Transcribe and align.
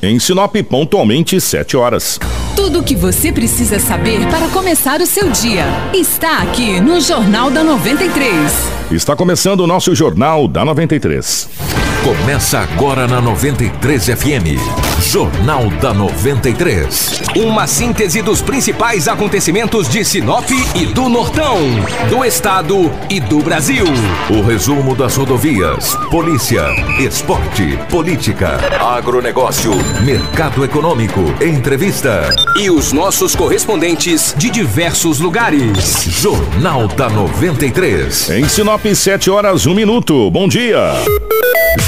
Em 0.00 0.18
Sinop, 0.20 0.54
pontualmente 0.62 1.40
7 1.40 1.76
horas. 1.76 2.20
Tudo 2.54 2.78
o 2.80 2.82
que 2.84 2.94
você 2.94 3.32
precisa 3.32 3.80
saber 3.80 4.24
para 4.28 4.48
começar 4.48 5.00
o 5.00 5.06
seu 5.06 5.28
dia 5.30 5.64
está 5.92 6.38
aqui 6.38 6.80
no 6.80 7.00
Jornal 7.00 7.50
da 7.50 7.64
93. 7.64 8.52
Está 8.92 9.16
começando 9.16 9.60
o 9.60 9.66
nosso 9.66 9.94
Jornal 9.96 10.46
da 10.46 10.64
93. 10.64 11.48
Começa 12.02 12.60
agora 12.60 13.08
na 13.08 13.20
93 13.20 14.06
FM. 14.06 14.56
Jornal 15.02 15.68
da 15.80 15.92
93. 15.92 17.22
Uma 17.36 17.66
síntese 17.66 18.22
dos 18.22 18.40
principais 18.40 19.08
acontecimentos 19.08 19.88
de 19.88 20.04
Sinop 20.04 20.48
e 20.74 20.86
do 20.86 21.08
Nortão, 21.08 21.58
do 22.08 22.24
Estado 22.24 22.90
e 23.10 23.18
do 23.18 23.40
Brasil. 23.40 23.84
O 24.30 24.42
resumo 24.42 24.94
das 24.94 25.16
rodovias, 25.16 25.96
polícia, 26.10 26.62
esporte, 27.00 27.76
política, 27.90 28.58
agronegócio, 28.80 29.72
mercado 30.04 30.64
econômico, 30.64 31.20
entrevista. 31.42 32.32
E 32.56 32.70
os 32.70 32.92
nossos 32.92 33.34
correspondentes 33.34 34.34
de 34.38 34.50
diversos 34.50 35.18
lugares. 35.18 36.04
Jornal 36.04 36.86
da 36.88 37.08
93. 37.08 38.30
Em 38.30 38.48
Sinop, 38.48 38.84
7 38.86 39.30
horas, 39.30 39.66
1 39.66 39.74
minuto. 39.74 40.30
Bom 40.30 40.48
dia. 40.48 40.94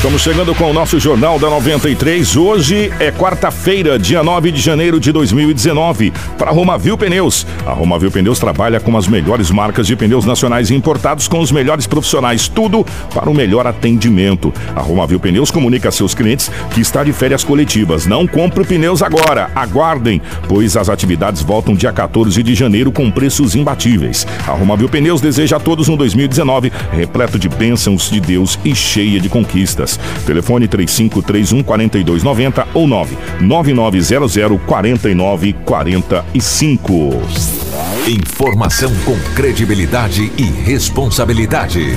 Estamos 0.01 0.23
chegando 0.23 0.55
com 0.55 0.71
o 0.71 0.73
nosso 0.73 0.99
Jornal 0.99 1.39
da 1.39 1.51
93. 1.51 2.35
Hoje 2.35 2.91
é 2.99 3.13
quarta-feira, 3.13 3.99
dia 3.99 4.23
9 4.23 4.51
de 4.51 4.59
janeiro 4.59 4.99
de 4.99 5.13
2019. 5.13 6.11
Para 6.39 6.51
a 6.51 6.55
Romavil 6.55 6.97
Pneus. 6.97 7.47
A 7.67 7.73
Romavil 7.73 8.11
Pneus 8.11 8.39
trabalha 8.39 8.81
com 8.81 8.97
as 8.97 9.07
melhores 9.07 9.51
marcas 9.51 9.87
de 9.87 9.95
pneus 9.95 10.25
nacionais 10.25 10.71
importados 10.71 11.29
com 11.29 11.39
os 11.39 11.53
melhores 11.53 11.87
profissionais. 11.87 12.49
Tudo 12.49 12.83
para 13.13 13.29
o 13.29 13.35
melhor 13.35 13.67
atendimento. 13.67 14.55
A 14.75 14.81
Romavil 14.81 15.21
Pneus 15.21 15.51
comunica 15.51 15.91
a 15.91 15.93
seus 15.93 16.15
clientes 16.15 16.51
que 16.73 16.81
está 16.81 17.05
de 17.05 17.13
férias 17.13 17.45
coletivas. 17.45 18.07
Não 18.07 18.27
compre 18.27 18.65
pneus 18.65 19.03
agora. 19.03 19.51
Aguardem, 19.55 20.23
pois 20.49 20.79
as 20.79 20.89
atividades 20.89 21.43
voltam 21.43 21.75
dia 21.75 21.93
14 21.93 22.43
de 22.43 22.55
janeiro 22.55 22.91
com 22.91 23.11
preços 23.11 23.55
imbatíveis. 23.55 24.27
A 24.49 24.53
Romavil 24.53 24.89
Pneus 24.89 25.21
deseja 25.21 25.59
a 25.59 25.61
todos 25.61 25.91
um 25.91 25.97
2019 25.97 26.73
repleto 26.91 27.39
de 27.39 27.51
bênçãos 27.51 28.11
de 28.11 28.19
Deus 28.19 28.59
e 28.65 28.75
cheia 28.75 29.21
de 29.21 29.29
conquistas. 29.29 29.90
Telefone 30.27 30.69
3531 30.69 31.63
4290 31.63 32.69
ou 32.75 32.87
99900 32.87 34.61
4945. 34.67 37.23
Informação 38.09 38.93
com 39.05 39.19
credibilidade 39.35 40.31
e 40.37 40.45
responsabilidade. 40.45 41.97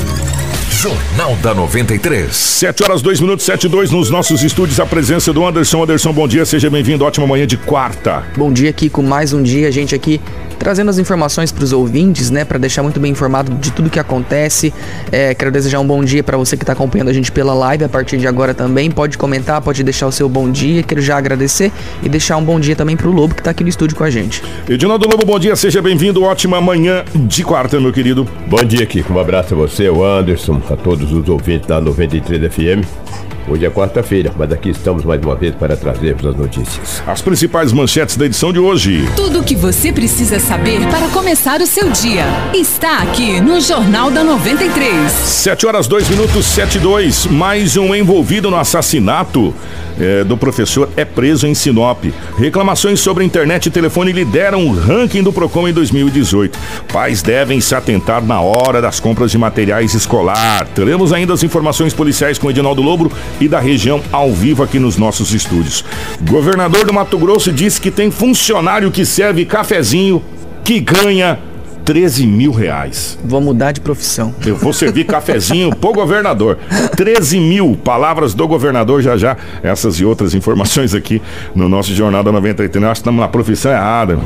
Jornal 0.83 1.33
da 1.37 1.53
93. 1.53 2.35
7 2.35 2.83
horas 2.83 3.01
2 3.01 3.21
minutos 3.21 3.45
7 3.45 3.67
e 3.67 3.69
2 3.69 3.91
nos 3.91 4.09
nossos 4.09 4.43
estúdios. 4.43 4.81
A 4.81 4.85
presença 4.85 5.31
do 5.31 5.45
Anderson. 5.45 5.83
Anderson, 5.83 6.11
bom 6.11 6.27
dia, 6.27 6.45
seja 6.45 6.69
bem-vindo. 6.69 7.05
Ótima 7.05 7.25
manhã 7.25 7.47
de 7.47 7.55
quarta. 7.55 8.25
Bom 8.35 8.51
dia, 8.51 8.73
Kiko. 8.73 9.01
Mais 9.01 9.31
um 9.31 9.41
dia, 9.41 9.69
a 9.69 9.71
gente 9.71 9.95
aqui 9.95 10.19
trazendo 10.63 10.89
as 10.89 10.97
informações 10.97 11.51
para 11.51 11.61
os 11.65 11.73
ouvintes, 11.73 12.31
né, 12.31 12.45
para 12.45 12.57
deixar 12.57 12.81
muito 12.83 12.97
bem 12.97 13.11
informado 13.11 13.53
de 13.55 13.69
tudo 13.69 13.89
que 13.89 13.99
acontece. 13.99 14.73
É, 15.11 15.35
quero 15.35 15.51
desejar 15.51 15.81
um 15.81 15.85
bom 15.85 16.01
dia 16.01 16.23
para 16.23 16.37
você 16.37 16.55
que 16.55 16.63
está 16.63 16.71
acompanhando 16.71 17.09
a 17.09 17.13
gente 17.13 17.29
pela 17.33 17.53
live 17.53 17.83
a 17.83 17.89
partir 17.89 18.17
de 18.17 18.25
agora 18.25 18.53
também. 18.53 18.89
Pode 18.89 19.17
comentar, 19.17 19.59
pode 19.61 19.83
deixar 19.83 20.07
o 20.07 20.11
seu 20.11 20.29
bom 20.29 20.49
dia. 20.49 20.81
Quero 20.81 21.01
já 21.01 21.17
agradecer 21.17 21.69
e 22.01 22.07
deixar 22.07 22.37
um 22.37 22.43
bom 22.43 22.61
dia 22.61 22.77
também 22.77 22.95
para 22.95 23.09
o 23.09 23.11
Lobo 23.11 23.35
que 23.35 23.41
está 23.41 23.51
aqui 23.51 23.61
no 23.61 23.69
estúdio 23.69 23.97
com 23.97 24.05
a 24.05 24.09
gente. 24.09 24.41
Edinaldo 24.69 25.05
Lobo, 25.05 25.25
bom 25.25 25.37
dia, 25.37 25.53
seja 25.57 25.81
bem-vindo. 25.81 26.23
Ótima 26.23 26.61
manhã 26.61 27.03
de 27.13 27.43
quarta, 27.43 27.77
meu 27.81 27.91
querido. 27.91 28.25
Bom 28.47 28.63
dia, 28.63 28.85
Kiko. 28.85 29.13
Um 29.13 29.19
abraço 29.19 29.53
a 29.53 29.57
você, 29.57 29.89
o 29.89 30.01
Anderson, 30.01 30.61
a 30.69 30.77
todos 30.77 31.11
os 31.11 31.27
ouvintes 31.27 31.67
da 31.67 31.81
93 31.81 32.53
FM. 32.53 33.32
Hoje 33.47 33.65
é 33.65 33.69
quarta-feira, 33.69 34.31
mas 34.37 34.51
aqui 34.53 34.69
estamos 34.69 35.03
mais 35.03 35.21
uma 35.21 35.35
vez 35.35 35.53
para 35.53 35.75
trazermos 35.75 36.25
as 36.25 36.35
notícias. 36.35 37.03
As 37.05 37.21
principais 37.21 37.73
manchetes 37.73 38.15
da 38.15 38.25
edição 38.25 38.53
de 38.53 38.59
hoje. 38.59 39.05
Tudo 39.17 39.41
o 39.41 39.43
que 39.43 39.53
você 39.53 39.91
precisa 39.91 40.39
saber 40.39 40.79
para 40.87 41.09
começar 41.09 41.59
o 41.59 41.67
seu 41.67 41.89
dia 41.91 42.23
está 42.53 42.99
aqui 42.99 43.41
no 43.41 43.59
Jornal 43.59 44.09
da 44.09 44.23
93. 44.23 45.11
7 45.11 45.65
horas 45.65 45.87
2 45.87 46.09
minutos 46.09 46.45
7 46.45 46.77
e 46.77 46.79
2. 46.79 47.25
Mais 47.27 47.75
um 47.75 47.93
envolvido 47.93 48.49
no 48.49 48.57
assassinato 48.57 49.53
é, 49.99 50.23
do 50.23 50.37
professor 50.37 50.89
é 50.95 51.05
preso 51.05 51.47
em 51.47 51.53
Sinop. 51.53 52.03
Reclamações 52.37 52.99
sobre 52.99 53.23
internet 53.23 53.67
e 53.67 53.71
telefone 53.71 54.11
lideram 54.11 54.67
o 54.67 54.73
ranking 54.73 55.23
do 55.23 55.33
Procon 55.33 55.67
em 55.67 55.73
2018. 55.73 56.57
Pais 56.91 57.21
devem 57.21 57.59
se 57.61 57.75
atentar 57.75 58.23
na 58.23 58.41
hora 58.41 58.81
das 58.81 58.99
compras 58.99 59.31
de 59.31 59.37
materiais 59.37 59.93
escolar. 59.93 60.67
Teremos 60.75 61.13
ainda 61.13 61.33
as 61.33 61.43
informações 61.43 61.93
policiais 61.93 62.37
com 62.37 62.49
Edinaldo 62.49 62.81
Lobo 62.81 63.11
e 63.39 63.47
da 63.47 63.59
região 63.59 64.01
ao 64.11 64.31
vivo 64.31 64.63
aqui 64.63 64.79
nos 64.79 64.97
nossos 64.97 65.33
estúdios. 65.33 65.83
Governador 66.21 66.85
do 66.85 66.93
Mato 66.93 67.17
Grosso 67.17 67.51
disse 67.51 67.79
que 67.79 67.91
tem 67.91 68.11
funcionário 68.11 68.91
que 68.91 69.05
serve 69.05 69.45
cafezinho 69.45 70.23
que 70.63 70.79
ganha 70.79 71.39
13 71.85 72.25
mil 72.25 72.51
reais. 72.51 73.17
Vou 73.23 73.41
mudar 73.41 73.71
de 73.71 73.81
profissão. 73.81 74.33
Eu 74.45 74.55
vou 74.55 74.73
servir 74.73 75.05
cafezinho 75.05 75.75
pro 75.75 75.93
governador. 75.93 76.57
13 76.95 77.39
mil 77.39 77.77
palavras 77.83 78.33
do 78.33 78.47
governador 78.47 79.01
já 79.01 79.17
já. 79.17 79.37
Essas 79.61 79.99
e 79.99 80.05
outras 80.05 80.33
informações 80.33 80.93
aqui 80.93 81.21
no 81.53 81.67
nosso 81.67 81.93
Jornal 81.93 82.23
da 82.23 82.31
93. 82.31 82.83
Nós 82.83 82.97
estamos 82.97 83.19
na 83.19 83.27
profissão 83.27 83.71
errada. 83.71 84.19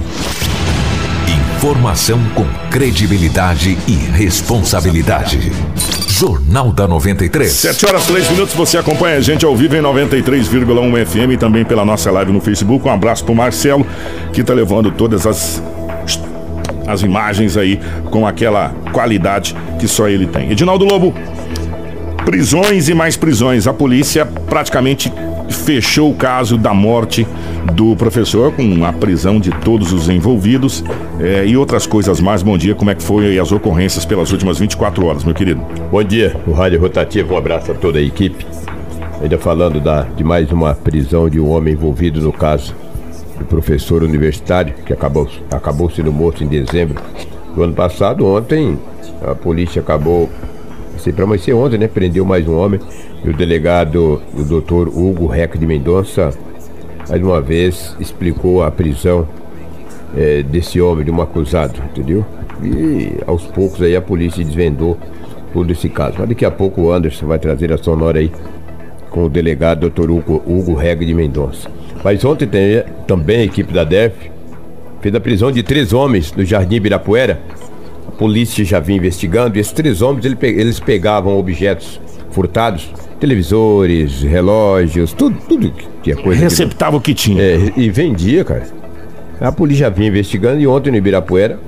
Informação 1.57 2.19
com 2.35 2.45
credibilidade 2.69 3.77
e 3.87 3.93
responsabilidade. 3.93 5.51
Jornal 6.07 6.71
da 6.71 6.87
93. 6.87 7.51
7 7.51 7.85
horas 7.85 8.05
3 8.05 8.31
minutos, 8.31 8.55
você 8.55 8.77
acompanha 8.77 9.17
a 9.17 9.21
gente 9.21 9.45
ao 9.45 9.55
vivo 9.55 9.75
em 9.75 9.81
93,1 9.81 11.05
FM 11.05 11.33
e 11.33 11.37
também 11.37 11.65
pela 11.65 11.83
nossa 11.83 12.09
live 12.11 12.31
no 12.31 12.41
Facebook. 12.41 12.87
Um 12.87 12.91
abraço 12.91 13.23
pro 13.25 13.35
Marcelo, 13.35 13.85
que 14.33 14.43
tá 14.43 14.53
levando 14.53 14.91
todas 14.91 15.27
as 15.27 15.61
as 16.87 17.01
imagens 17.01 17.57
aí 17.57 17.79
com 18.09 18.25
aquela 18.25 18.69
qualidade 18.91 19.55
que 19.77 19.87
só 19.87 20.07
ele 20.07 20.25
tem. 20.25 20.51
Edinaldo 20.51 20.85
Lobo, 20.85 21.13
prisões 22.25 22.89
e 22.89 22.93
mais 22.93 23.15
prisões. 23.15 23.67
A 23.67 23.73
polícia 23.73 24.25
praticamente 24.25 25.11
fechou 25.49 26.11
o 26.11 26.15
caso 26.15 26.57
da 26.57 26.73
morte 26.73 27.27
do 27.73 27.95
professor 27.95 28.51
com 28.51 28.85
a 28.85 28.93
prisão 28.93 29.39
de 29.39 29.49
todos 29.49 29.93
os 29.93 30.09
envolvidos 30.09 30.83
é, 31.19 31.45
e 31.45 31.55
outras 31.57 31.85
coisas 31.85 32.19
mais. 32.19 32.41
Bom 32.41 32.57
dia, 32.57 32.75
como 32.75 32.91
é 32.91 32.95
que 32.95 33.03
foi 33.03 33.37
as 33.37 33.51
ocorrências 33.51 34.05
pelas 34.05 34.31
últimas 34.31 34.59
24 34.59 35.05
horas, 35.05 35.23
meu 35.23 35.33
querido? 35.33 35.61
Bom 35.91 36.03
dia, 36.03 36.35
o 36.45 36.51
Rádio 36.51 36.79
Rotativo, 36.79 37.33
um 37.33 37.37
abraço 37.37 37.71
a 37.71 37.75
toda 37.75 37.99
a 37.99 38.01
equipe. 38.01 38.45
Ainda 39.21 39.37
falando 39.37 39.79
da, 39.79 40.03
de 40.03 40.23
mais 40.23 40.51
uma 40.51 40.75
prisão 40.75 41.29
de 41.29 41.39
um 41.39 41.49
homem 41.49 41.73
envolvido 41.73 42.21
no 42.21 42.31
caso 42.31 42.75
professor 43.45 44.03
universitário 44.03 44.73
que 44.85 44.93
acabou, 44.93 45.29
acabou 45.51 45.89
sendo 45.89 46.11
morto 46.11 46.43
em 46.43 46.47
dezembro 46.47 47.01
do 47.55 47.63
ano 47.63 47.73
passado. 47.73 48.25
Ontem 48.25 48.77
a 49.21 49.35
polícia 49.35 49.81
acabou, 49.81 50.29
sei 50.99 51.13
para 51.13 51.25
mais 51.25 51.43
ser 51.43 51.53
ontem, 51.53 51.77
né? 51.77 51.87
Prendeu 51.87 52.25
mais 52.25 52.47
um 52.47 52.57
homem 52.57 52.79
e 53.23 53.29
o 53.29 53.33
delegado, 53.33 54.21
o 54.33 54.43
doutor 54.43 54.87
Hugo 54.87 55.27
Reca 55.27 55.57
de 55.57 55.65
Mendonça, 55.65 56.31
mais 57.09 57.21
uma 57.21 57.41
vez 57.41 57.95
explicou 57.99 58.63
a 58.63 58.71
prisão 58.71 59.27
é, 60.15 60.43
desse 60.43 60.79
homem, 60.79 61.05
de 61.05 61.11
um 61.11 61.21
acusado, 61.21 61.81
entendeu? 61.91 62.25
E 62.63 63.13
aos 63.25 63.43
poucos 63.45 63.81
aí 63.81 63.95
a 63.95 64.01
polícia 64.01 64.43
desvendou 64.43 64.97
todo 65.53 65.71
esse 65.71 65.89
caso. 65.89 66.15
Mas 66.19 66.29
daqui 66.29 66.45
a 66.45 66.51
pouco 66.51 66.81
o 66.81 66.91
Anderson 66.91 67.27
vai 67.27 67.39
trazer 67.39 67.71
a 67.71 67.77
sonora 67.77 68.19
aí 68.19 68.31
com 69.09 69.25
o 69.25 69.29
delegado 69.29 69.89
Dr. 69.89 70.09
Hugo, 70.09 70.43
Hugo 70.45 70.73
Reg 70.73 71.05
de 71.05 71.13
Mendonça. 71.13 71.69
Mas 72.03 72.23
ontem 72.23 72.47
tem, 72.47 72.83
também 73.05 73.39
a 73.39 73.43
equipe 73.43 73.73
da 73.73 73.83
DEF 73.83 74.31
fez 75.01 75.13
a 75.13 75.19
prisão 75.19 75.51
de 75.51 75.63
três 75.63 75.93
homens 75.93 76.33
no 76.33 76.45
Jardim 76.45 76.75
Ibirapuera. 76.75 77.39
A 78.07 78.11
polícia 78.11 78.63
já 78.63 78.79
vinha 78.79 78.97
investigando 78.97 79.57
e 79.57 79.59
esses 79.59 79.73
três 79.73 80.01
homens 80.01 80.25
eles 80.41 80.79
pegavam 80.79 81.37
objetos 81.37 81.99
furtados, 82.31 82.89
televisores, 83.19 84.21
relógios, 84.21 85.13
tudo, 85.13 85.37
tudo 85.47 85.71
que 86.03 86.11
é 86.11 86.15
coisa. 86.15 86.41
Receptava 86.41 86.91
que, 86.91 86.97
o 86.97 87.01
que 87.01 87.13
tinha. 87.13 87.41
É, 87.41 87.73
e 87.75 87.89
vendia, 87.89 88.43
cara. 88.43 88.67
A 89.39 89.51
polícia 89.51 89.85
já 89.85 89.89
vinha 89.89 90.07
investigando 90.07 90.59
e 90.59 90.67
ontem 90.67 90.91
no 90.91 90.97
Ibirapuera, 90.97 91.59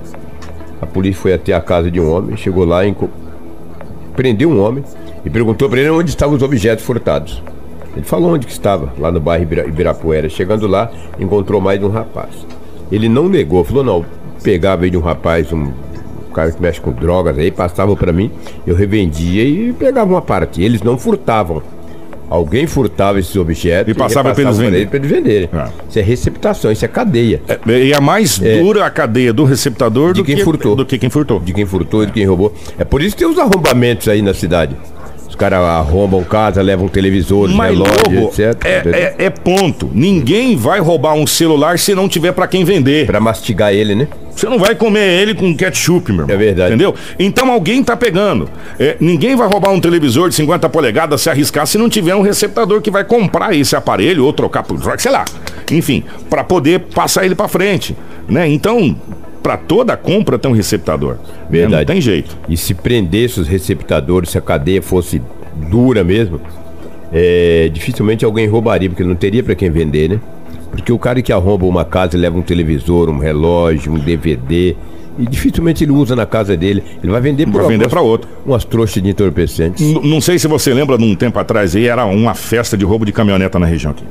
a 0.80 0.86
polícia 0.86 1.20
foi 1.20 1.32
até 1.32 1.52
a 1.52 1.60
casa 1.60 1.90
de 1.90 2.00
um 2.00 2.10
homem, 2.10 2.36
chegou 2.36 2.64
lá, 2.64 2.84
e 2.84 2.94
prendeu 4.16 4.50
um 4.50 4.60
homem 4.60 4.82
e 5.24 5.30
perguntou 5.30 5.68
para 5.68 5.80
ele 5.80 5.90
onde 5.90 6.10
estavam 6.10 6.36
os 6.36 6.42
objetos 6.42 6.84
furtados. 6.84 7.42
Ele 7.96 8.04
falou 8.04 8.34
onde 8.34 8.46
que 8.46 8.52
estava, 8.52 8.92
lá 8.98 9.10
no 9.10 9.20
bairro 9.20 9.42
Ibirapuera. 9.42 10.28
Chegando 10.28 10.66
lá, 10.66 10.90
encontrou 11.18 11.60
mais 11.60 11.82
um 11.82 11.88
rapaz. 11.88 12.46
Ele 12.90 13.08
não 13.08 13.28
negou, 13.28 13.64
falou, 13.64 13.84
não, 13.84 14.04
pegava 14.42 14.84
aí 14.84 14.90
de 14.90 14.96
um 14.96 15.00
rapaz, 15.00 15.52
um 15.52 15.72
cara 16.32 16.52
que 16.52 16.62
mexe 16.62 16.80
com 16.80 16.92
drogas 16.92 17.36
aí, 17.36 17.50
passava 17.50 17.94
para 17.96 18.12
mim, 18.12 18.30
eu 18.66 18.74
revendia 18.74 19.42
e 19.42 19.72
pegava 19.72 20.10
uma 20.10 20.22
parte. 20.22 20.62
Eles 20.62 20.82
não 20.82 20.96
furtavam. 20.96 21.62
Alguém 22.28 22.64
furtava 22.64 23.18
esses 23.18 23.34
objetos 23.34 23.92
e 23.92 23.98
passava 23.98 24.32
para 24.32 24.44
eles 24.44 24.56
venderem. 24.56 24.86
Pra 24.86 24.98
eles 24.98 25.10
venderem. 25.10 25.48
Ah. 25.52 25.68
Isso 25.88 25.98
é 25.98 26.02
receptação, 26.02 26.70
isso 26.70 26.84
é 26.84 26.88
cadeia. 26.88 27.42
É, 27.48 27.58
e 27.72 27.92
é 27.92 28.00
mais 28.00 28.40
é, 28.40 28.60
dura 28.60 28.86
a 28.86 28.90
cadeia 28.90 29.32
do 29.32 29.42
receptador 29.42 30.12
de 30.12 30.20
do 30.20 30.24
quem 30.24 30.36
que, 30.36 30.44
furtou. 30.44 30.76
Do 30.76 30.86
que 30.86 30.96
quem 30.96 31.10
furtou. 31.10 31.40
De 31.40 31.52
quem 31.52 31.66
furtou 31.66 32.04
e 32.04 32.06
de 32.06 32.12
quem 32.12 32.24
roubou. 32.24 32.54
É 32.78 32.84
por 32.84 33.02
isso 33.02 33.16
que 33.16 33.24
tem 33.24 33.28
os 33.28 33.36
arrombamentos 33.36 34.06
aí 34.06 34.22
na 34.22 34.32
cidade 34.32 34.76
caras 35.40 35.60
arrombam 35.60 36.22
casa, 36.22 36.60
levam 36.60 36.86
televisor, 36.86 37.48
Mas, 37.48 37.70
relógio, 37.70 37.94
Lobo, 38.12 38.26
etc. 38.28 38.62
é, 38.64 39.14
é- 39.18 39.24
é 39.26 39.30
ponto. 39.30 39.90
Ninguém 39.94 40.54
vai 40.54 40.80
roubar 40.80 41.14
um 41.14 41.26
celular 41.26 41.78
se 41.78 41.94
não 41.94 42.06
tiver 42.08 42.32
pra 42.32 42.46
quem 42.46 42.62
vender. 42.62 43.06
Pra 43.06 43.18
mastigar 43.20 43.72
ele, 43.72 43.94
né? 43.94 44.06
Você 44.36 44.46
não 44.48 44.58
vai 44.58 44.74
comer 44.74 45.20
ele 45.22 45.34
com 45.34 45.54
ketchup, 45.56 46.12
meu 46.12 46.22
irmão. 46.22 46.34
É 46.34 46.38
verdade. 46.38 46.68
Entendeu? 46.70 46.94
Então 47.18 47.50
alguém 47.50 47.82
tá 47.82 47.96
pegando. 47.96 48.48
É, 48.78 48.96
ninguém 49.00 49.34
vai 49.34 49.48
roubar 49.48 49.70
um 49.70 49.80
televisor 49.80 50.28
de 50.28 50.34
50 50.34 50.68
polegadas 50.68 51.20
se 51.22 51.30
arriscar 51.30 51.66
se 51.66 51.76
não 51.78 51.88
tiver 51.88 52.14
um 52.14 52.22
receptador 52.22 52.80
que 52.80 52.90
vai 52.90 53.04
comprar 53.04 53.54
esse 53.54 53.74
aparelho 53.74 54.24
ou 54.24 54.32
trocar 54.32 54.62
por, 54.62 54.78
sei 55.00 55.10
lá. 55.10 55.24
Enfim, 55.70 56.04
pra 56.28 56.44
poder 56.44 56.80
passar 56.94 57.24
ele 57.24 57.34
pra 57.34 57.48
frente, 57.48 57.96
né? 58.28 58.48
Então, 58.48 58.96
pra 59.42 59.56
toda 59.56 59.96
compra 59.96 60.38
tem 60.38 60.50
um 60.50 60.54
receptador. 60.54 61.16
Verdade. 61.48 61.86
Não 61.86 61.94
tem 61.94 62.00
jeito. 62.00 62.36
E 62.48 62.56
se 62.56 62.74
prendesse 62.74 63.40
os 63.40 63.48
receptadores, 63.48 64.30
se 64.30 64.38
a 64.38 64.40
cadeia 64.40 64.82
fosse 64.82 65.20
dura 65.68 66.04
mesmo, 66.04 66.40
é, 67.12 67.70
dificilmente 67.72 68.24
alguém 68.24 68.46
roubaria, 68.46 68.88
porque 68.88 69.04
não 69.04 69.14
teria 69.14 69.42
pra 69.42 69.54
quem 69.54 69.70
vender, 69.70 70.10
né? 70.10 70.20
Porque 70.70 70.92
o 70.92 70.98
cara 70.98 71.20
que 71.20 71.32
arromba 71.32 71.66
uma 71.66 71.84
casa 71.84 72.16
e 72.16 72.20
leva 72.20 72.38
um 72.38 72.42
televisor, 72.42 73.08
um 73.08 73.18
relógio, 73.18 73.92
um 73.92 73.98
DVD, 73.98 74.76
e 75.18 75.26
dificilmente 75.26 75.84
ele 75.84 75.92
usa 75.92 76.14
na 76.16 76.24
casa 76.26 76.56
dele. 76.56 76.82
Ele 77.02 77.10
vai 77.12 77.20
vender 77.20 77.46
Vai 77.46 77.66
vender 77.66 77.88
pra 77.88 78.00
outro. 78.00 78.28
Umas 78.46 78.64
trouxas 78.64 79.02
de 79.02 79.08
entorpecentes. 79.08 79.84
N- 79.84 80.00
não 80.08 80.20
sei 80.20 80.38
se 80.38 80.46
você 80.48 80.72
lembra 80.72 80.96
de 80.96 81.04
um 81.04 81.14
tempo 81.14 81.38
atrás 81.38 81.74
aí, 81.76 81.86
era 81.86 82.04
uma 82.04 82.34
festa 82.34 82.76
de 82.76 82.84
roubo 82.84 83.04
de 83.04 83.12
caminhoneta 83.12 83.58
na 83.58 83.66
região 83.66 83.90
aqui. 83.92 84.04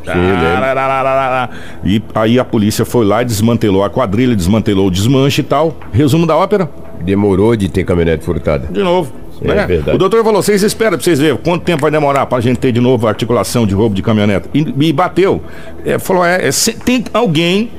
E 1.83 2.01
aí 2.13 2.39
a 2.39 2.45
polícia 2.45 2.85
foi 2.85 3.05
lá 3.05 3.21
e 3.21 3.25
desmantelou 3.25 3.83
a 3.83 3.89
quadrilha, 3.89 4.35
desmantelou 4.35 4.87
o 4.87 4.91
desmanche 4.91 5.41
e 5.41 5.43
tal. 5.43 5.75
Resumo 5.91 6.25
da 6.25 6.35
ópera, 6.35 6.69
Demorou 7.01 7.55
de 7.55 7.69
ter 7.69 7.85
caminhonete 7.85 8.25
furtada. 8.25 8.67
de 8.69 8.83
novo. 8.83 9.11
É 9.41 9.47
né? 9.55 9.65
verdade. 9.65 9.95
O 9.95 9.97
doutor 9.97 10.21
falou: 10.21 10.43
vocês 10.43 10.61
esperam 10.63 10.97
pra 10.97 11.03
vocês 11.03 11.17
verem 11.17 11.37
quanto 11.37 11.63
tempo 11.63 11.81
vai 11.81 11.89
demorar 11.91 12.25
pra 12.25 12.41
gente 12.41 12.57
ter 12.57 12.73
de 12.73 12.81
novo 12.81 13.07
a 13.07 13.09
articulação 13.09 13.65
de 13.65 13.73
roubo 13.73 13.95
de 13.95 14.01
caminhoneta. 14.01 14.49
E, 14.53 14.67
e 14.77 14.91
bateu. 14.91 15.41
É, 15.85 15.97
falou: 15.97 16.25
é, 16.25 16.45
é, 16.45 16.51
tem 16.83 17.05
alguém 17.13 17.71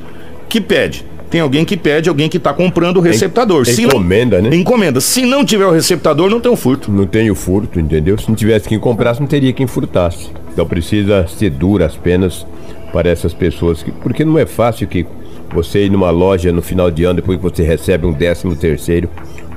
que 0.48 0.58
pede. 0.58 1.04
Tem 1.30 1.40
alguém 1.40 1.64
que 1.64 1.76
pede, 1.76 2.08
alguém 2.08 2.28
que 2.28 2.38
tá 2.38 2.52
comprando 2.52 2.96
o 2.96 3.00
receptador. 3.00 3.64
Se 3.64 3.82
não- 3.82 3.90
encomenda, 3.90 4.42
né? 4.42 4.54
Encomenda. 4.54 5.00
Se 5.00 5.22
não 5.22 5.44
tiver 5.44 5.64
o 5.66 5.70
receptador, 5.70 6.28
não 6.28 6.40
tem 6.40 6.50
o 6.50 6.56
furto. 6.56 6.90
Não 6.90 7.06
tem 7.06 7.30
o 7.30 7.34
furto, 7.36 7.78
entendeu? 7.78 8.18
Se 8.18 8.28
não 8.28 8.34
tivesse 8.34 8.68
quem 8.68 8.78
comprasse, 8.80 9.20
não 9.20 9.28
teria 9.28 9.52
quem 9.52 9.66
furtasse. 9.66 10.28
Então 10.52 10.66
precisa 10.66 11.26
ser 11.28 11.50
dura 11.50 11.86
as 11.86 11.96
penas 11.96 12.44
para 12.92 13.08
essas 13.08 13.32
pessoas. 13.32 13.80
Que, 13.82 13.92
porque 13.92 14.24
não 14.24 14.36
é 14.38 14.44
fácil 14.44 14.88
que 14.88 15.06
você 15.54 15.84
ir 15.86 15.90
numa 15.90 16.10
loja 16.10 16.52
no 16.52 16.60
final 16.62 16.90
de 16.90 17.04
ano, 17.04 17.14
depois 17.16 17.38
que 17.38 17.42
você 17.44 17.62
recebe 17.62 18.06
um 18.06 18.12
décimo 18.12 18.56
terceiro, 18.56 19.08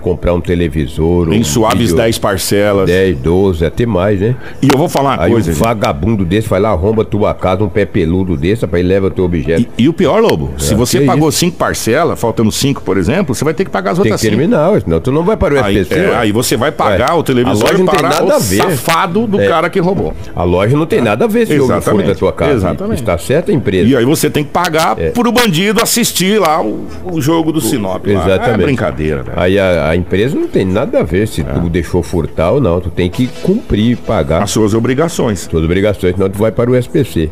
comprar 0.03 0.33
um 0.33 0.41
televisor. 0.41 1.31
Em 1.33 1.39
um 1.39 1.43
suaves 1.43 1.79
vídeo- 1.79 1.95
10 1.95 2.17
parcelas. 2.17 2.85
10, 2.87 3.17
12, 3.17 3.65
até 3.65 3.85
mais, 3.85 4.19
né? 4.19 4.35
E 4.61 4.67
eu 4.71 4.77
vou 4.77 4.89
falar 4.89 5.15
uma 5.17 5.23
Aí 5.23 5.31
coisa. 5.31 5.49
um 5.51 5.53
gente. 5.53 5.63
vagabundo 5.63 6.25
desse 6.25 6.47
vai 6.47 6.59
lá, 6.59 6.69
arromba 6.69 7.03
tua 7.05 7.33
casa, 7.33 7.63
um 7.63 7.69
pé 7.69 7.85
peludo 7.85 8.35
desse, 8.37 8.63
rapaz, 8.63 8.83
e 8.83 8.87
leva 8.87 9.09
teu 9.09 9.23
objeto. 9.25 9.61
E, 9.77 9.83
e 9.83 9.89
o 9.89 9.93
pior, 9.93 10.21
Lobo, 10.21 10.51
se 10.57 10.73
você 10.75 10.97
É, 10.97 11.01
que 11.01 11.05
pagou 11.07 11.31
cinco 11.31 11.57
parcelas, 11.57 12.19
faltando 12.19 12.51
cinco, 12.51 12.81
por 12.81 12.97
exemplo, 12.97 13.33
você 13.33 13.43
vai 13.43 13.53
ter 13.53 13.65
que 13.65 13.71
pagar 13.71 13.91
as 13.91 13.97
Tem 13.97 14.03
outras 14.05 14.21
que 14.21 14.27
cinco. 14.27 14.37
terminar, 14.37 14.71
ué, 14.71 14.79
senão 14.81 14.99
tu 14.99 15.11
não 15.11 15.23
vai 15.23 15.37
para 15.37 15.55
o 15.55 15.63
Aí, 15.63 15.77
SPC. 15.79 15.99
é, 16.01 16.15
aí 16.15 16.31
você 16.31 16.55
vai 16.57 16.71
pagar 16.71 17.13
Ué, 17.13 17.19
o 17.19 17.23
televisor 17.23 17.67
a 17.67 17.71
loja 17.71 17.77
não 17.83 17.85
tem 17.87 17.99
para 17.99 18.09
nada 18.09 18.25
o 18.25 18.31
a 18.33 18.39
ver. 18.39 18.57
safado 18.57 19.27
do 19.27 19.39
É. 19.41 19.47
cara 19.47 19.69
que 19.69 19.79
roubou. 19.79 20.13
A 20.35 20.43
loja 20.43 20.75
não 20.75 20.85
tem 20.85 21.01
nada 21.01 21.25
a 21.25 21.27
ver 21.27 21.47
se 21.47 21.59
houve 21.59 21.81
furo 21.81 22.03
da 22.03 22.15
tua 22.15 22.31
casa. 22.33 22.53
exatamente. 22.53 22.99
Está 22.99 23.17
certa 23.17 23.51
a 23.51 23.55
empresa. 23.55 23.89
E 23.89 23.95
aí 23.95 24.05
você 24.05 24.29
tem 24.29 24.43
que 24.43 24.49
pagar 24.51 24.97
É. 24.99 25.09
pro 25.09 25.31
bandido 25.31 25.81
assistir 25.81 26.39
lá 26.39 26.61
o, 26.61 26.85
o 27.05 27.21
jogo 27.21 27.51
do 27.51 27.61
Sinop. 27.61 28.05
lá. 28.07 28.13
Exatamente. 28.13 28.61
É 28.61 28.65
brincadeira, 28.65 29.23
velho. 29.23 29.39
Aí 29.39 29.59
a, 29.59 29.89
a 29.89 29.92
empresa 29.95 30.37
não 30.37 30.47
tem 30.47 30.65
nada 30.65 30.99
a 30.99 31.03
ver 31.03 31.27
se 31.27 31.43
tu 31.43 31.69
deixou 31.69 32.01
furtar 32.03 32.51
ou 32.51 32.61
não. 32.61 32.79
Tu 32.79 32.89
tem 32.89 33.09
que 33.09 33.27
cumprir, 33.27 33.97
pagar 33.97 34.43
As 34.43 34.51
suas 34.51 34.73
obrigações. 34.73 35.41
suas 35.41 35.63
obrigações, 35.63 36.13
senão 36.15 36.29
tu 36.29 36.37
vai 36.37 36.51
para 36.51 36.69
o 36.69 36.75
SPC. 36.75 37.29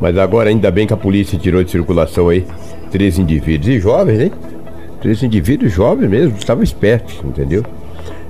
Mas 0.00 0.16
agora 0.18 0.50
ainda 0.50 0.70
bem 0.70 0.86
que 0.86 0.92
a 0.92 0.96
polícia 0.96 1.38
tirou 1.38 1.62
de 1.64 1.70
circulação 1.70 2.28
aí 2.28 2.44
três 2.90 3.18
indivíduos. 3.18 3.68
E 3.68 3.80
jovens, 3.80 4.20
hein? 4.20 4.32
Três 5.00 5.22
indivíduos 5.22 5.72
jovens 5.72 6.08
mesmo, 6.08 6.36
estavam 6.38 6.62
espertos, 6.62 7.16
entendeu? 7.24 7.64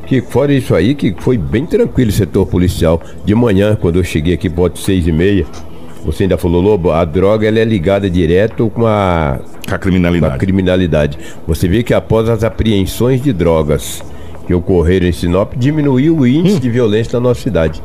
Que 0.07 0.21
fora 0.21 0.53
isso 0.53 0.75
aí, 0.75 0.95
que 0.95 1.15
foi 1.19 1.37
bem 1.37 1.67
tranquilo 1.67 2.11
o 2.11 2.13
setor 2.13 2.47
policial. 2.47 3.01
De 3.25 3.35
manhã, 3.35 3.77
quando 3.81 3.97
eu 3.97 4.05
cheguei 4.05 4.35
aqui, 4.35 4.49
pode 4.49 4.79
seis 4.79 5.07
e 5.07 5.13
meia, 5.13 5.45
você 6.05 6.23
ainda 6.23 6.37
falou, 6.37 6.63
Lobo, 6.63 6.93
a 6.93 7.05
droga 7.05 7.49
ela 7.49 7.59
é 7.59 7.65
ligada 7.65 8.09
direto 8.09 8.71
com 8.71 8.87
a 8.87 9.41
a 9.69 9.73
da 9.73 9.79
criminalidade. 9.79 10.39
criminalidade. 10.39 11.19
Você 11.47 11.69
vê 11.69 11.83
que 11.83 11.95
após 11.95 12.29
as 12.29 12.45
apreensões 12.45 13.23
de 13.23 13.33
drogas 13.33 14.03
que 14.47 14.55
ocorreram 14.55 15.07
em 15.07 15.13
Sinop, 15.13 15.55
diminuiu 15.57 16.19
o 16.19 16.27
índice 16.27 16.61
de 16.61 16.71
violência 16.71 17.19
na 17.19 17.29
nossa 17.29 17.41
cidade. 17.41 17.83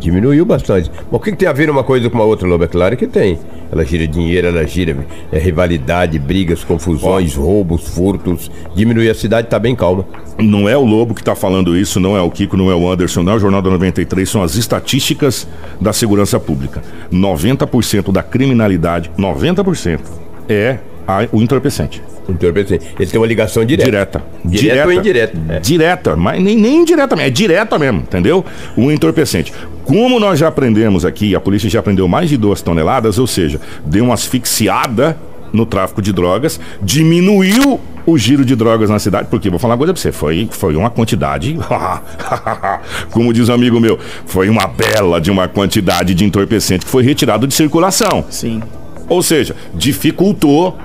Diminuiu 0.00 0.44
bastante. 0.44 0.90
Mas 0.92 1.08
o 1.10 1.18
que, 1.18 1.30
que 1.30 1.36
tem 1.38 1.48
a 1.48 1.52
ver 1.52 1.70
uma 1.70 1.82
coisa 1.82 2.10
com 2.10 2.18
a 2.18 2.24
outra, 2.24 2.46
Lobo? 2.46 2.64
É 2.64 2.66
claro 2.66 2.96
que 2.96 3.06
tem. 3.06 3.38
Ela 3.72 3.84
gira 3.84 4.06
dinheiro, 4.06 4.48
ela 4.48 4.66
gira 4.66 4.96
é, 5.32 5.38
rivalidade, 5.38 6.18
brigas, 6.18 6.62
confusões, 6.62 7.34
roubos, 7.34 7.88
furtos. 7.88 8.50
Diminuir 8.74 9.08
a 9.08 9.14
cidade, 9.14 9.48
tá 9.48 9.58
bem 9.58 9.74
calma. 9.74 10.04
Não 10.38 10.68
é 10.68 10.76
o 10.76 10.84
Lobo 10.84 11.14
que 11.14 11.22
está 11.22 11.34
falando 11.34 11.76
isso, 11.76 11.98
não 11.98 12.16
é 12.16 12.20
o 12.20 12.30
Kiko, 12.30 12.56
não 12.56 12.70
é 12.70 12.74
o 12.74 12.90
Anderson, 12.90 13.22
não 13.22 13.32
é 13.32 13.36
o 13.36 13.38
Jornal 13.38 13.62
da 13.62 13.70
93, 13.70 14.28
são 14.28 14.42
as 14.42 14.56
estatísticas 14.56 15.48
da 15.80 15.92
segurança 15.92 16.38
pública. 16.38 16.82
90% 17.10 18.12
da 18.12 18.22
criminalidade, 18.22 19.10
90% 19.16 20.00
é 20.48 20.78
a- 21.06 21.26
o 21.32 21.40
entorpecente. 21.42 22.02
Entorpecente. 22.28 22.86
Ele 22.98 23.10
tem 23.10 23.20
uma 23.20 23.26
ligação 23.26 23.64
direta. 23.64 23.84
Direta. 23.90 24.22
Direta 24.44 24.86
ou 24.86 24.92
indireta? 24.92 25.38
É. 25.48 25.60
Direta, 25.60 26.16
mas 26.16 26.42
nem, 26.42 26.56
nem 26.56 26.76
indiretamente, 26.82 27.28
é 27.28 27.30
direta 27.30 27.78
mesmo, 27.78 28.00
entendeu? 28.00 28.44
O 28.76 28.90
entorpecente. 28.90 29.52
Como 29.84 30.18
nós 30.18 30.38
já 30.38 30.48
aprendemos 30.48 31.04
aqui, 31.04 31.34
a 31.34 31.40
polícia 31.40 31.68
já 31.68 31.80
aprendeu 31.80 32.08
mais 32.08 32.30
de 32.30 32.36
duas 32.36 32.62
toneladas, 32.62 33.18
ou 33.18 33.26
seja, 33.26 33.60
deu 33.84 34.04
uma 34.04 34.14
asfixiada 34.14 35.16
no 35.52 35.64
tráfico 35.66 36.00
de 36.02 36.12
drogas, 36.12 36.58
diminuiu 36.82 37.78
o 38.06 38.18
giro 38.18 38.44
de 38.44 38.56
drogas 38.56 38.90
na 38.90 38.98
cidade, 38.98 39.28
porque 39.30 39.48
vou 39.48 39.58
falar 39.58 39.74
uma 39.74 39.78
coisa 39.78 39.92
pra 39.92 40.02
você, 40.02 40.10
foi, 40.10 40.48
foi 40.50 40.74
uma 40.74 40.90
quantidade, 40.90 41.56
como 43.10 43.32
diz 43.32 43.48
um 43.48 43.54
amigo 43.54 43.78
meu, 43.80 43.98
foi 44.26 44.48
uma 44.48 44.66
bela 44.66 45.20
de 45.20 45.30
uma 45.30 45.46
quantidade 45.48 46.14
de 46.14 46.24
entorpecente 46.24 46.84
que 46.84 46.90
foi 46.90 47.02
retirado 47.02 47.46
de 47.46 47.54
circulação. 47.54 48.24
Sim. 48.30 48.62
Ou 49.08 49.22
seja, 49.22 49.54
dificultou 49.74 50.76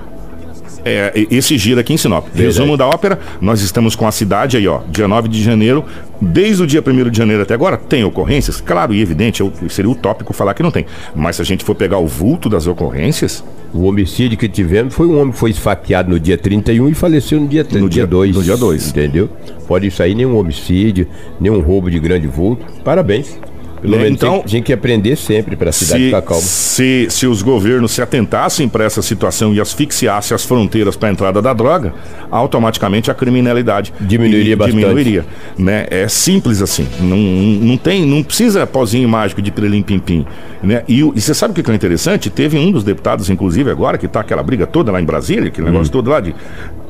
é, 0.84 1.26
esse 1.30 1.56
giro 1.58 1.80
aqui 1.80 1.92
em 1.92 1.96
Sinop. 1.96 2.26
Resumo 2.34 2.76
da 2.76 2.86
ópera, 2.86 3.18
nós 3.40 3.60
estamos 3.60 3.94
com 3.96 4.06
a 4.06 4.12
cidade 4.12 4.56
aí, 4.56 4.66
ó, 4.68 4.80
dia 4.88 5.06
9 5.08 5.28
de 5.28 5.42
janeiro, 5.42 5.84
desde 6.20 6.62
o 6.62 6.66
dia 6.66 6.82
1 6.86 7.10
de 7.10 7.18
janeiro 7.18 7.42
até 7.42 7.54
agora, 7.54 7.76
tem 7.76 8.04
ocorrências? 8.04 8.60
Claro 8.60 8.92
e 8.94 9.00
evidente, 9.00 9.40
eu, 9.40 9.52
seria 9.68 9.90
utópico 9.90 10.32
falar 10.32 10.54
que 10.54 10.62
não 10.62 10.70
tem. 10.70 10.86
Mas 11.14 11.36
se 11.36 11.42
a 11.42 11.44
gente 11.44 11.64
for 11.64 11.74
pegar 11.74 11.98
o 11.98 12.06
vulto 12.06 12.48
das 12.48 12.66
ocorrências, 12.66 13.42
O 13.72 13.84
homicídio 13.84 14.36
que 14.36 14.48
tivemos 14.48 14.92
foi 14.92 15.06
um 15.06 15.16
homem 15.20 15.30
que 15.32 15.38
foi 15.38 15.50
esfaqueado 15.50 16.10
no 16.10 16.18
dia 16.18 16.36
31 16.36 16.88
e 16.88 16.94
faleceu 16.94 17.38
no 17.38 17.46
dia, 17.46 17.62
No 17.72 17.82
no 17.82 17.88
dia- 17.88 18.02
dia 18.02 18.06
2. 18.08 18.34
no 18.36 18.42
dia 18.42 18.56
dois. 18.56 18.88
Entendeu? 18.88 19.30
Pode 19.68 19.88
sair 19.92 20.12
nenhum 20.16 20.36
homicídio, 20.36 21.06
nenhum 21.40 21.60
roubo 21.60 21.88
de 21.88 22.00
grande 22.00 22.26
vulto. 22.26 22.64
Parabéns. 22.82 23.38
Pelo 23.80 23.96
Né, 23.96 24.02
menos 24.04 24.18
então- 24.18 24.42
tem, 24.42 24.62
que 24.62 24.72
aprender 24.72 25.16
sempre 25.16 25.56
para 25.56 25.70
a 25.70 25.72
cidade 25.72 26.00
se, 26.00 26.06
ficar 26.06 26.22
calma. 26.22 26.42
se, 26.42 27.06
se 27.08 27.26
os 27.26 27.40
governos 27.40 27.92
se 27.92 28.02
atentassem 28.02 28.68
para 28.68 28.84
essa 28.84 29.00
situação 29.00 29.54
e 29.54 29.60
asfixiassem 29.60 30.34
as 30.34 30.44
fronteiras 30.44 30.96
para 30.96 31.08
a 31.08 31.12
entrada 31.12 31.40
da 31.40 31.52
droga, 31.54 31.94
automaticamente 32.30 33.10
a 33.10 33.14
criminalidade 33.14 33.92
Diminuiria 34.00 34.56
bastante. 34.56 34.76
Diminuiria, 34.80 35.26
né? 35.58 35.86
É 35.90 36.08
simples 36.08 36.60
assim. 36.60 36.86
Não, 37.00 37.16
não 37.16 37.76
tem, 37.76 38.04
não 38.04 38.22
precisa 38.22 38.66
pozinho 38.66 39.08
mágico 39.08 39.40
de 39.40 39.50
pirelim 39.50 39.82
pim 39.82 39.98
pim, 39.98 40.26
né? 40.62 40.82
E, 40.86 40.98
e 41.00 41.20
você 41.20 41.32
sabe 41.34 41.58
o 41.58 41.62
que 41.64 41.70
é 41.70 41.74
interessante? 41.74 42.28
Teve 42.28 42.58
um 42.58 42.70
dos 42.70 42.84
deputados, 42.84 43.30
inclusive 43.30 43.70
agora, 43.70 43.96
que 43.96 44.06
tá 44.06 44.20
aquela 44.20 44.42
briga 44.42 44.66
toda 44.66 44.92
lá 44.92 45.00
em 45.00 45.04
Brasília, 45.04 45.48
aquele 45.48 45.66
Uhum. 45.66 45.72
negócio 45.72 45.92
todo 45.92 46.10
lá 46.10 46.20
de 46.20 46.34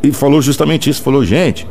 e 0.02 0.10
falou 0.12 0.40
justamente 0.42 0.88
isso, 0.90 1.02
falou 1.02 1.24
gente. 1.24 1.66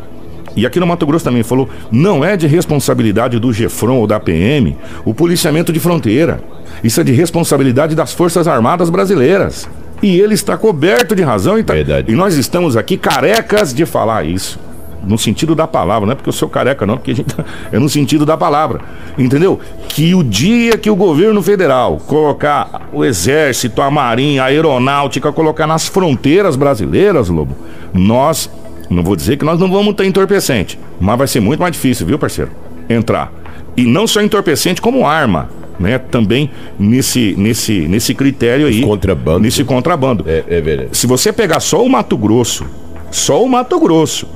E 0.55 0.65
aqui 0.65 0.79
no 0.79 0.87
Mato 0.87 1.05
Grosso 1.05 1.25
também 1.25 1.43
falou: 1.43 1.69
não 1.91 2.23
é 2.23 2.35
de 2.37 2.47
responsabilidade 2.47 3.39
do 3.39 3.51
GEFRON 3.53 3.97
ou 3.97 4.07
da 4.07 4.19
PM 4.19 4.75
o 5.05 5.13
policiamento 5.13 5.71
de 5.71 5.79
fronteira. 5.79 6.41
Isso 6.83 6.99
é 7.01 7.03
de 7.03 7.11
responsabilidade 7.11 7.95
das 7.95 8.13
Forças 8.13 8.47
Armadas 8.47 8.89
brasileiras. 8.89 9.69
E 10.01 10.19
ele 10.19 10.33
está 10.33 10.55
coberto 10.57 11.13
de 11.15 11.21
razão 11.23 11.59
e, 11.59 11.63
tá- 11.63 11.73
e 12.07 12.13
nós 12.13 12.35
estamos 12.35 12.77
aqui 12.77 12.95
carecas 12.97 13.73
de 13.73 13.85
falar 13.85 14.25
isso. 14.25 14.57
No 15.03 15.17
sentido 15.17 15.55
da 15.55 15.65
palavra, 15.65 16.05
não 16.05 16.11
é 16.11 16.15
porque 16.15 16.27
eu 16.27 16.33
sou 16.33 16.49
careca, 16.49 16.85
não, 16.85 16.97
porque 16.97 17.13
gente 17.15 17.33
é 17.71 17.79
no 17.79 17.87
sentido 17.89 18.25
da 18.25 18.35
palavra. 18.37 18.81
Entendeu? 19.17 19.59
Que 19.87 20.13
o 20.13 20.21
dia 20.23 20.77
que 20.77 20.89
o 20.89 20.95
governo 20.95 21.41
federal 21.41 21.97
colocar 22.05 22.89
o 22.91 23.03
exército, 23.05 23.81
a 23.81 23.89
marinha, 23.89 24.43
a 24.43 24.45
aeronáutica, 24.47 25.31
colocar 25.31 25.65
nas 25.65 25.87
fronteiras 25.87 26.55
brasileiras, 26.57 27.29
Lobo, 27.29 27.55
nós, 27.93 28.49
não 28.89 29.03
vou 29.03 29.15
dizer 29.15 29.37
que 29.37 29.45
nós 29.45 29.59
não 29.59 29.69
vamos 29.69 29.93
ter 29.93 30.05
entorpecente, 30.05 30.79
mas 30.99 31.17
vai 31.17 31.27
ser 31.27 31.39
muito 31.39 31.59
mais 31.59 31.71
difícil, 31.71 32.05
viu, 32.05 32.17
parceiro? 32.17 32.51
Entrar. 32.89 33.31
E 33.77 33.85
não 33.85 34.07
só 34.07 34.21
entorpecente, 34.21 34.81
como 34.81 35.05
arma. 35.05 35.49
Né, 35.79 35.97
também 35.97 36.51
nesse, 36.77 37.33
nesse, 37.37 37.87
nesse 37.87 38.13
critério 38.13 38.67
aí. 38.67 38.81
contrabando. 38.81 39.39
Nesse 39.39 39.63
contrabando. 39.63 40.25
É, 40.27 40.43
é 40.49 40.59
verdade. 40.59 40.89
Se 40.91 41.07
você 41.07 41.31
pegar 41.31 41.61
só 41.61 41.81
o 41.81 41.87
Mato 41.87 42.17
Grosso, 42.17 42.65
só 43.09 43.41
o 43.41 43.47
Mato 43.47 43.79
Grosso, 43.79 44.27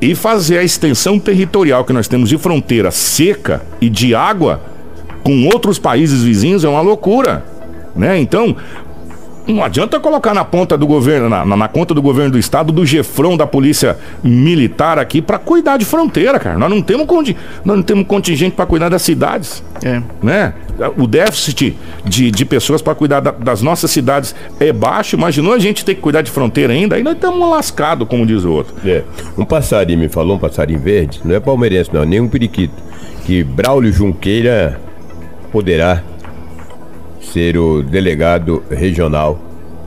e 0.00 0.14
fazer 0.14 0.58
a 0.58 0.62
extensão 0.62 1.18
territorial 1.18 1.84
que 1.84 1.92
nós 1.92 2.06
temos 2.06 2.28
de 2.28 2.38
fronteira 2.38 2.92
seca 2.92 3.62
e 3.80 3.88
de 3.88 4.14
água, 4.14 4.60
com 5.24 5.46
outros 5.46 5.78
países 5.78 6.22
vizinhos 6.22 6.62
é 6.62 6.68
uma 6.68 6.80
loucura, 6.80 7.44
né? 7.96 8.18
Então, 8.20 8.54
não 9.46 9.62
adianta 9.62 10.00
colocar 10.00 10.32
na 10.32 10.44
ponta 10.44 10.76
do 10.76 10.86
governo, 10.86 11.28
na, 11.28 11.44
na, 11.44 11.56
na 11.56 11.68
conta 11.68 11.92
do 11.92 12.00
governo 12.00 12.32
do 12.32 12.38
estado, 12.38 12.72
do 12.72 12.86
Gefrão 12.86 13.36
da 13.36 13.46
polícia 13.46 13.98
militar 14.22 14.98
aqui 14.98 15.20
para 15.20 15.38
cuidar 15.38 15.76
de 15.76 15.84
fronteira, 15.84 16.38
cara. 16.38 16.58
Nós 16.58 16.70
não 16.70 16.80
temos, 16.80 17.06
nós 17.64 17.76
não 17.76 17.82
temos 17.82 18.06
contingente 18.06 18.56
para 18.56 18.64
cuidar 18.64 18.88
das 18.88 19.02
cidades. 19.02 19.62
É. 19.82 20.00
Né? 20.22 20.54
O 20.96 21.06
déficit 21.06 21.76
de, 22.04 22.30
de 22.30 22.44
pessoas 22.44 22.80
para 22.80 22.94
cuidar 22.94 23.20
da, 23.20 23.30
das 23.30 23.60
nossas 23.60 23.90
cidades 23.90 24.34
é 24.58 24.72
baixo. 24.72 25.16
Imaginou 25.16 25.52
a 25.52 25.58
gente 25.58 25.84
ter 25.84 25.94
que 25.94 26.00
cuidar 26.00 26.22
de 26.22 26.30
fronteira 26.30 26.72
ainda? 26.72 26.96
Aí 26.96 27.02
nós 27.02 27.14
estamos 27.14 27.48
lascados, 27.50 28.08
como 28.08 28.24
diz 28.24 28.44
o 28.44 28.52
outro. 28.52 28.74
É. 28.84 29.02
Um 29.36 29.44
passarinho 29.44 29.98
me 29.98 30.08
falou, 30.08 30.36
um 30.36 30.38
passarinho 30.38 30.80
verde, 30.80 31.20
não 31.24 31.34
é 31.34 31.40
palmeirense, 31.40 31.90
não, 31.92 32.04
nem 32.04 32.20
um 32.20 32.28
periquito, 32.28 32.74
que 33.26 33.44
Braulio 33.44 33.92
Junqueira 33.92 34.80
poderá 35.52 36.02
ser 37.24 37.56
o 37.56 37.82
delegado 37.82 38.62
regional. 38.70 39.38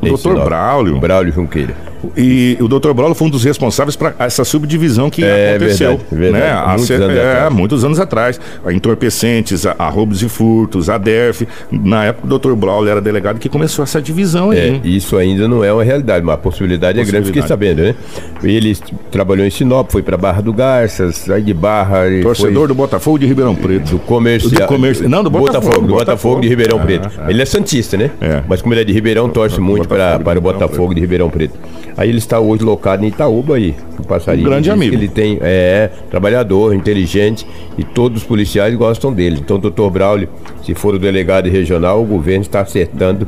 Doutor 0.01 0.43
Braulio. 0.45 0.99
Braulio 0.99 1.33
Junqueira. 1.33 1.75
E 2.15 2.57
o 2.59 2.67
Dr. 2.67 2.93
Brolo 2.93 3.15
foi 3.15 3.27
um 3.27 3.29
dos 3.29 3.43
responsáveis 3.43 3.95
para 3.95 4.13
essa 4.19 4.43
subdivisão 4.43 5.09
que 5.09 5.23
é, 5.23 5.55
aconteceu. 5.55 5.99
Verdade, 6.11 6.31
verdade. 6.31 6.45
Né? 6.45 6.77
Muitos, 6.77 6.91
anos 6.91 7.15
é, 7.17 7.31
atrás. 7.31 7.53
muitos 7.53 7.83
anos 7.83 7.99
atrás. 7.99 8.39
A 8.65 8.73
entorpecentes, 8.73 9.65
a, 9.65 9.75
a, 9.77 9.89
roubos 9.89 10.21
e 10.21 10.29
furtos, 10.29 10.89
a 10.89 10.97
DERF. 10.97 11.47
Na 11.71 12.05
época 12.05 12.33
o 12.33 12.39
Dr. 12.39 12.53
Braulio 12.53 12.89
era 12.89 13.01
delegado 13.01 13.39
que 13.39 13.49
começou 13.49 13.83
essa 13.83 14.01
divisão 14.01 14.51
aí. 14.51 14.59
É, 14.59 14.81
isso 14.87 15.17
ainda 15.17 15.47
não 15.47 15.63
é 15.63 15.71
uma 15.73 15.83
realidade, 15.83 16.25
mas 16.25 16.35
a 16.35 16.37
possibilidade, 16.37 16.99
possibilidade. 16.99 16.99
é 16.99 17.11
grande, 17.11 17.27
fiquei 17.27 17.41
sabendo, 17.41 17.81
né? 17.81 17.95
Ele 18.43 18.75
trabalhou 19.11 19.45
em 19.45 19.49
Sinop, 19.49 19.91
foi 19.91 20.01
para 20.01 20.17
Barra 20.17 20.41
do 20.41 20.53
Garças, 20.53 21.29
aí 21.29 21.41
de 21.41 21.53
Barra. 21.53 22.03
Torcedor 22.21 22.53
foi... 22.53 22.67
do 22.67 22.75
Botafogo 22.75 23.19
de 23.19 23.25
Ribeirão 23.25 23.55
Preto. 23.55 23.91
Do 23.91 23.99
comércio. 23.99 24.49
Do 24.49 24.67
comércio. 24.67 25.09
Não, 25.09 25.23
do 25.23 25.29
Botafogo. 25.29 25.57
Botafogo, 25.57 25.87
do 25.87 25.93
Botafogo, 25.93 26.41
de 26.41 26.47
Ribeirão 26.47 26.79
Preto. 26.79 27.09
É. 27.25 27.29
Ele 27.29 27.41
é 27.41 27.45
Santista, 27.45 27.97
né? 27.97 28.11
É. 28.21 28.43
Mas 28.47 28.61
como 28.61 28.73
ele 28.73 28.81
é 28.81 28.83
de 28.83 28.93
Ribeirão, 28.93 29.29
torce 29.29 29.59
muito 29.59 29.87
para, 29.87 30.19
para 30.19 30.39
o 30.39 30.41
Botafogo 30.41 30.93
de 30.93 31.01
Ribeirão 31.01 31.29
Preto. 31.29 31.57
Aí 31.97 32.09
ele 32.09 32.19
está 32.19 32.39
hoje 32.39 32.59
deslocado 32.59 33.03
em 33.03 33.07
Itaúba 33.07 33.55
aí, 33.55 33.75
o 33.97 34.03
passarinho. 34.03 34.45
Um 34.45 34.51
grande 34.51 34.69
amigo. 34.69 34.93
Ele 34.93 35.07
tem, 35.07 35.39
é, 35.41 35.89
trabalhador, 36.11 36.75
inteligente 36.75 37.47
e 37.75 37.83
todos 37.83 38.21
os 38.21 38.27
policiais 38.27 38.75
gostam 38.75 39.11
dele. 39.11 39.39
Então, 39.43 39.57
doutor 39.57 39.89
Braulio, 39.89 40.29
se 40.63 40.75
for 40.75 40.93
o 40.93 40.99
delegado 40.99 41.49
regional, 41.49 42.03
o 42.03 42.05
governo 42.05 42.43
está 42.43 42.61
acertando 42.61 43.27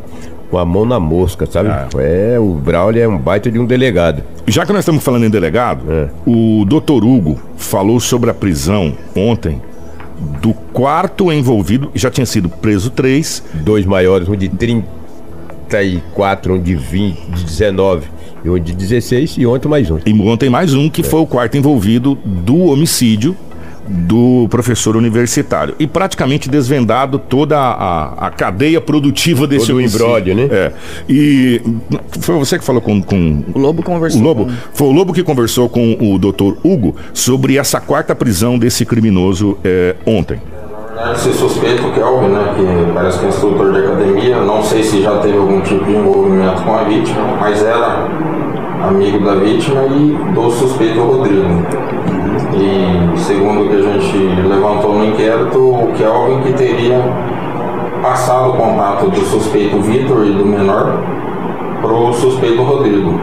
com 0.51 0.59
a 0.59 0.65
mão 0.65 0.85
na 0.85 0.99
mosca, 0.99 1.47
sabe? 1.47 1.69
Ah. 1.69 1.89
É, 1.97 2.37
o 2.39 2.53
Braulio 2.53 3.01
é 3.01 3.07
um 3.07 3.17
baita 3.17 3.49
de 3.49 3.57
um 3.57 3.65
delegado. 3.65 4.21
Já 4.45 4.67
que 4.67 4.71
nós 4.71 4.81
estamos 4.81 5.03
falando 5.03 5.25
em 5.25 5.31
delegado, 5.31 5.91
é. 5.91 6.09
o 6.27 6.63
doutor 6.63 7.03
Hugo 7.03 7.39
falou 7.57 7.99
sobre 7.99 8.29
a 8.29 8.35
prisão 8.35 8.95
ontem 9.15 9.59
do 10.41 10.53
quarto 10.53 11.31
envolvido, 11.31 11.89
já 11.95 12.11
tinha 12.11 12.25
sido 12.25 12.49
preso 12.49 12.91
três. 12.91 13.43
Dois 13.51 13.83
maiores, 13.83 14.29
um 14.29 14.35
de 14.35 14.47
34, 14.47 16.53
um 16.53 16.61
de 16.61 16.75
20, 16.75 17.31
de 17.31 17.45
19 17.45 18.18
e 18.43 18.49
hoje 18.49 18.63
de 18.63 18.73
16 18.73 19.37
e 19.37 19.45
ontem 19.45 19.67
mais 19.67 19.89
um. 19.89 19.99
E 20.05 20.13
ontem 20.21 20.49
mais 20.49 20.73
um, 20.73 20.89
que 20.89 21.01
é. 21.01 21.03
foi 21.03 21.19
o 21.19 21.25
quarto 21.25 21.57
envolvido 21.57 22.17
do 22.23 22.57
homicídio 22.65 23.35
do 23.89 24.47
professor 24.49 24.95
universitário. 24.95 25.75
E 25.79 25.87
praticamente 25.87 26.47
desvendado 26.47 27.17
toda 27.17 27.57
a, 27.57 28.27
a 28.27 28.29
cadeia 28.29 28.79
produtiva 28.79 29.47
desse 29.47 29.67
Todo 29.67 29.77
homicídio. 29.77 30.05
o 30.05 30.09
imbróglio, 30.09 30.35
né? 30.35 30.47
É. 30.51 30.71
E 31.09 31.61
foi 32.19 32.37
você 32.37 32.59
que 32.59 32.63
falou 32.63 32.81
com... 32.81 33.01
com 33.01 33.43
o 33.53 33.57
Lobo 33.57 33.81
conversou. 33.81 34.21
O 34.21 34.23
Lobo. 34.23 34.45
Com... 34.45 34.51
Foi 34.73 34.87
o 34.87 34.91
Lobo 34.91 35.11
que 35.11 35.23
conversou 35.23 35.67
com 35.67 35.97
o 35.99 36.19
doutor 36.19 36.57
Hugo 36.63 36.95
sobre 37.13 37.57
essa 37.57 37.81
quarta 37.81 38.13
prisão 38.13 38.59
desse 38.59 38.85
criminoso 38.85 39.57
é, 39.63 39.95
ontem. 40.05 40.39
Se 41.15 41.31
suspeita 41.33 41.85
o 41.85 41.91
Kelvin, 41.91 42.29
né, 42.29 42.53
que 42.55 42.93
parece 42.93 43.19
que 43.19 43.25
é 43.25 43.27
instrutor 43.29 43.71
de 43.71 43.79
academia, 43.79 44.37
não 44.37 44.63
sei 44.63 44.83
se 44.83 45.01
já 45.01 45.17
teve 45.19 45.37
algum 45.37 45.61
tipo 45.61 45.85
de 45.85 45.95
envolvimento 45.95 46.63
com 46.63 46.73
a 46.73 46.83
vítima, 46.83 47.21
mas 47.39 47.63
era 47.63 48.07
amigo 48.87 49.23
da 49.23 49.35
vítima 49.35 49.83
e 49.85 50.17
do 50.33 50.49
suspeito 50.49 50.99
Rodrigo. 51.01 51.47
E 52.55 53.19
segundo 53.19 53.65
o 53.65 53.69
que 53.69 53.75
a 53.75 53.81
gente 53.81 54.17
levantou 54.47 54.95
no 54.95 55.05
inquérito, 55.05 55.59
o 55.59 55.93
Kelvin 55.95 56.41
que 56.41 56.53
teria 56.53 57.01
passado 58.01 58.49
o 58.49 58.53
contato 58.53 59.09
do 59.09 59.19
suspeito 59.21 59.79
Vitor 59.81 60.25
e 60.25 60.31
do 60.31 60.45
menor 60.45 61.01
para 61.81 61.93
o 61.93 62.13
suspeito 62.13 62.63
Rodrigo. 62.63 63.19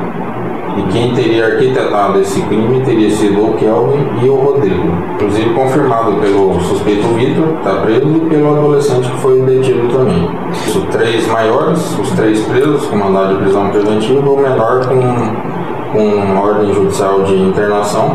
E 0.76 0.82
quem 0.92 1.14
teria 1.14 1.46
arquitetado 1.46 2.20
esse 2.20 2.40
crime 2.42 2.80
teria 2.84 3.10
sido 3.10 3.46
o 3.46 3.54
Kelvin 3.54 4.06
e 4.22 4.28
o 4.28 4.34
Rodrigo. 4.36 4.88
Inclusive 5.14 5.54
confirmado 5.54 6.12
pelo 6.16 6.60
suspeito 6.60 7.08
Vitor, 7.14 7.56
está 7.58 7.80
preso, 7.80 8.06
e 8.06 8.20
pelo 8.28 8.54
adolescente 8.54 9.10
que 9.10 9.18
foi 9.18 9.40
detido 9.40 9.88
também. 9.88 10.28
Os 10.50 10.84
três 10.90 11.26
maiores, 11.28 11.98
os 11.98 12.10
três 12.10 12.40
presos 12.44 12.86
com 12.86 12.96
mandado 12.96 13.36
de 13.36 13.42
prisão 13.42 13.70
preventiva, 13.70 14.28
o 14.28 14.36
menor 14.36 14.86
com, 14.86 15.92
com 15.92 16.38
ordem 16.38 16.74
judicial 16.74 17.22
de 17.22 17.34
internação, 17.34 18.14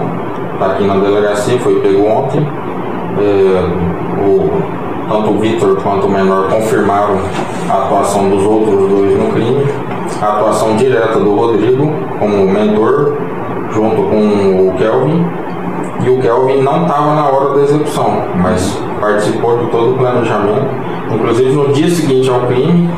está 0.53 0.67
aqui 0.67 0.83
na 0.83 0.97
delegacia, 0.97 1.57
foi 1.59 1.79
pego 1.79 2.05
ontem. 2.05 2.47
É, 3.17 4.23
o, 4.23 4.61
tanto 5.09 5.31
o 5.31 5.39
Vitor 5.39 5.77
quanto 5.81 6.05
o 6.05 6.09
menor 6.09 6.47
confirmaram 6.47 7.17
a 7.69 7.85
atuação 7.85 8.29
dos 8.29 8.43
outros 8.43 8.87
dois 8.87 9.17
no 9.17 9.31
crime 9.33 9.90
a 10.21 10.33
atuação 10.33 10.75
direta 10.75 11.19
do 11.19 11.35
Rodrigo 11.35 11.91
como 12.19 12.45
mentor, 12.45 13.17
junto 13.71 14.03
com 14.03 14.69
o 14.69 14.73
Kelvin. 14.77 15.25
E 16.03 16.09
o 16.09 16.19
Kelvin 16.19 16.61
não 16.61 16.83
estava 16.83 17.15
na 17.15 17.27
hora 17.27 17.55
da 17.55 17.61
execução, 17.61 18.23
mas 18.35 18.79
participou 18.99 19.57
de 19.57 19.67
todo 19.67 19.93
o 19.93 19.97
planejamento. 19.97 20.67
Inclusive 21.11 21.51
no 21.51 21.73
dia 21.73 21.89
seguinte 21.89 22.29
ao 22.29 22.41
crime, 22.41 22.89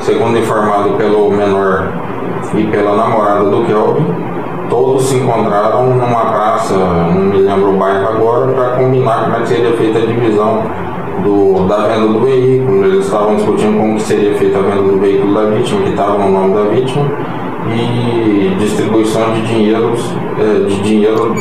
segundo 0.00 0.38
informado 0.38 0.90
pelo 0.90 1.30
menor 1.30 1.92
e 2.54 2.64
pela 2.64 2.96
namorada 2.96 3.44
do 3.44 3.64
Kelvin, 3.64 4.06
todos 4.68 5.04
se 5.04 5.16
encontraram 5.16 5.86
numa 5.86 6.26
praça, 6.26 6.74
não 6.74 7.20
me 7.20 7.38
lembro 7.38 7.74
o 7.74 7.76
bairro 7.76 8.08
agora, 8.08 8.52
para 8.52 8.70
combinar 8.76 9.24
como 9.24 9.36
é 9.36 9.40
que 9.40 9.48
seria 9.48 9.76
feita 9.76 9.98
a 9.98 10.06
divisão 10.06 10.62
do, 11.24 11.66
da 11.66 11.88
venda 11.88 12.06
do 12.06 12.20
veículo, 12.20 12.84
eles 12.84 13.06
estavam 13.06 13.34
discutindo 13.36 13.78
como 13.78 13.98
seria 13.98 14.34
feita 14.34 14.58
a 14.58 14.62
venda 14.62 14.82
do 14.82 14.98
veículo 15.00 15.34
da 15.34 15.50
vítima, 15.50 15.82
que 15.82 15.90
estava 15.90 16.18
no 16.18 16.30
nome 16.30 16.54
da 16.54 16.70
vítima, 16.70 17.10
e 17.74 18.54
distribuição 18.58 19.32
de 19.32 19.42
dinheiros, 19.42 20.14
eh, 20.38 20.66
de 20.68 20.82
dinheiro 20.82 21.34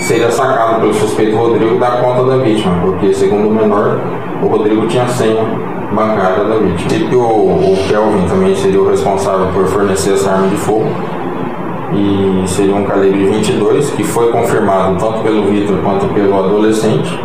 seria 0.00 0.30
sacado 0.30 0.80
pelo 0.80 0.92
suspeito 0.92 1.36
Rodrigo 1.36 1.78
da 1.78 1.92
conta 2.02 2.24
da 2.24 2.36
vítima, 2.38 2.74
porque 2.82 3.14
segundo 3.14 3.48
o 3.48 3.54
menor, 3.54 4.00
o 4.42 4.46
Rodrigo 4.46 4.86
tinha 4.88 5.06
senha 5.06 5.44
bancária 5.92 6.44
da 6.44 6.56
vítima. 6.56 6.92
E 6.92 7.14
o, 7.14 7.20
o 7.20 7.76
Kelvin 7.88 8.26
também 8.28 8.56
seria 8.56 8.80
o 8.80 8.90
responsável 8.90 9.46
por 9.54 9.66
fornecer 9.66 10.14
essa 10.14 10.32
arma 10.32 10.48
de 10.48 10.56
fogo, 10.56 10.88
e 11.92 12.48
seria 12.48 12.74
um 12.74 12.84
calibre 12.84 13.26
22, 13.26 13.90
que 13.90 14.02
foi 14.02 14.32
confirmado 14.32 14.96
tanto 14.98 15.20
pelo 15.20 15.44
Vitor 15.44 15.76
quanto 15.84 16.06
pelo 16.12 16.36
adolescente 16.36 17.18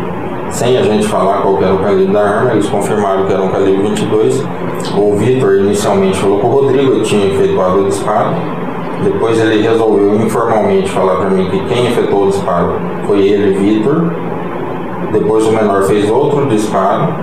sem 0.50 0.76
a 0.76 0.82
gente 0.82 1.06
falar 1.06 1.42
qual 1.42 1.62
era 1.62 1.74
o 1.74 1.78
calibre 1.78 2.12
da 2.12 2.20
arma, 2.20 2.52
eles 2.52 2.68
confirmaram 2.68 3.26
que 3.26 3.32
era 3.32 3.42
um 3.42 3.48
calibre 3.48 3.88
22. 3.88 4.42
O 4.96 5.16
Vitor 5.16 5.56
inicialmente 5.56 6.18
falou 6.18 6.40
que 6.40 6.46
o 6.46 6.48
Rodrigo 6.48 7.02
tinha 7.02 7.26
efetuado 7.26 7.80
o 7.80 7.84
disparo. 7.84 8.34
Depois 9.02 9.38
ele 9.38 9.62
resolveu 9.62 10.16
informalmente 10.16 10.90
falar 10.90 11.16
para 11.16 11.30
mim 11.30 11.50
que 11.50 11.64
quem 11.66 11.86
efetuou 11.86 12.24
o 12.24 12.28
disparo 12.28 12.74
foi 13.06 13.26
ele, 13.26 13.58
Vitor. 13.58 14.12
Depois 15.12 15.46
o 15.46 15.52
menor 15.52 15.82
fez 15.84 16.10
outro 16.10 16.46
disparo 16.46 17.14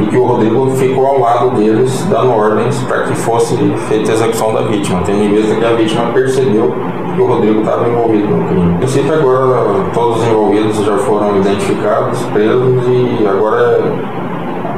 e 0.00 0.06
que 0.06 0.16
o 0.16 0.24
Rodrigo 0.24 0.70
ficou 0.72 1.06
ao 1.06 1.20
lado 1.20 1.50
deles, 1.50 2.04
dando 2.10 2.32
ordens 2.32 2.82
para 2.82 3.04
que 3.04 3.14
fosse 3.14 3.56
feita 3.88 4.10
a 4.10 4.14
execução 4.14 4.52
da 4.52 4.62
vítima, 4.62 5.02
tendo 5.04 5.22
em 5.22 5.34
vista 5.34 5.54
que 5.54 5.64
a 5.64 5.72
vítima 5.74 6.06
percebeu 6.12 6.74
que 7.14 7.20
o 7.20 7.26
Rodrigo 7.26 7.60
estava 7.60 7.88
envolvido 7.88 8.28
no 8.28 8.48
crime. 8.48 8.72
No 8.72 8.78
princípio, 8.78 9.14
agora 9.14 9.90
todos 9.92 10.22
os 10.22 10.28
envolvidos 10.28 10.84
já 10.84 10.98
foram 10.98 11.40
identificados, 11.40 12.18
presos 12.32 12.84
e 12.88 13.26
agora 13.26 13.80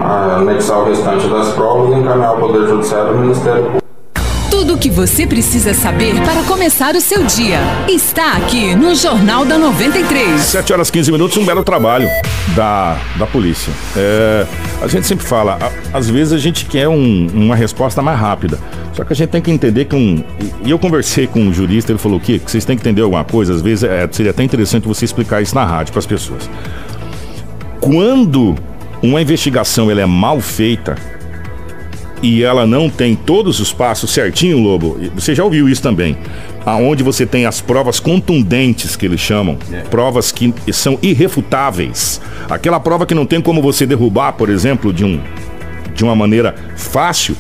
é 0.03 0.37
anexar 0.37 0.79
o 0.79 0.85
restante 0.85 1.27
das 1.29 1.49
provas 1.55 1.97
e 1.97 2.01
encaminhar 2.01 2.31
ao 2.31 2.39
Poder 2.39 2.69
Judiciário 2.69 3.09
e 3.09 3.11
ao 3.11 3.19
Ministério 3.19 3.63
Público. 3.63 3.87
Tudo 4.51 4.75
o 4.75 4.79
que 4.79 4.91
você 4.91 5.27
precisa 5.27 5.75
saber 5.75 6.15
para 6.23 6.43
começar 6.45 6.95
o 6.95 7.01
seu 7.01 7.25
dia 7.25 7.59
está 7.89 8.33
aqui 8.33 8.75
no 8.75 8.95
Jornal 8.95 9.45
da 9.45 9.59
93. 9.59 10.41
7 10.41 10.73
horas 10.73 10.91
15 10.91 11.13
minutos, 11.13 11.37
um 11.37 11.45
belo 11.45 11.63
trabalho 11.63 12.09
da, 12.55 12.97
da 13.17 13.27
polícia. 13.27 13.73
É, 13.97 14.47
a 14.81 14.87
gente 14.87 15.07
sempre 15.07 15.27
fala, 15.27 15.59
a, 15.61 15.99
às 15.99 16.09
vezes 16.09 16.33
a 16.33 16.39
gente 16.39 16.65
quer 16.67 16.89
um, 16.89 17.29
uma 17.35 17.55
resposta 17.55 18.01
mais 18.01 18.19
rápida. 18.19 18.59
Só 18.97 19.05
que 19.05 19.13
a 19.13 19.17
gente 19.17 19.29
tem 19.29 19.43
que 19.43 19.51
entender 19.51 19.85
que 19.85 19.95
um. 19.95 20.25
E 20.65 20.71
eu 20.71 20.79
conversei 20.79 21.27
com 21.27 21.41
um 21.41 21.53
jurista, 21.53 21.93
ele 21.93 21.99
falou 21.99 22.19
que, 22.19 22.39
que 22.39 22.51
vocês 22.51 22.65
têm 22.65 22.77
que 22.77 22.83
entender 22.83 23.03
alguma 23.03 23.25
coisa, 23.25 23.53
às 23.53 23.61
vezes 23.61 23.85
é, 23.85 24.09
seria 24.11 24.31
até 24.31 24.43
interessante 24.43 24.89
você 24.89 25.05
explicar 25.05 25.43
isso 25.43 25.55
na 25.55 25.67
rádio 25.67 25.93
para 25.93 25.99
as 25.99 26.07
pessoas. 26.07 26.49
Quando 27.79 28.57
uma 29.03 29.21
investigação 29.21 29.91
ela 29.91 30.01
é 30.01 30.07
mal 30.07 30.41
feita, 30.41 30.97
e 32.23 32.43
ela 32.43 32.67
não 32.67 32.89
tem 32.89 33.15
todos 33.15 33.61
os 33.61 33.71
passos 33.71 34.11
certinho, 34.11 34.59
Lobo, 34.59 34.99
você 35.15 35.35
já 35.35 35.45
ouviu 35.45 35.69
isso 35.69 35.83
também. 35.83 36.17
Aonde 36.65 37.03
você 37.03 37.27
tem 37.27 37.45
as 37.45 37.61
provas 37.61 38.01
contundentes 38.01 38.97
que 38.97 39.05
eles 39.05 39.21
chamam, 39.21 39.59
é. 39.71 39.81
provas 39.83 40.33
que 40.33 40.55
são 40.73 40.99
irrefutáveis. 41.03 42.21
Aquela 42.49 42.81
prova 42.81 43.05
que 43.05 43.15
não 43.15 43.27
tem 43.27 43.43
como 43.43 43.61
você 43.61 43.87
derrubar, 43.87 44.33
por 44.33 44.49
exemplo, 44.49 44.93
de 44.93 45.05
um 45.05 45.21
de 45.95 46.05
uma 46.05 46.15
maneira 46.15 46.55
fácil, 46.77 47.37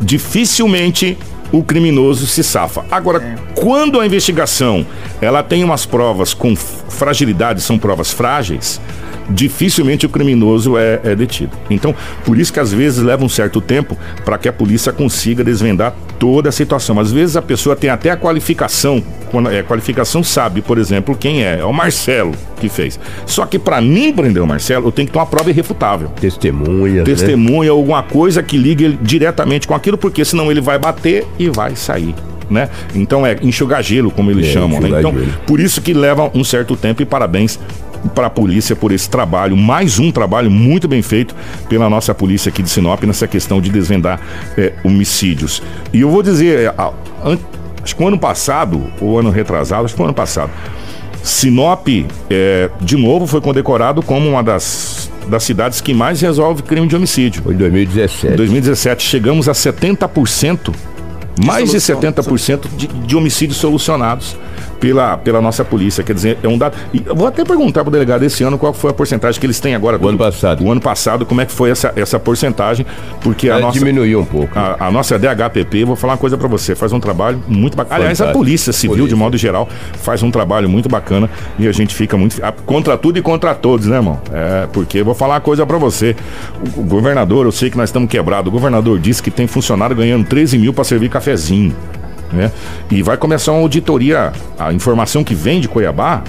dificilmente 0.00 1.16
o 1.52 1.62
criminoso 1.62 2.26
se 2.26 2.42
safa. 2.42 2.84
Agora, 2.90 3.22
é. 3.22 3.36
quando 3.54 4.00
a 4.00 4.06
investigação 4.06 4.86
ela 5.20 5.42
tem 5.42 5.62
umas 5.62 5.86
provas 5.86 6.34
com 6.34 6.54
fragilidade, 6.56 7.60
são 7.60 7.78
provas 7.78 8.10
frágeis, 8.10 8.80
dificilmente 9.28 10.06
o 10.06 10.08
criminoso 10.08 10.76
é, 10.76 11.00
é 11.04 11.14
detido. 11.14 11.56
Então, 11.70 11.94
por 12.24 12.38
isso 12.38 12.52
que 12.52 12.60
às 12.60 12.72
vezes 12.72 13.02
leva 13.02 13.24
um 13.24 13.28
certo 13.28 13.60
tempo 13.60 13.96
para 14.24 14.38
que 14.38 14.48
a 14.48 14.52
polícia 14.52 14.92
consiga 14.92 15.42
desvendar 15.42 15.94
toda 16.18 16.48
a 16.48 16.52
situação. 16.52 16.98
Às 16.98 17.12
vezes 17.12 17.36
a 17.36 17.42
pessoa 17.42 17.76
tem 17.76 17.90
até 17.90 18.10
a 18.10 18.16
qualificação, 18.16 19.02
quando 19.30 19.50
é 19.50 19.62
qualificação 19.62 20.22
sabe, 20.22 20.62
por 20.62 20.78
exemplo, 20.78 21.16
quem 21.16 21.44
é, 21.44 21.58
é 21.60 21.64
o 21.64 21.72
Marcelo 21.72 22.32
que 22.60 22.68
fez. 22.68 22.98
Só 23.26 23.44
que 23.46 23.58
para 23.58 23.80
mim 23.80 24.12
prender 24.12 24.42
o 24.42 24.46
Marcelo, 24.46 24.88
eu 24.88 24.92
tenho 24.92 25.06
que 25.06 25.12
ter 25.12 25.18
uma 25.18 25.26
prova 25.26 25.50
irrefutável. 25.50 26.08
Testemunha, 26.20 27.04
Testemunha, 27.04 27.70
né? 27.70 27.76
alguma 27.76 28.02
coisa 28.02 28.42
que 28.42 28.56
ligue 28.56 28.98
diretamente 29.02 29.66
com 29.66 29.74
aquilo, 29.74 29.98
porque 29.98 30.24
senão 30.24 30.50
ele 30.50 30.60
vai 30.60 30.78
bater 30.78 31.26
e 31.38 31.48
vai 31.48 31.76
sair. 31.76 32.14
Né? 32.48 32.68
Então 32.94 33.26
é 33.26 33.36
enxugar 33.42 33.82
gelo, 33.82 34.10
como 34.10 34.30
eles 34.30 34.46
é, 34.46 34.52
chamam. 34.52 34.80
Né? 34.80 35.00
Então, 35.00 35.12
por 35.46 35.58
isso 35.58 35.80
que 35.80 35.92
leva 35.92 36.30
um 36.32 36.44
certo 36.44 36.76
tempo 36.76 37.02
e 37.02 37.04
parabéns 37.04 37.58
para 38.14 38.28
a 38.28 38.30
polícia 38.30 38.74
por 38.74 38.92
esse 38.92 39.08
trabalho, 39.08 39.56
mais 39.56 39.98
um 39.98 40.10
trabalho 40.10 40.50
muito 40.50 40.88
bem 40.88 41.02
feito 41.02 41.34
pela 41.68 41.88
nossa 41.88 42.14
polícia 42.14 42.48
aqui 42.48 42.62
de 42.62 42.70
Sinop 42.70 43.02
nessa 43.04 43.26
questão 43.26 43.60
de 43.60 43.70
desvendar 43.70 44.20
é, 44.56 44.72
homicídios. 44.84 45.62
E 45.92 46.00
eu 46.00 46.10
vou 46.10 46.22
dizer, 46.22 46.60
é, 46.60 46.74
acho 47.82 47.96
que 47.96 48.02
o 48.02 48.08
ano 48.08 48.18
passado, 48.18 48.90
ou 49.00 49.18
ano 49.18 49.30
retrasado, 49.30 49.84
acho 49.84 49.94
que 49.94 49.98
foi 49.98 50.06
o 50.06 50.08
ano 50.08 50.14
passado, 50.14 50.50
Sinop, 51.22 51.88
é, 52.30 52.70
de 52.80 52.96
novo, 52.96 53.26
foi 53.26 53.40
condecorado 53.40 54.00
como 54.00 54.28
uma 54.28 54.42
das, 54.42 55.10
das 55.26 55.42
cidades 55.42 55.80
que 55.80 55.92
mais 55.92 56.20
resolve 56.20 56.62
crime 56.62 56.86
de 56.86 56.94
homicídio. 56.94 57.42
Foi 57.42 57.54
em 57.54 57.58
2017. 57.58 58.32
Em 58.32 58.36
2017, 58.36 59.04
chegamos 59.04 59.48
a 59.48 59.52
70%, 59.52 60.72
mais 61.44 61.70
de 61.70 61.78
70% 61.78 62.68
de, 62.76 62.86
de 62.86 63.16
homicídios 63.16 63.58
solucionados 63.58 64.36
pela, 64.80 65.16
pela 65.16 65.40
nossa 65.40 65.64
polícia. 65.64 66.02
Quer 66.02 66.14
dizer, 66.14 66.38
é 66.42 66.48
um 66.48 66.58
dado. 66.58 66.76
E 66.92 67.02
eu 67.04 67.14
vou 67.14 67.26
até 67.26 67.44
perguntar 67.44 67.82
para 67.82 67.88
o 67.88 67.92
delegado 67.92 68.22
esse 68.22 68.42
ano 68.42 68.58
qual 68.58 68.72
foi 68.72 68.90
a 68.90 68.94
porcentagem 68.94 69.40
que 69.40 69.46
eles 69.46 69.60
têm 69.60 69.74
agora. 69.74 69.98
O 70.00 70.08
ano 70.08 70.18
passado. 70.18 70.64
O 70.64 70.70
ano 70.70 70.80
passado, 70.80 71.26
como 71.26 71.40
é 71.40 71.46
que 71.46 71.52
foi 71.52 71.70
essa, 71.70 71.92
essa 71.96 72.18
porcentagem? 72.18 72.86
Porque 73.20 73.48
a 73.48 73.58
nossa. 73.58 73.78
Diminuiu 73.78 74.20
um 74.20 74.24
pouco. 74.24 74.58
A, 74.58 74.86
a 74.86 74.90
nossa 74.90 75.18
DHPP, 75.18 75.84
vou 75.84 75.96
falar 75.96 76.14
uma 76.14 76.18
coisa 76.18 76.36
para 76.36 76.48
você, 76.48 76.74
faz 76.74 76.92
um 76.92 77.00
trabalho 77.00 77.42
muito 77.48 77.76
bacana. 77.76 77.96
Aliás, 77.96 78.20
a 78.20 78.32
Polícia 78.32 78.72
Civil, 78.72 78.96
polícia. 78.96 79.08
de 79.08 79.14
modo 79.14 79.36
geral, 79.36 79.68
faz 79.94 80.22
um 80.22 80.30
trabalho 80.30 80.68
muito 80.68 80.88
bacana 80.88 81.28
e 81.58 81.66
a 81.66 81.72
gente 81.72 81.94
fica 81.94 82.16
muito. 82.16 82.40
Contra 82.64 82.96
tudo 82.96 83.18
e 83.18 83.22
contra 83.22 83.54
todos, 83.54 83.86
né, 83.86 83.96
irmão? 83.96 84.20
É, 84.32 84.66
porque 84.72 85.02
vou 85.02 85.14
falar 85.14 85.34
uma 85.34 85.40
coisa 85.40 85.66
para 85.66 85.78
você. 85.78 86.14
O, 86.76 86.80
o 86.80 86.84
governador, 86.84 87.46
eu 87.46 87.52
sei 87.52 87.70
que 87.70 87.76
nós 87.76 87.88
estamos 87.88 88.08
quebrados. 88.08 88.48
O 88.48 88.52
governador 88.52 88.98
disse 88.98 89.22
que 89.22 89.30
tem 89.30 89.46
funcionário 89.46 89.96
ganhando 89.96 90.26
13 90.26 90.58
mil 90.58 90.72
para 90.72 90.84
servir 90.84 91.08
cafezinho 91.08 91.74
né? 92.36 92.52
E 92.90 93.02
vai 93.02 93.16
começar 93.16 93.52
uma 93.52 93.60
auditoria, 93.60 94.32
a 94.58 94.72
informação 94.72 95.24
que 95.24 95.34
vem 95.34 95.60
de 95.60 95.68
Cuiabá, 95.68 96.22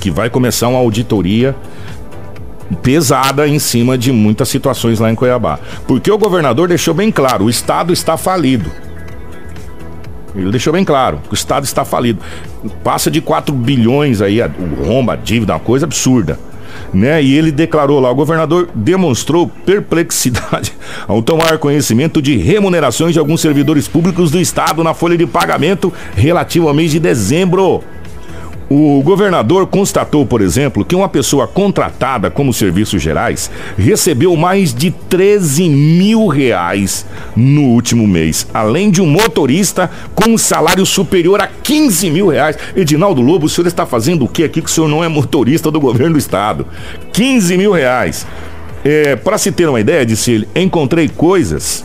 que 0.00 0.10
vai 0.10 0.30
começar 0.30 0.68
uma 0.68 0.78
auditoria 0.78 1.54
pesada 2.82 3.48
em 3.48 3.58
cima 3.58 3.98
de 3.98 4.12
muitas 4.12 4.48
situações 4.48 4.98
lá 5.00 5.10
em 5.10 5.14
Cuiabá. 5.14 5.58
Porque 5.86 6.10
o 6.10 6.16
governador 6.16 6.68
deixou 6.68 6.94
bem 6.94 7.10
claro, 7.10 7.44
o 7.44 7.50
estado 7.50 7.92
está 7.92 8.16
falido. 8.16 8.70
Ele 10.34 10.50
deixou 10.50 10.72
bem 10.72 10.84
claro, 10.84 11.20
o 11.30 11.34
estado 11.34 11.64
está 11.64 11.84
falido. 11.84 12.20
Passa 12.84 13.10
de 13.10 13.20
4 13.20 13.54
bilhões 13.54 14.22
aí, 14.22 14.40
o 14.40 14.84
rombo, 14.84 15.10
a 15.10 15.16
dívida, 15.16 15.52
uma 15.52 15.60
coisa 15.60 15.86
absurda 15.86 16.38
né? 16.92 17.22
E 17.22 17.36
ele 17.36 17.52
declarou 17.52 18.00
lá, 18.00 18.10
o 18.10 18.14
governador 18.14 18.68
demonstrou 18.74 19.48
perplexidade 19.48 20.72
ao 21.06 21.22
tomar 21.22 21.58
conhecimento 21.58 22.20
de 22.20 22.36
remunerações 22.36 23.12
de 23.12 23.18
alguns 23.18 23.40
servidores 23.40 23.86
públicos 23.88 24.30
do 24.30 24.40
estado 24.40 24.82
na 24.84 24.94
folha 24.94 25.16
de 25.16 25.26
pagamento 25.26 25.92
relativo 26.14 26.68
ao 26.68 26.74
mês 26.74 26.90
de 26.90 27.00
dezembro. 27.00 27.82
O 28.72 29.02
governador 29.02 29.66
constatou, 29.66 30.24
por 30.24 30.40
exemplo, 30.40 30.84
que 30.84 30.94
uma 30.94 31.08
pessoa 31.08 31.48
contratada 31.48 32.30
como 32.30 32.54
serviços 32.54 33.02
gerais 33.02 33.50
recebeu 33.76 34.36
mais 34.36 34.72
de 34.72 34.92
13 34.92 35.68
mil 35.68 36.28
reais 36.28 37.04
no 37.34 37.62
último 37.62 38.06
mês, 38.06 38.46
além 38.54 38.88
de 38.88 39.02
um 39.02 39.06
motorista 39.06 39.90
com 40.14 40.30
um 40.30 40.38
salário 40.38 40.86
superior 40.86 41.40
a 41.40 41.48
15 41.48 42.10
mil 42.10 42.28
reais. 42.28 42.56
Edinaldo 42.76 43.20
Lobo, 43.20 43.46
o 43.46 43.48
senhor 43.48 43.66
está 43.66 43.84
fazendo 43.84 44.24
o 44.24 44.28
que 44.28 44.44
aqui 44.44 44.62
que 44.62 44.70
o 44.70 44.72
senhor 44.72 44.86
não 44.86 45.02
é 45.02 45.08
motorista 45.08 45.68
do 45.68 45.80
governo 45.80 46.12
do 46.12 46.20
estado? 46.20 46.64
15 47.12 47.58
mil 47.58 47.72
reais. 47.72 48.24
É, 48.84 49.16
Para 49.16 49.36
se 49.36 49.50
ter 49.50 49.68
uma 49.68 49.80
ideia, 49.80 50.06
disse 50.06 50.30
ele, 50.30 50.48
encontrei 50.54 51.08
coisas 51.08 51.84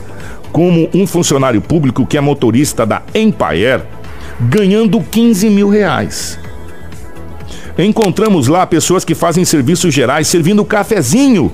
como 0.52 0.88
um 0.94 1.08
funcionário 1.08 1.62
público 1.62 2.06
que 2.06 2.16
é 2.16 2.22
motorista 2.22 2.86
da 2.86 3.02
Empire 3.16 3.82
ganhando 4.40 5.02
15 5.02 5.50
mil 5.50 5.68
reais. 5.68 6.45
Encontramos 7.78 8.48
lá 8.48 8.66
pessoas 8.66 9.04
que 9.04 9.14
fazem 9.14 9.44
serviços 9.44 9.94
gerais 9.94 10.28
servindo 10.28 10.64
cafezinho, 10.64 11.52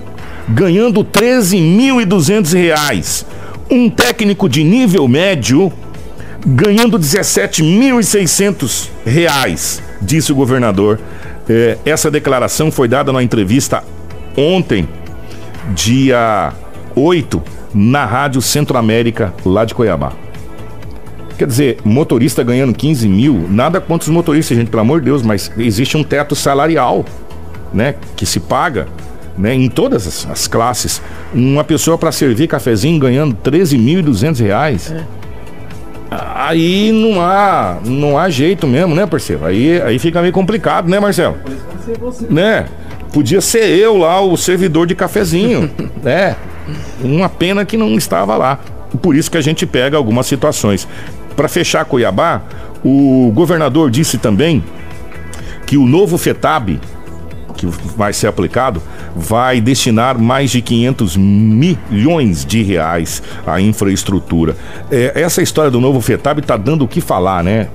ganhando 0.48 1.04
13.200 1.04 2.54
reais. 2.54 3.26
Um 3.70 3.90
técnico 3.90 4.48
de 4.48 4.64
nível 4.64 5.08
médio 5.08 5.72
ganhando 6.46 6.98
17.600 7.00 8.90
reais, 9.06 9.82
disse 10.02 10.32
o 10.32 10.36
governador. 10.36 11.00
É, 11.50 11.78
essa 11.86 12.12
declaração 12.12 12.72
foi 12.72 12.88
dada 12.88 13.12
na 13.12 13.22
entrevista 13.24 13.84
ontem, 14.38 14.88
dia 15.74 16.54
8, 16.96 17.42
na 17.74 18.06
Rádio 18.06 18.42
Centro-América, 18.42 19.34
lá 19.46 19.66
de 19.66 19.74
Cuiabá. 19.74 20.14
Quer 21.41 21.47
dizer, 21.47 21.77
motorista 21.84 22.43
ganhando 22.43 22.71
15 22.71 23.10
mil, 23.10 23.47
nada 23.49 23.82
contra 23.82 24.08
os 24.08 24.13
motoristas, 24.13 24.56
gente, 24.56 24.69
pelo 24.69 24.82
amor 24.82 24.99
de 24.99 25.06
Deus, 25.06 25.23
mas 25.23 25.51
existe 25.58 25.97
um 25.97 26.04
teto 26.04 26.36
salarial, 26.36 27.04
né? 27.73 27.95
Que 28.15 28.27
se 28.27 28.39
paga, 28.39 28.86
né? 29.36 29.51
Em 29.56 29.67
todas 29.67 30.06
as, 30.06 30.30
as 30.30 30.47
classes. 30.47 31.01
Uma 31.34 31.63
pessoa 31.63 31.97
para 31.97 32.12
servir 32.12 32.47
cafezinho 32.47 32.99
ganhando 32.99 33.36
13.200 33.43 34.39
reais. 34.39 34.91
É. 34.91 35.04
Aí 36.12 36.91
não 36.91 37.19
há, 37.19 37.80
não 37.84 38.19
há 38.19 38.30
jeito 38.30 38.67
mesmo, 38.67 38.93
né, 38.93 39.08
parceiro? 39.08 39.43
Aí, 39.43 39.82
aí 39.82 39.97
fica 39.97 40.21
meio 40.21 40.32
complicado, 40.32 40.88
né, 40.88 40.99
Marcelo? 40.99 41.38
Né? 42.30 42.67
Podia 43.12 43.41
ser 43.41 43.65
eu 43.65 43.97
lá, 43.97 44.21
o 44.21 44.38
servidor 44.38 44.86
de 44.86 44.93
cafezinho, 44.93 45.71
né? 46.04 46.36
Uma 47.04 47.30
pena 47.30 47.65
que 47.65 47.75
não 47.77 47.95
estava 47.95 48.38
lá. 48.38 48.60
Por 49.01 49.15
isso 49.15 49.32
que 49.32 49.38
a 49.38 49.41
gente 49.41 49.65
pega 49.65 49.97
algumas 49.97 50.27
situações. 50.27 50.88
Para 51.36 51.48
fechar 51.48 51.86
Cuiabá, 51.86 52.41
o 52.84 53.32
governador 53.34 53.89
disse 53.89 54.17
também 54.17 54.63
que 55.65 55.78
o 55.78 55.86
novo 55.86 56.17
FETAB, 56.17 56.80
que 57.56 57.65
vai 57.65 58.12
ser 58.12 58.28
aplicado, 58.28 58.82
vai 59.15 59.62
destinar 59.62 60.17
mais 60.17 60.52
de 60.52 60.62
500 60.62 61.17
milhões 61.17 62.46
de 62.46 62.63
reais 62.63 63.22
à 63.46 63.62
infraestrutura. 63.62 64.56
É, 64.91 65.22
essa 65.22 65.41
história 65.41 65.70
do 65.70 65.80
novo 65.80 66.02
FETAB 66.02 66.39
está 66.39 66.58
dando 66.58 66.86
o 66.86 66.88
que 66.88 67.02
falar, 67.02 67.44
né? 67.44 67.67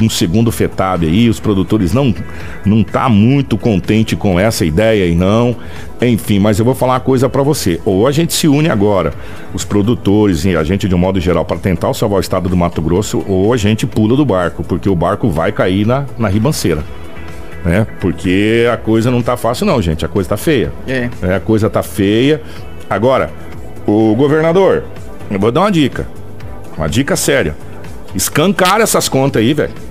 Um 0.00 0.10
segundo 0.10 0.52
FETAB 0.52 1.06
aí, 1.06 1.28
os 1.28 1.40
produtores 1.40 1.92
não 1.92 2.14
não 2.64 2.82
tá 2.82 3.08
muito 3.08 3.56
contente 3.56 4.16
com 4.16 4.38
essa 4.38 4.64
ideia 4.64 5.06
e 5.06 5.14
não. 5.14 5.56
Enfim, 6.00 6.38
mas 6.38 6.58
eu 6.58 6.64
vou 6.64 6.74
falar 6.74 6.94
uma 6.94 7.00
coisa 7.00 7.28
para 7.28 7.42
você. 7.42 7.80
Ou 7.84 8.06
a 8.06 8.12
gente 8.12 8.34
se 8.34 8.46
une 8.46 8.68
agora, 8.68 9.14
os 9.54 9.64
produtores 9.64 10.44
e 10.44 10.56
a 10.56 10.62
gente 10.62 10.88
de 10.88 10.94
um 10.94 10.98
modo 10.98 11.18
geral 11.20 11.44
para 11.44 11.56
tentar 11.56 11.92
salvar 11.94 12.18
o 12.18 12.20
estado 12.20 12.48
do 12.48 12.56
Mato 12.56 12.82
Grosso, 12.82 13.24
ou 13.26 13.52
a 13.52 13.56
gente 13.56 13.86
pula 13.86 14.16
do 14.16 14.24
barco, 14.24 14.62
porque 14.62 14.88
o 14.88 14.94
barco 14.94 15.30
vai 15.30 15.52
cair 15.52 15.86
na, 15.86 16.04
na 16.18 16.28
ribanceira. 16.28 16.82
Né? 17.64 17.86
Porque 18.00 18.66
a 18.72 18.76
coisa 18.76 19.10
não 19.10 19.22
tá 19.22 19.36
fácil 19.36 19.66
não, 19.66 19.80
gente, 19.80 20.04
a 20.04 20.08
coisa 20.08 20.28
tá 20.28 20.36
feia. 20.36 20.72
É. 20.86 21.08
é 21.22 21.34
a 21.34 21.40
coisa 21.40 21.70
tá 21.70 21.82
feia. 21.82 22.40
Agora, 22.88 23.30
o 23.86 24.14
governador, 24.14 24.84
eu 25.30 25.40
vou 25.40 25.50
dar 25.50 25.62
uma 25.62 25.72
dica. 25.72 26.06
Uma 26.76 26.88
dica 26.88 27.16
séria. 27.16 27.56
Escancara 28.14 28.82
essas 28.82 29.08
contas 29.08 29.42
aí, 29.42 29.52
velho 29.52 29.85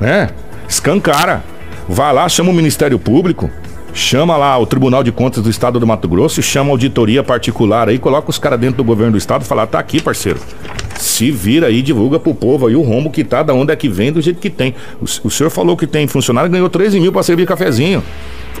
né? 0.00 0.30
Escancara. 0.68 1.42
Vai 1.88 2.12
lá, 2.12 2.28
chama 2.28 2.50
o 2.50 2.54
Ministério 2.54 2.98
Público, 2.98 3.50
chama 3.92 4.36
lá 4.36 4.58
o 4.58 4.66
Tribunal 4.66 5.04
de 5.04 5.12
Contas 5.12 5.42
do 5.42 5.50
Estado 5.50 5.78
do 5.78 5.86
Mato 5.86 6.08
Grosso, 6.08 6.42
chama 6.42 6.70
a 6.70 6.72
auditoria 6.72 7.22
particular 7.22 7.88
aí, 7.88 7.98
coloca 7.98 8.30
os 8.30 8.38
caras 8.38 8.58
dentro 8.58 8.78
do 8.78 8.84
governo 8.84 9.12
do 9.12 9.18
estado 9.18 9.42
e 9.42 9.44
fala: 9.44 9.66
tá 9.66 9.78
aqui, 9.78 10.00
parceiro. 10.00 10.40
Se 10.96 11.30
vira 11.30 11.66
aí, 11.66 11.82
divulga 11.82 12.18
pro 12.18 12.34
povo 12.34 12.66
aí 12.66 12.74
o 12.74 12.82
rombo 12.82 13.10
que 13.10 13.22
tá, 13.22 13.42
da 13.42 13.52
onde 13.52 13.72
é 13.72 13.76
que 13.76 13.88
vem, 13.88 14.10
do 14.10 14.22
jeito 14.22 14.40
que 14.40 14.48
tem. 14.48 14.74
O, 15.00 15.04
o 15.04 15.30
senhor 15.30 15.50
falou 15.50 15.76
que 15.76 15.86
tem 15.86 16.06
funcionário, 16.06 16.50
ganhou 16.50 16.70
13 16.70 16.98
mil 16.98 17.12
pra 17.12 17.22
servir 17.22 17.46
cafezinho. 17.46 18.02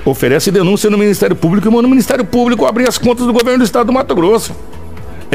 Oferece 0.04 0.50
denúncia 0.50 0.90
no 0.90 0.98
Ministério 0.98 1.34
Público 1.34 1.66
e 1.66 1.70
manda 1.70 1.86
o 1.86 1.90
Ministério 1.90 2.24
Público 2.24 2.66
abrir 2.66 2.86
as 2.86 2.98
contas 2.98 3.26
do 3.26 3.32
governo 3.32 3.60
do 3.60 3.64
estado 3.64 3.86
do 3.86 3.92
Mato 3.92 4.14
Grosso. 4.14 4.54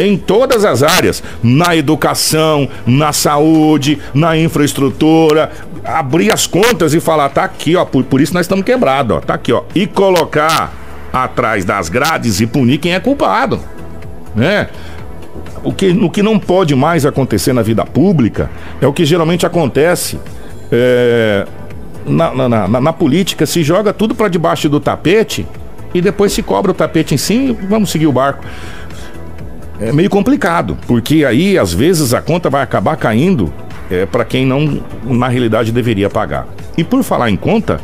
Em 0.07 0.17
todas 0.17 0.65
as 0.65 0.83
áreas, 0.83 1.23
na 1.43 1.75
educação, 1.75 2.67
na 2.85 3.11
saúde, 3.13 3.99
na 4.13 4.37
infraestrutura, 4.37 5.51
abrir 5.83 6.31
as 6.31 6.45
contas 6.47 6.93
e 6.93 6.99
falar, 6.99 7.29
tá 7.29 7.43
aqui, 7.43 7.75
ó, 7.75 7.85
por, 7.85 8.03
por 8.03 8.21
isso 8.21 8.33
nós 8.33 8.45
estamos 8.45 8.65
quebrados, 8.65 9.17
ó, 9.17 9.19
tá 9.19 9.33
aqui, 9.33 9.51
ó, 9.51 9.63
e 9.73 9.87
colocar 9.87 10.73
atrás 11.11 11.65
das 11.65 11.89
grades 11.89 12.39
e 12.39 12.47
punir 12.47 12.77
quem 12.77 12.93
é 12.93 12.99
culpado, 12.99 13.59
né? 14.35 14.69
O 15.63 15.73
que, 15.73 15.89
o 15.89 16.09
que 16.09 16.23
não 16.23 16.39
pode 16.39 16.73
mais 16.73 17.05
acontecer 17.05 17.51
na 17.51 17.61
vida 17.61 17.85
pública 17.85 18.49
é 18.79 18.87
o 18.87 18.93
que 18.93 19.03
geralmente 19.03 19.45
acontece 19.45 20.17
é, 20.71 21.45
na, 22.05 22.33
na, 22.33 22.67
na, 22.67 22.81
na 22.81 22.93
política, 22.93 23.45
se 23.45 23.63
joga 23.63 23.91
tudo 23.91 24.15
para 24.15 24.29
debaixo 24.29 24.69
do 24.69 24.79
tapete 24.79 25.45
e 25.93 26.01
depois 26.01 26.31
se 26.31 26.41
cobra 26.41 26.71
o 26.71 26.73
tapete 26.73 27.13
em 27.13 27.17
cima 27.17 27.49
e 27.49 27.65
vamos 27.67 27.89
seguir 27.89 28.07
o 28.07 28.11
barco. 28.11 28.43
É 29.79 29.93
meio 29.93 30.09
complicado, 30.09 30.77
porque 30.87 31.23
aí 31.23 31.57
às 31.57 31.73
vezes 31.73 32.13
a 32.13 32.21
conta 32.21 32.49
vai 32.49 32.61
acabar 32.61 32.97
caindo 32.97 33.53
é, 33.89 34.05
para 34.05 34.25
quem 34.25 34.45
não, 34.45 34.81
na 35.03 35.27
realidade, 35.27 35.71
deveria 35.71 36.09
pagar. 36.09 36.47
E 36.77 36.83
por 36.83 37.01
falar 37.03 37.29
em 37.29 37.35
conta, 37.35 37.79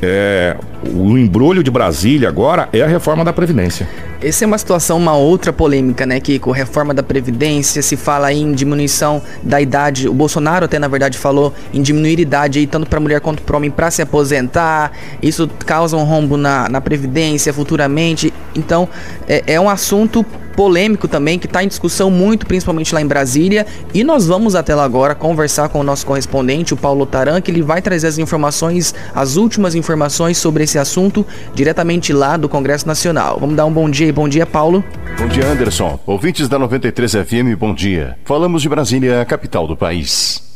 é, 0.00 0.56
o 0.82 1.16
embrulho 1.18 1.62
de 1.62 1.70
Brasília 1.70 2.28
agora 2.28 2.68
é 2.72 2.82
a 2.82 2.86
reforma 2.86 3.24
da 3.24 3.32
Previdência. 3.32 3.88
Essa 4.20 4.44
é 4.44 4.46
uma 4.46 4.58
situação, 4.58 4.98
uma 4.98 5.16
outra 5.16 5.52
polêmica, 5.52 6.04
né, 6.04 6.20
com 6.40 6.50
reforma 6.50 6.92
da 6.92 7.04
Previdência 7.04 7.80
se 7.82 7.96
fala 7.96 8.32
em 8.32 8.52
diminuição 8.52 9.22
da 9.42 9.60
idade. 9.60 10.08
O 10.08 10.14
Bolsonaro 10.14 10.64
até, 10.64 10.78
na 10.78 10.88
verdade, 10.88 11.16
falou 11.16 11.54
em 11.72 11.80
diminuir 11.80 12.18
a 12.18 12.22
idade 12.22 12.58
aí, 12.58 12.66
tanto 12.66 12.88
para 12.88 12.98
mulher 12.98 13.20
quanto 13.20 13.42
para 13.42 13.56
homem 13.56 13.70
para 13.70 13.90
se 13.92 14.02
aposentar. 14.02 14.90
Isso 15.22 15.48
causa 15.64 15.96
um 15.96 16.02
rombo 16.02 16.36
na, 16.36 16.68
na 16.68 16.80
Previdência 16.80 17.52
futuramente. 17.52 18.32
Então, 18.56 18.88
é, 19.28 19.44
é 19.46 19.60
um 19.60 19.70
assunto 19.70 20.26
polêmico 20.58 21.06
também, 21.06 21.38
que 21.38 21.46
está 21.46 21.62
em 21.62 21.68
discussão 21.68 22.10
muito, 22.10 22.44
principalmente 22.44 22.92
lá 22.92 23.00
em 23.00 23.06
Brasília. 23.06 23.64
E 23.94 24.02
nós 24.02 24.26
vamos 24.26 24.56
até 24.56 24.74
lá 24.74 24.82
agora 24.82 25.14
conversar 25.14 25.68
com 25.68 25.78
o 25.78 25.84
nosso 25.84 26.04
correspondente, 26.04 26.74
o 26.74 26.76
Paulo 26.76 27.06
Taran, 27.06 27.40
que 27.40 27.48
ele 27.48 27.62
vai 27.62 27.80
trazer 27.80 28.08
as 28.08 28.18
informações, 28.18 28.92
as 29.14 29.36
últimas 29.36 29.76
informações 29.76 30.36
sobre 30.36 30.64
esse 30.68 30.78
assunto, 30.78 31.26
diretamente 31.54 32.12
lá 32.12 32.36
do 32.36 32.48
Congresso 32.48 32.86
Nacional. 32.86 33.38
Vamos 33.40 33.56
dar 33.56 33.64
um 33.64 33.72
bom 33.72 33.88
dia 33.90 34.06
e 34.06 34.12
bom 34.12 34.28
dia, 34.28 34.46
Paulo. 34.46 34.84
Bom 35.18 35.26
dia, 35.26 35.46
Anderson. 35.46 35.98
Ouvintes 36.06 36.48
da 36.48 36.58
93 36.58 37.12
FM, 37.12 37.58
bom 37.58 37.74
dia. 37.74 38.16
Falamos 38.24 38.62
de 38.62 38.68
Brasília, 38.68 39.20
a 39.20 39.24
capital 39.24 39.66
do 39.66 39.76
país. 39.76 40.47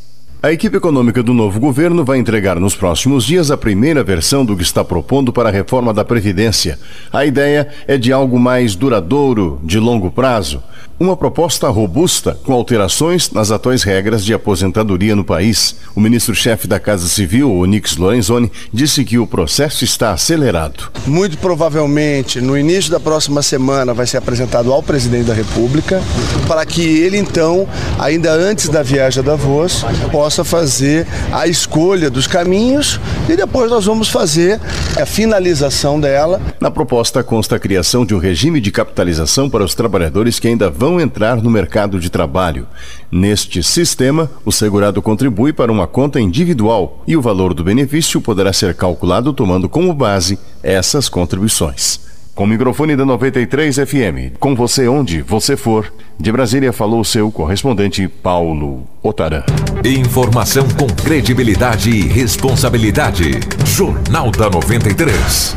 A 0.45 0.51
equipe 0.51 0.77
econômica 0.77 1.23
do 1.23 1.33
novo 1.33 1.61
governo 1.61 2.05
vai 2.05 2.19
entregar 2.19 2.59
nos 2.59 2.75
próximos 2.75 3.25
dias 3.25 3.53
a 3.53 3.57
primeira 3.57 4.03
versão 4.03 4.45
do 4.45 4.57
que 4.57 4.65
está 4.65 4.83
propondo 4.83 5.33
para 5.33 5.49
a 5.49 5.53
reforma 5.53 5.95
da 5.95 6.05
Previdência. 6.05 6.81
A 7.13 7.25
ideia 7.25 7.69
é 7.87 7.97
de 7.97 8.13
algo 8.13 8.41
mais 8.41 8.75
duradouro, 8.75 9.61
de 9.63 9.79
longo 9.79 10.11
prazo. 10.11 10.61
Uma 10.99 11.17
proposta 11.17 11.69
robusta, 11.69 12.39
com 12.45 12.53
alterações 12.53 13.31
nas 13.31 13.51
atuais 13.51 13.83
regras 13.83 14.25
de 14.25 14.33
aposentadoria 14.33 15.17
no 15.17 15.25
país. 15.25 15.77
O 15.97 16.01
ministro-chefe 16.01 16.69
da 16.69 16.79
Casa 16.79 17.09
Civil, 17.09 17.53
Onix 17.53 17.97
Lorenzoni, 17.97 18.51
disse 18.73 19.05
que 19.05 19.19
o 19.19 19.27
processo 19.27 19.83
está 19.83 20.13
acelerado. 20.13 20.93
Muito 21.05 21.39
provavelmente, 21.39 22.41
no 22.41 22.57
início 22.57 22.91
da 22.91 23.01
próxima 23.01 23.43
semana, 23.43 23.93
vai 23.93 24.07
ser 24.07 24.19
apresentado 24.19 24.73
ao 24.73 24.81
presidente 24.81 25.25
da 25.25 25.35
República, 25.35 26.01
para 26.47 26.65
que 26.65 26.83
ele, 26.83 27.17
então, 27.17 27.67
ainda 27.99 28.33
antes 28.33 28.69
da 28.69 28.83
viagem 28.83 29.25
da 29.25 29.35
Voz, 29.35 29.85
possa 30.13 30.32
fazer 30.43 31.07
a 31.31 31.47
escolha 31.47 32.09
dos 32.09 32.27
caminhos 32.27 32.99
e 33.29 33.37
depois 33.37 33.71
nós 33.71 33.85
vamos 33.85 34.09
fazer 34.09 34.59
a 34.99 35.05
finalização 35.05 36.01
dela. 36.01 36.41
Na 36.59 36.71
proposta 36.71 37.23
consta 37.23 37.57
a 37.57 37.59
criação 37.59 38.07
de 38.07 38.15
um 38.15 38.19
regime 38.19 38.61
de 38.61 38.73
capitalização 38.73 39.51
para 39.51 39.63
os 39.63 39.75
trabalhadores 39.75 40.39
que 40.39 40.49
ainda 40.49 40.71
vão 40.71 40.99
entrar 40.99 41.37
no 41.37 41.51
mercado 41.51 42.01
de 42.01 42.09
trabalho. 42.09 42.67
Neste 43.11 43.63
sistema, 43.63 44.31
o 44.45 44.51
segurado 44.51 45.03
contribui 45.03 45.53
para 45.53 45.71
uma 45.71 45.87
conta 45.87 46.19
individual 46.19 47.03
e 47.07 47.17
o 47.17 47.23
valor 47.23 47.53
do 47.53 47.63
benefício 47.63 48.21
poderá 48.21 48.53
ser 48.53 48.75
calculado 48.75 49.33
tomando 49.35 49.69
como 49.69 49.93
base 49.93 50.39
essas 50.63 51.09
contribuições. 51.09 52.12
Com 52.35 52.45
o 52.45 52.47
microfone 52.47 52.97
da 52.97 53.05
93 53.05 53.77
FM, 53.77 54.39
com 54.41 54.55
você 54.55 54.89
onde 54.89 55.21
você 55.21 55.55
for, 55.55 55.93
de 56.19 56.33
Brasília 56.33 56.73
falou 56.73 57.05
seu 57.05 57.31
correspondente 57.31 58.09
Paulo 58.09 58.89
Otaran. 59.03 59.45
Informação 59.85 60.67
com 60.71 60.87
credibilidade 60.87 61.91
e 61.91 62.09
responsabilidade. 62.09 63.33
Jornal 63.67 64.31
da 64.31 64.49
93. 64.49 65.55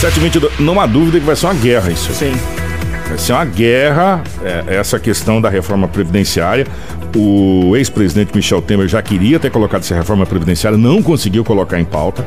722, 0.00 0.58
não 0.58 0.80
há 0.80 0.86
dúvida 0.86 1.20
que 1.20 1.26
vai 1.26 1.36
ser 1.36 1.46
uma 1.46 1.54
guerra 1.54 1.90
isso. 1.90 2.14
Sim. 2.14 2.32
Vai 3.10 3.18
ser 3.18 3.32
uma 3.32 3.44
guerra, 3.44 4.22
é, 4.40 4.76
essa 4.76 4.96
questão 4.96 5.40
da 5.40 5.48
reforma 5.48 5.88
previdenciária. 5.88 6.64
O 7.16 7.76
ex-presidente 7.76 8.30
Michel 8.32 8.62
Temer 8.62 8.86
já 8.86 9.02
queria 9.02 9.40
ter 9.40 9.50
colocado 9.50 9.80
essa 9.80 9.96
reforma 9.96 10.24
previdenciária, 10.24 10.78
não 10.78 11.02
conseguiu 11.02 11.44
colocar 11.44 11.80
em 11.80 11.84
pauta. 11.84 12.24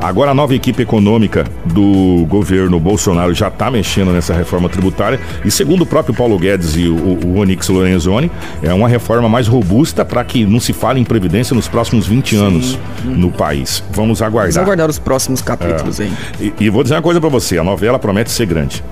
Agora 0.00 0.30
a 0.30 0.34
nova 0.34 0.54
equipe 0.54 0.80
econômica 0.80 1.44
do 1.64 2.24
governo 2.28 2.78
Bolsonaro 2.78 3.34
já 3.34 3.48
está 3.48 3.68
mexendo 3.68 4.12
nessa 4.12 4.32
reforma 4.32 4.68
tributária. 4.68 5.18
E 5.44 5.50
segundo 5.50 5.82
o 5.82 5.86
próprio 5.86 6.14
Paulo 6.14 6.38
Guedes 6.38 6.76
e 6.76 6.86
o, 6.86 6.94
o 6.94 7.38
Onix 7.38 7.68
Lorenzoni, 7.68 8.30
é 8.62 8.72
uma 8.72 8.86
reforma 8.86 9.28
mais 9.28 9.48
robusta 9.48 10.04
para 10.04 10.22
que 10.22 10.46
não 10.46 10.60
se 10.60 10.72
fale 10.72 11.00
em 11.00 11.04
previdência 11.04 11.52
nos 11.52 11.66
próximos 11.66 12.06
20 12.06 12.30
Sim. 12.30 12.44
anos 12.44 12.78
no 13.04 13.32
país. 13.32 13.82
Vamos 13.90 14.22
aguardar. 14.22 14.52
Vamos 14.52 14.68
aguardar 14.68 14.88
os 14.88 15.00
próximos 15.00 15.42
capítulos 15.42 15.98
é. 15.98 16.04
aí. 16.04 16.12
E, 16.40 16.54
e 16.60 16.70
vou 16.70 16.84
dizer 16.84 16.94
uma 16.94 17.02
coisa 17.02 17.20
para 17.20 17.28
você: 17.28 17.58
a 17.58 17.64
novela 17.64 17.98
promete 17.98 18.30
ser 18.30 18.46
grande. 18.46 18.84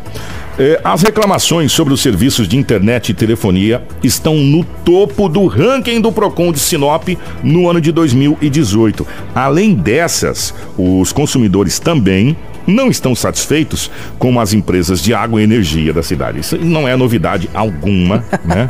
É, 0.62 0.78
as 0.84 1.00
reclamações 1.00 1.72
sobre 1.72 1.94
os 1.94 2.02
serviços 2.02 2.46
de 2.46 2.54
internet 2.54 3.08
e 3.08 3.14
telefonia 3.14 3.82
estão 4.04 4.34
no 4.34 4.62
topo 4.62 5.26
do 5.26 5.46
ranking 5.46 6.02
do 6.02 6.12
Procon 6.12 6.52
de 6.52 6.58
Sinop 6.58 7.08
no 7.42 7.70
ano 7.70 7.80
de 7.80 7.90
2018. 7.90 9.06
Além 9.34 9.72
dessas, 9.72 10.52
os 10.76 11.14
consumidores 11.14 11.78
também 11.78 12.36
não 12.70 12.88
estão 12.88 13.14
satisfeitos 13.14 13.90
com 14.18 14.38
as 14.40 14.52
empresas 14.52 15.02
de 15.02 15.12
água 15.12 15.40
e 15.40 15.44
energia 15.44 15.92
da 15.92 16.02
cidade. 16.02 16.40
Isso 16.40 16.56
não 16.56 16.86
é 16.86 16.96
novidade 16.96 17.48
alguma, 17.52 18.24
né? 18.44 18.68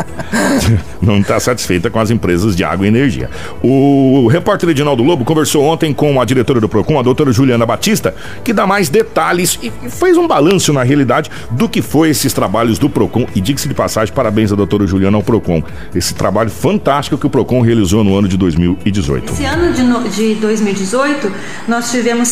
não 1.01 1.19
está 1.19 1.39
satisfeita 1.39 1.91
com 1.91 1.99
as 1.99 2.11
empresas 2.11 2.57
de 2.57 2.65
água 2.65 2.87
e 2.87 2.89
energia. 2.89 3.31
O 3.63 4.27
repórter 4.29 4.69
Edinaldo 4.69 5.03
Lobo 5.03 5.25
conversou 5.25 5.65
ontem 5.65 5.93
com 5.93 6.21
a 6.21 6.25
diretora 6.25 6.61
do 6.61 6.69
PROCON, 6.69 6.99
a 6.99 7.03
doutora 7.03 7.33
Juliana 7.33 7.67
Batista, 7.67 8.15
que 8.45 8.53
dá 8.53 8.67
mais 8.67 8.89
detalhes 8.89 9.59
e 9.63 9.71
fez 9.89 10.17
um 10.17 10.27
balanço, 10.27 10.73
na 10.73 10.83
realidade, 10.83 11.31
do 11.51 11.69
que 11.69 11.83
foi 11.83 12.11
esses 12.11 12.33
trabalhos 12.33 12.79
do 12.79 12.89
PROCON. 12.89 13.27
E 13.35 13.41
diga-se 13.41 13.69
de 13.69 13.75
passagem, 13.75 14.15
parabéns 14.15 14.53
à 14.53 14.57
doutora 14.57 14.87
Juliana 14.87 15.17
ao 15.17 15.23
PROCON. 15.23 15.63
Esse 15.95 16.15
trabalho 16.15 16.51
fantástico 16.51 17.19
que 17.19 17.27
o 17.27 17.31
PROCON 17.31 17.61
realizou 17.61 18.05
no 18.05 18.17
ano 18.17 18.29
de 18.29 18.37
2018. 18.37 19.33
Esse 19.33 19.45
ano 19.45 19.73
de, 19.73 19.83
no, 19.83 20.09
de 20.09 20.35
2018, 20.37 21.33
nós 21.69 21.91
tivemos 21.91 22.29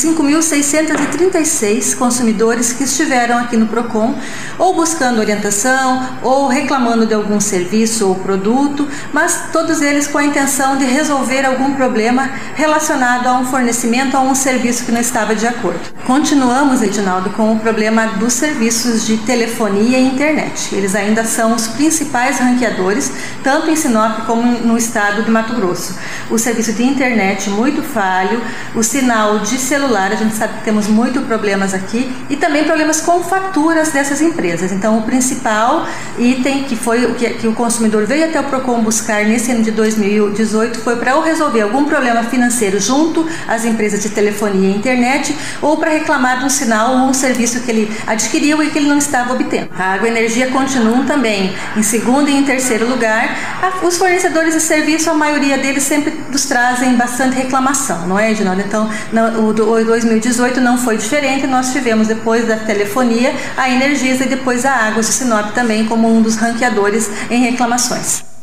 5.636 1.59 1.97
consumidores 1.97 2.73
que 2.73 2.85
estiveram 2.85 3.39
aqui 3.39 3.57
no 3.57 3.67
PROCON, 3.67 4.15
ou 4.59 4.75
buscando 4.75 5.19
orientação, 5.19 6.19
ou 6.23 6.49
reclamando 6.49 7.07
de 7.07 7.15
algum 7.15 7.41
serviço 7.41 8.09
ou 8.09 8.15
produto, 8.15 8.87
mas 9.13 9.49
todos 9.53 9.83
eles 9.83 10.07
com 10.07 10.19
a 10.19 10.25
intenção 10.25 10.77
de 10.77 10.85
resolver 10.85 11.45
algum 11.45 11.75
problema 11.75 12.31
relacionado 12.55 13.27
a 13.27 13.39
um 13.39 13.47
fornecimento 13.47 14.17
ou 14.17 14.23
a 14.23 14.27
um 14.27 14.35
serviço 14.35 14.85
que 14.85 14.93
não 14.93 15.01
estava 15.01 15.35
de 15.35 15.47
acordo. 15.47 15.81
Continuamos, 16.07 16.83
Edinaldo, 16.83 17.31
com 17.31 17.53
o 17.53 17.59
problema 17.59 18.07
dos 18.19 18.33
serviços 18.33 19.07
de 19.07 19.19
telefonia 19.19 19.99
e 19.99 20.07
internet. 20.07 20.75
Eles 20.75 20.95
ainda 20.95 21.25
são 21.25 21.55
os 21.55 21.67
principais 21.69 22.39
ranqueadores, 22.39 23.13
tanto 23.43 23.71
em 23.71 23.77
Sinop 23.77 24.25
como 24.27 24.43
no 24.61 24.77
estado 24.77 25.23
de 25.23 25.31
Mato 25.31 25.55
Grosso. 25.55 25.97
O 26.31 26.39
serviço 26.39 26.73
de 26.73 26.83
internet 26.83 27.51
muito 27.51 27.83
falho, 27.83 28.41
o 28.75 28.83
sinal 28.83 29.41
de 29.41 29.59
celular, 29.59 30.13
a 30.13 30.17
gente 30.17 30.35
sabe 30.35 30.59
que 30.59 30.65
temos 30.65 30.87
muito 30.87 31.21
problemas 31.39 31.73
aqui, 31.73 32.11
e 32.29 32.37
também 32.37 32.65
problemas 32.65 33.01
com 33.01 33.23
faturas 33.23 33.91
dessas 33.91 34.21
empresas. 34.21 34.73
Então, 34.73 34.99
o 34.99 35.03
principal 35.03 35.87
item 36.19 36.65
que 36.65 36.75
foi 36.75 37.07
o 37.07 37.15
que, 37.15 37.31
que 37.31 37.47
o 37.47 37.55
consumidor 37.55 38.05
veio 38.07 38.25
até 38.25 38.41
o 38.41 38.45
Procon 38.45 38.83
buscar 38.83 39.25
nesse 39.25 39.53
ano 39.53 39.63
de 39.63 39.71
2018 39.71 40.81
foi 40.81 40.97
para 40.97 41.15
ou 41.15 41.23
resolver 41.23 41.61
algum 41.61 41.85
problema 41.85 42.25
financeiro 42.25 42.81
junto 42.81 43.27
às 43.47 43.65
empresas 43.65 44.03
de 44.03 44.11
telefonia 44.11 44.71
e 44.71 44.77
internet, 44.77 45.35
ou 45.63 45.77
para 45.77 45.91
reclamar 45.91 46.41
de 46.41 46.45
um 46.45 46.51
sinal 46.51 46.93
ou 46.93 47.09
um 47.11 47.15
serviço 47.15 47.61
que 47.61 47.71
ele 47.71 47.97
adquiriu 48.07 48.63
e 48.63 48.71
que 48.71 48.79
ele 48.79 48.89
não 48.89 48.99
estava 48.99 49.33
obtendo. 49.33 49.69
A 49.79 49.95
água 49.95 50.09
e 50.09 50.11
energia 50.11 50.49
continuam 50.49 51.05
também 51.07 51.55
em 51.77 51.83
segundo 51.83 52.29
e 52.29 52.37
em 52.37 52.45
terceiro 52.45 52.89
lugar. 52.89 53.59
Os 53.83 53.97
fornecedores 53.97 54.55
de 54.55 54.61
serviço, 54.61 55.09
a 55.11 55.15
maioria 55.15 55.57
deles 55.57 55.85
sempre 55.85 56.13
nos 56.31 56.47
trazem 56.47 56.95
bastante 56.95 57.37
reclamação, 57.37 58.07
não 58.07 58.19
é, 58.19 58.33
Edinaldo? 58.33 58.61
Então, 58.61 58.91
o 59.39 59.53
2018 59.53 60.61
não 60.61 60.79
foi 60.79 60.97
diferente, 60.97 61.28
nós 61.47 61.73
tivemos 61.73 62.09
depois 62.09 62.47
da 62.47 62.57
telefonia 62.57 63.35
a 63.57 63.69
Energisa 63.69 64.25
e 64.25 64.29
depois 64.29 64.65
a 64.65 64.73
Águas 64.73 65.07
de 65.07 65.13
Sinop 65.13 65.53
também 65.53 65.87
como 65.87 66.09
um 66.09 66.23
dos 66.23 66.37
ranqueadores 66.37 67.11
em 67.31 67.43
reclamações. 67.43 68.38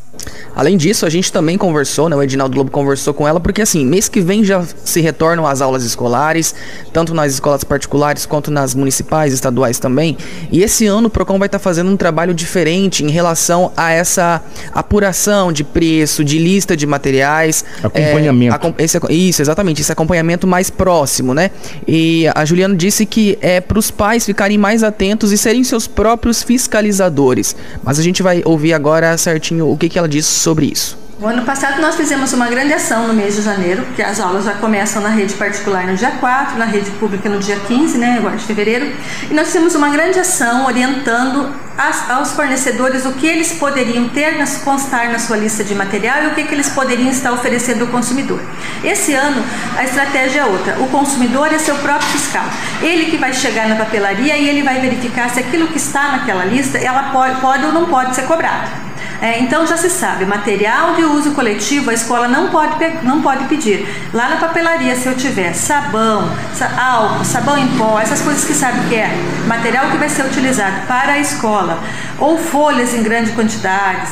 Além 0.55 0.77
disso, 0.77 1.05
a 1.05 1.09
gente 1.09 1.31
também 1.31 1.57
conversou, 1.57 2.07
né? 2.07 2.15
O 2.15 2.23
Edinaldo 2.23 2.55
Globo 2.55 2.71
conversou 2.71 3.13
com 3.13 3.27
ela, 3.27 3.41
porque 3.41 3.61
assim, 3.61 3.85
mês 3.85 4.07
que 4.07 4.21
vem 4.21 4.43
já 4.43 4.63
se 4.83 5.01
retornam 5.01 5.45
as 5.45 5.61
aulas 5.61 5.83
escolares, 5.83 6.55
tanto 6.93 7.13
nas 7.13 7.33
escolas 7.33 7.65
particulares 7.65 8.25
quanto 8.25 8.49
nas 8.49 8.73
municipais, 8.73 9.33
estaduais 9.33 9.79
também. 9.79 10.17
E 10.49 10.63
esse 10.63 10.85
ano 10.85 11.07
o 11.07 11.09
Procon 11.09 11.37
vai 11.37 11.47
estar 11.47 11.59
tá 11.59 11.63
fazendo 11.63 11.91
um 11.91 11.97
trabalho 11.97 12.33
diferente 12.33 13.03
em 13.03 13.09
relação 13.09 13.73
a 13.75 13.91
essa 13.91 14.41
apuração 14.73 15.51
de 15.51 15.63
preço, 15.63 16.23
de 16.23 16.39
lista 16.39 16.77
de 16.77 16.87
materiais. 16.87 17.65
Acompanhamento. 17.83 18.73
É, 18.77 18.83
esse, 18.83 18.97
isso, 19.09 19.41
exatamente, 19.41 19.81
esse 19.81 19.91
acompanhamento 19.91 20.47
mais 20.47 20.69
próximo, 20.69 21.33
né? 21.33 21.51
E 21.85 22.29
a 22.33 22.45
Juliana 22.45 22.75
disse 22.75 23.05
que 23.05 23.37
é 23.41 23.59
para 23.59 23.77
os 23.77 23.91
pais 23.91 24.25
ficarem 24.25 24.57
mais 24.57 24.83
atentos 24.83 25.33
e 25.33 25.37
serem 25.37 25.65
seus 25.65 25.85
próprios 25.85 26.41
fiscalizadores. 26.43 27.55
Mas 27.83 27.99
a 27.99 28.01
gente 28.01 28.23
vai 28.23 28.41
ouvir 28.45 28.71
agora 28.71 29.17
certinho 29.17 29.69
o 29.69 29.77
que, 29.77 29.89
que 29.89 29.99
ela 29.99 30.07
disse 30.07 30.44
sobre 30.45 30.67
isso. 30.67 31.05
O 31.19 31.25
ano 31.25 31.43
passado 31.43 31.81
nós 31.81 31.95
fizemos 31.95 32.33
uma 32.33 32.47
grande 32.47 32.73
ação 32.73 33.07
no 33.07 33.13
mês 33.13 33.35
de 33.35 33.41
janeiro, 33.41 33.83
porque 33.83 34.03
as 34.03 34.19
aulas 34.19 34.43
já 34.43 34.53
começam 34.55 35.01
na 35.01 35.09
rede 35.09 35.33
particular 35.33 35.87
no 35.87 35.95
dia 35.95 36.11
4, 36.11 36.57
na 36.57 36.65
rede 36.65 36.91
pública 36.91 37.29
no 37.29 37.39
dia 37.39 37.55
15, 37.55 37.97
né, 37.97 38.17
agora 38.19 38.35
de 38.35 38.43
fevereiro, 38.43 38.93
e 39.31 39.33
nós 39.33 39.47
fizemos 39.47 39.73
uma 39.75 39.89
grande 39.89 40.19
ação 40.19 40.65
orientando 40.65 41.49
as, 41.77 42.11
aos 42.11 42.31
fornecedores 42.33 43.05
o 43.05 43.13
que 43.13 43.25
eles 43.25 43.53
poderiam 43.53 44.09
ter, 44.09 44.37
nas, 44.37 44.57
constar 44.57 45.09
na 45.09 45.17
sua 45.17 45.37
lista 45.37 45.63
de 45.63 45.73
material 45.73 46.23
e 46.23 46.27
o 46.27 46.35
que, 46.35 46.43
que 46.43 46.53
eles 46.53 46.69
poderiam 46.69 47.09
estar 47.09 47.31
oferecendo 47.31 47.85
ao 47.85 47.87
consumidor. 47.87 48.41
Esse 48.83 49.13
ano 49.13 49.41
a 49.77 49.85
estratégia 49.85 50.41
é 50.41 50.45
outra, 50.45 50.75
o 50.81 50.87
consumidor 50.89 51.47
é 51.51 51.57
seu 51.57 51.75
próprio 51.77 52.09
fiscal, 52.09 52.45
ele 52.81 53.05
que 53.09 53.17
vai 53.17 53.33
chegar 53.33 53.69
na 53.69 53.77
papelaria 53.77 54.37
e 54.37 54.49
ele 54.49 54.63
vai 54.63 54.81
verificar 54.81 55.29
se 55.29 55.39
aquilo 55.39 55.67
que 55.69 55.77
está 55.77 56.11
naquela 56.11 56.43
lista, 56.43 56.77
ela 56.77 57.03
pode, 57.13 57.39
pode 57.39 57.65
ou 57.65 57.71
não 57.71 57.85
pode 57.85 58.13
ser 58.13 58.23
cobrado. 58.23 58.84
É, 59.25 59.39
então 59.39 59.65
já 59.65 59.75
se 59.75 59.89
sabe, 59.89 60.23
material 60.23 60.93
de 60.93 61.03
uso 61.03 61.31
coletivo 61.31 61.89
a 61.89 61.95
escola 61.95 62.27
não 62.27 62.51
pode, 62.51 62.75
não 63.01 63.23
pode 63.23 63.45
pedir. 63.45 63.83
Lá 64.13 64.29
na 64.29 64.35
papelaria, 64.35 64.95
se 64.95 65.07
eu 65.07 65.17
tiver 65.17 65.51
sabão, 65.55 66.29
álcool, 66.77 67.25
sabão 67.25 67.57
em 67.57 67.67
pó, 67.75 67.99
essas 67.99 68.21
coisas 68.21 68.45
que 68.45 68.53
sabe 68.53 68.87
que 68.87 68.93
é 68.93 69.09
material 69.47 69.89
que 69.89 69.97
vai 69.97 70.09
ser 70.09 70.27
utilizado 70.27 70.85
para 70.85 71.13
a 71.13 71.19
escola, 71.19 71.79
ou 72.19 72.37
folhas 72.37 72.93
em 72.93 73.01
grandes 73.01 73.33
quantidades, 73.33 74.11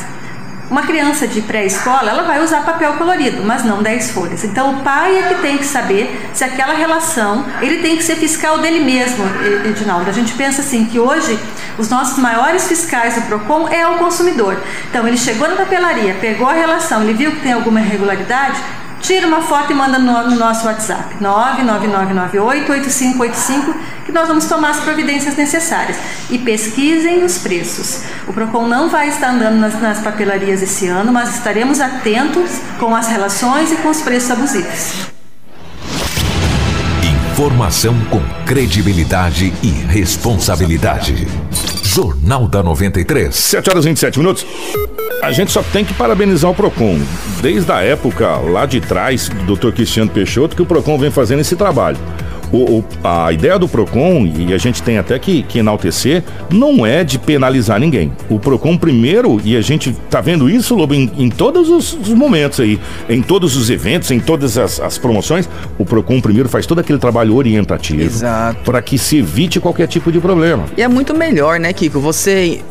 uma 0.69 0.82
criança 0.82 1.28
de 1.28 1.41
pré-escola, 1.41 2.10
ela 2.10 2.23
vai 2.23 2.41
usar 2.41 2.62
papel 2.62 2.93
colorido, 2.93 3.43
mas 3.43 3.63
não 3.63 3.84
10 3.84 4.12
folhas. 4.12 4.43
Então 4.43 4.76
o 4.76 4.80
pai 4.82 5.17
é 5.17 5.23
que 5.23 5.41
tem 5.41 5.58
que 5.58 5.65
saber 5.65 6.30
se 6.34 6.43
aquela 6.43 6.73
relação, 6.73 7.45
ele 7.62 7.82
tem 7.82 7.97
que 7.97 8.04
ser 8.04 8.15
fiscal 8.15 8.60
dele 8.60 8.80
mesmo, 8.80 9.23
Edinaldo. 9.65 10.10
A 10.10 10.13
gente 10.13 10.34
pensa 10.34 10.62
assim 10.62 10.86
que 10.86 10.99
hoje 10.99 11.38
os 11.78 11.89
nossos 11.89 12.17
maiores 12.17 12.67
fiscais 12.67 13.15
do 13.15 13.21
Procon 13.23 13.67
é 13.67 13.88
o 13.88 13.97
consumidor. 13.97 14.58
Então 14.89 15.08
ele 15.08 15.17
chegou 15.17 15.47
na 15.47 15.56
papelaria, 15.56 16.15
pegou 16.19 16.47
a 16.47 16.54
relação, 16.54 17.04
ele 17.04 17.13
viu 17.13 17.32
que 17.32 17.41
tem 17.41 17.54
alguma 17.54 17.80
irregularidade, 17.80 18.60
tira 19.04 19.28
uma 19.28 19.41
foto 19.41 19.71
e 19.71 19.76
manda 19.76 19.99
no, 19.99 20.30
no 20.30 20.36
nosso 20.38 20.65
WhatsApp, 20.65 21.15
999988585, 21.21 23.76
que 24.02 24.02
nós 24.13 24.28
vamos 24.28 24.45
tomar 24.45 24.69
as 24.69 24.80
providências 24.80 25.36
necessárias. 25.36 25.97
E 26.30 26.38
pesquisem 26.38 27.23
os 27.23 27.39
preços. 27.39 28.02
O 28.28 28.34
PROCON 28.34 28.67
não 28.67 28.89
vai 28.89 29.10
estar 29.10 29.32
andando 29.32 29.58
nas, 29.58 29.80
nas 29.82 29.99
papelarias 29.99 30.62
esse 30.62 30.88
ano, 30.88 31.12
mas 31.12 31.36
estaremos 31.36 31.82
atentos 31.82 32.52
com 32.80 32.95
as 32.95 33.08
relações 33.08 33.71
e 33.71 33.76
com 33.78 33.89
os 33.89 34.02
preços 34.02 34.32
abusivos. 34.32 35.13
Informação 37.34 37.95
com 38.12 38.21
credibilidade 38.45 39.52
e 39.63 39.69
responsabilidade. 39.69 41.28
Jornal 41.84 42.47
da 42.47 42.62
93. 42.62 43.36
7 43.36 43.69
horas 43.69 43.86
e 43.86 43.89
27 43.89 44.19
minutos. 44.19 44.45
A 45.21 45.32
gente 45.32 45.52
só 45.52 45.63
tem 45.63 45.84
que 45.84 45.93
parabenizar 45.93 46.52
o 46.52 46.54
PROCON. 46.54 46.99
Desde 47.41 47.71
a 47.71 47.82
época 47.82 48.38
lá 48.38 48.65
de 48.65 48.80
trás 48.80 49.30
do 49.30 49.56
Dr. 49.56 49.71
Cristiano 49.71 50.12
Peixoto, 50.12 50.56
que 50.56 50.62
o 50.62 50.65
PROCON 50.65 50.97
vem 50.97 51.10
fazendo 51.10 51.39
esse 51.39 51.56
trabalho. 51.56 51.97
O, 52.53 52.79
o, 52.79 52.85
a 53.03 53.33
ideia 53.33 53.57
do 53.57 53.67
PROCON, 53.67 54.25
e 54.25 54.53
a 54.53 54.57
gente 54.57 54.81
tem 54.81 54.97
até 54.97 55.17
que, 55.17 55.43
que 55.43 55.59
enaltecer, 55.59 56.23
não 56.51 56.85
é 56.85 57.03
de 57.03 57.17
penalizar 57.17 57.79
ninguém. 57.79 58.13
O 58.29 58.39
PROCON 58.39 58.77
primeiro, 58.77 59.41
e 59.43 59.57
a 59.57 59.61
gente 59.61 59.91
tá 60.09 60.21
vendo 60.21 60.49
isso, 60.49 60.75
Lobo, 60.75 60.93
em, 60.93 61.11
em 61.17 61.29
todos 61.29 61.69
os, 61.69 61.93
os, 61.93 62.09
momentos 62.09 62.59
aí, 62.59 62.79
em 63.09 63.21
todos 63.21 63.57
os 63.57 63.69
eventos, 63.71 64.11
em 64.11 64.19
todas 64.19 64.57
as, 64.57 64.79
as, 64.79 64.97
promoções, 64.99 65.49
o 65.79 65.83
PROCON 65.83 66.21
primeiro 66.21 66.47
faz 66.47 66.67
todo 66.67 66.79
aquele 66.79 66.99
trabalho 66.99 67.35
orientativo. 67.35 68.03
Exato. 68.03 68.59
Para 68.63 68.81
que 68.81 68.97
se 68.97 69.17
evite 69.17 69.59
qualquer 69.59 69.87
tipo 69.87 70.11
de 70.11 70.19
problema. 70.19 70.65
E 70.77 70.83
é 70.83 70.87
muito 70.87 71.13
melhor, 71.13 71.59
né, 71.59 71.73
Kiko? 71.73 71.99
Você 71.99 72.61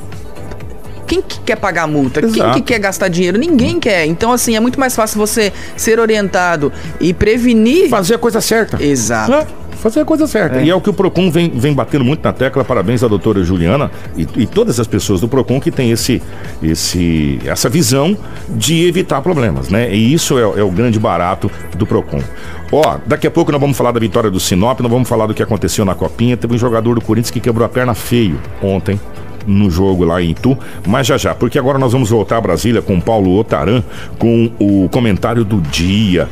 quem 1.13 1.21
que 1.21 1.41
quer 1.41 1.57
pagar 1.57 1.87
multa? 1.87 2.21
Exato. 2.21 2.33
Quem 2.33 2.53
que 2.55 2.63
quer 2.63 2.79
gastar 2.79 3.09
dinheiro? 3.09 3.37
Ninguém 3.37 3.79
quer. 3.79 4.07
Então, 4.07 4.33
assim, 4.33 4.57
é 4.57 4.61
muito 4.61 4.81
mais 4.81 4.97
fácil 4.97 5.19
você 5.19 5.53
ser 5.77 5.99
orientado 5.99 6.73
e 6.99 7.13
prevenir. 7.13 7.91
Fazer 7.91 8.15
a 8.15 8.19
coisa 8.19 8.41
certa. 8.41 8.83
Exato. 8.83 9.33
É 9.33 9.47
fazer 9.77 10.01
a 10.01 10.05
coisa 10.05 10.29
certa. 10.29 10.61
É. 10.61 10.65
E 10.65 10.71
é 10.71 10.75
o 10.75 10.81
que 10.81 10.89
o 10.89 10.93
PROCON 10.93 11.29
vem, 11.29 11.51
vem 11.51 11.75
batendo 11.75 12.05
muito 12.05 12.23
na 12.23 12.33
tecla. 12.33 12.65
Parabéns 12.65 13.03
à 13.03 13.09
doutora 13.09 13.43
Juliana 13.43 13.91
e, 14.17 14.27
e 14.37 14.47
todas 14.47 14.79
as 14.79 14.87
pessoas 14.87 15.21
do 15.21 15.29
PROCON 15.29 15.61
que 15.61 15.73
têm 15.73 15.91
esse, 15.91 16.23
esse, 16.63 17.41
essa 17.45 17.69
visão 17.69 18.17
de 18.49 18.87
evitar 18.87 19.21
problemas, 19.23 19.69
né? 19.69 19.93
E 19.93 20.15
isso 20.15 20.39
é, 20.39 20.61
é 20.61 20.63
o 20.63 20.71
grande 20.71 21.01
barato 21.01 21.51
do 21.77 21.85
PROCON. 21.85 22.23
Ó, 22.71 22.99
daqui 23.05 23.27
a 23.27 23.31
pouco 23.31 23.51
nós 23.51 23.61
vamos 23.61 23.77
falar 23.77 23.91
da 23.91 23.99
vitória 23.99 24.31
do 24.31 24.39
Sinop, 24.39 24.79
nós 24.81 24.91
vamos 24.91 25.09
falar 25.09 25.27
do 25.27 25.35
que 25.35 25.43
aconteceu 25.43 25.85
na 25.85 25.97
Copinha. 25.97 26.37
Teve 26.37 26.55
um 26.55 26.59
jogador 26.59 26.95
do 26.95 27.01
Corinthians 27.01 27.33
que 27.33 27.41
quebrou 27.41 27.67
a 27.67 27.69
perna 27.69 27.93
feio 27.93 28.41
ontem 28.63 29.01
no 29.47 29.71
jogo 29.71 30.05
lá 30.05 30.23
em 30.23 30.31
Itu, 30.31 30.57
mas 30.87 31.07
já 31.07 31.17
já, 31.17 31.35
porque 31.35 31.59
agora 31.59 31.79
nós 31.79 31.93
vamos 31.93 32.11
voltar 32.11 32.39
a 32.39 32.41
Brasília 32.41 32.83
com 32.83 33.01
Paulo 33.01 33.39
Otaran 33.39 33.83
com 34.19 34.51
o 34.59 34.89
comentário 34.89 35.45
do 35.45 35.61
dia. 35.61 36.29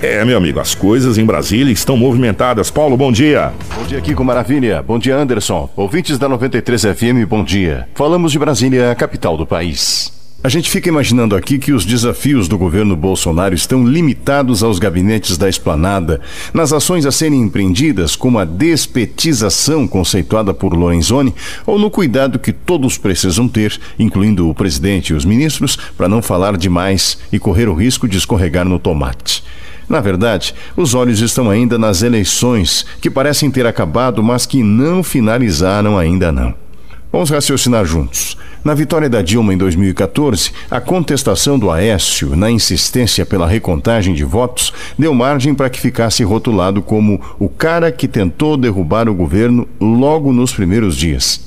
É, 0.00 0.24
meu 0.24 0.38
amigo, 0.38 0.60
as 0.60 0.74
coisas 0.74 1.18
em 1.18 1.24
Brasília 1.24 1.72
estão 1.72 1.96
movimentadas. 1.96 2.70
Paulo, 2.70 2.96
bom 2.96 3.10
dia. 3.10 3.52
Bom 3.76 3.84
dia, 3.84 4.00
Kiko 4.00 4.24
Maravilha. 4.24 4.82
Bom 4.82 4.98
dia, 4.98 5.16
Anderson. 5.16 5.68
Ouvintes 5.76 6.18
da 6.18 6.28
93 6.28 6.82
FM, 6.82 7.26
bom 7.28 7.42
dia. 7.42 7.88
Falamos 7.94 8.30
de 8.30 8.38
Brasília, 8.38 8.92
a 8.92 8.94
capital 8.94 9.36
do 9.36 9.44
país. 9.44 10.17
A 10.40 10.48
gente 10.48 10.70
fica 10.70 10.88
imaginando 10.88 11.34
aqui 11.34 11.58
que 11.58 11.72
os 11.72 11.84
desafios 11.84 12.46
do 12.46 12.56
governo 12.56 12.94
Bolsonaro 12.94 13.56
estão 13.56 13.84
limitados 13.84 14.62
aos 14.62 14.78
gabinetes 14.78 15.36
da 15.36 15.48
esplanada, 15.48 16.20
nas 16.54 16.72
ações 16.72 17.04
a 17.04 17.10
serem 17.10 17.42
empreendidas, 17.42 18.14
como 18.14 18.38
a 18.38 18.44
despetização 18.44 19.88
conceituada 19.88 20.54
por 20.54 20.74
Lorenzoni, 20.74 21.34
ou 21.66 21.76
no 21.76 21.90
cuidado 21.90 22.38
que 22.38 22.52
todos 22.52 22.96
precisam 22.96 23.48
ter, 23.48 23.80
incluindo 23.98 24.48
o 24.48 24.54
presidente 24.54 25.08
e 25.08 25.16
os 25.16 25.24
ministros, 25.24 25.76
para 25.96 26.08
não 26.08 26.22
falar 26.22 26.56
demais 26.56 27.18
e 27.32 27.38
correr 27.40 27.68
o 27.68 27.74
risco 27.74 28.06
de 28.06 28.16
escorregar 28.16 28.64
no 28.64 28.78
tomate. 28.78 29.42
Na 29.88 30.00
verdade, 30.00 30.54
os 30.76 30.94
olhos 30.94 31.20
estão 31.20 31.50
ainda 31.50 31.76
nas 31.76 32.02
eleições, 32.02 32.86
que 33.00 33.10
parecem 33.10 33.50
ter 33.50 33.66
acabado, 33.66 34.22
mas 34.22 34.46
que 34.46 34.62
não 34.62 35.02
finalizaram 35.02 35.98
ainda 35.98 36.30
não. 36.30 36.67
Vamos 37.10 37.30
raciocinar 37.30 37.84
juntos. 37.84 38.36
Na 38.62 38.74
vitória 38.74 39.08
da 39.08 39.22
Dilma 39.22 39.54
em 39.54 39.56
2014, 39.56 40.52
a 40.70 40.80
contestação 40.80 41.58
do 41.58 41.70
Aécio 41.70 42.36
na 42.36 42.50
insistência 42.50 43.24
pela 43.24 43.48
recontagem 43.48 44.14
de 44.14 44.24
votos 44.24 44.72
deu 44.98 45.14
margem 45.14 45.54
para 45.54 45.70
que 45.70 45.80
ficasse 45.80 46.22
rotulado 46.22 46.82
como 46.82 47.20
o 47.38 47.48
cara 47.48 47.90
que 47.90 48.06
tentou 48.06 48.56
derrubar 48.56 49.08
o 49.08 49.14
governo 49.14 49.66
logo 49.80 50.32
nos 50.32 50.52
primeiros 50.52 50.96
dias. 50.96 51.40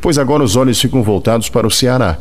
Pois 0.00 0.18
agora 0.18 0.42
os 0.42 0.56
olhos 0.56 0.80
ficam 0.80 1.02
voltados 1.02 1.48
para 1.48 1.66
o 1.66 1.70
Ceará 1.70 2.18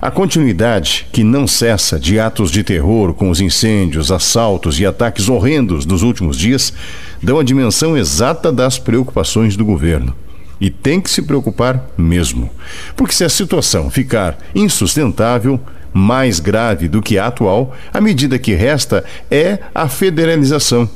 a 0.00 0.10
continuidade, 0.10 1.06
que 1.12 1.24
não 1.24 1.46
cessa, 1.46 1.98
de 1.98 2.20
atos 2.20 2.52
de 2.52 2.62
terror 2.62 3.14
com 3.14 3.30
os 3.30 3.40
incêndios, 3.40 4.12
assaltos 4.12 4.78
e 4.78 4.86
ataques 4.86 5.28
horrendos 5.28 5.84
dos 5.84 6.02
últimos 6.02 6.36
dias, 6.36 6.72
dão 7.20 7.38
a 7.40 7.42
dimensão 7.42 7.96
exata 7.96 8.52
das 8.52 8.78
preocupações 8.78 9.56
do 9.56 9.64
governo. 9.64 10.14
E 10.60 10.70
tem 10.70 11.00
que 11.00 11.10
se 11.10 11.22
preocupar 11.22 11.88
mesmo. 11.96 12.50
Porque 12.96 13.14
se 13.14 13.24
a 13.24 13.28
situação 13.28 13.90
ficar 13.90 14.38
insustentável, 14.54 15.60
mais 15.92 16.40
grave 16.40 16.88
do 16.88 17.02
que 17.02 17.18
a 17.18 17.26
atual, 17.26 17.74
a 17.92 18.00
medida 18.00 18.38
que 18.38 18.54
resta 18.54 19.04
é 19.30 19.58
a 19.74 19.88
federalização. 19.88 20.88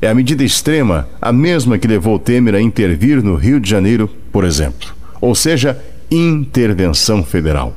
É 0.00 0.08
a 0.08 0.14
medida 0.14 0.44
extrema, 0.44 1.08
a 1.20 1.32
mesma 1.32 1.76
que 1.76 1.88
levou 1.88 2.18
Temer 2.18 2.54
a 2.54 2.60
intervir 2.60 3.22
no 3.22 3.34
Rio 3.34 3.58
de 3.58 3.68
Janeiro, 3.68 4.08
por 4.30 4.44
exemplo. 4.44 4.90
Ou 5.20 5.34
seja, 5.34 5.80
intervenção 6.10 7.24
federal. 7.24 7.74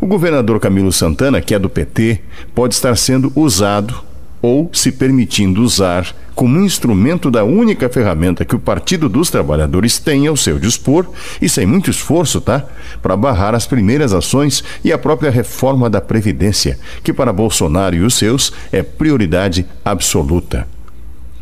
O 0.00 0.06
governador 0.06 0.60
Camilo 0.60 0.92
Santana, 0.92 1.40
que 1.40 1.54
é 1.54 1.58
do 1.58 1.68
PT, 1.68 2.20
pode 2.54 2.74
estar 2.74 2.96
sendo 2.96 3.32
usado 3.34 4.07
ou 4.40 4.70
se 4.72 4.92
permitindo 4.92 5.62
usar 5.62 6.14
como 6.34 6.60
instrumento 6.60 7.30
da 7.30 7.42
única 7.42 7.88
ferramenta 7.88 8.44
que 8.44 8.54
o 8.54 8.60
Partido 8.60 9.08
dos 9.08 9.28
Trabalhadores 9.28 9.98
tem 9.98 10.28
ao 10.28 10.36
seu 10.36 10.58
dispor, 10.58 11.06
e 11.42 11.48
sem 11.48 11.66
muito 11.66 11.90
esforço, 11.90 12.40
tá? 12.40 12.64
Para 13.02 13.16
barrar 13.16 13.54
as 13.54 13.66
primeiras 13.66 14.12
ações 14.12 14.62
e 14.84 14.92
a 14.92 14.98
própria 14.98 15.30
reforma 15.30 15.90
da 15.90 16.00
Previdência, 16.00 16.78
que 17.02 17.12
para 17.12 17.32
Bolsonaro 17.32 17.96
e 17.96 18.02
os 18.02 18.14
seus 18.14 18.52
é 18.70 18.84
prioridade 18.84 19.66
absoluta. 19.84 20.68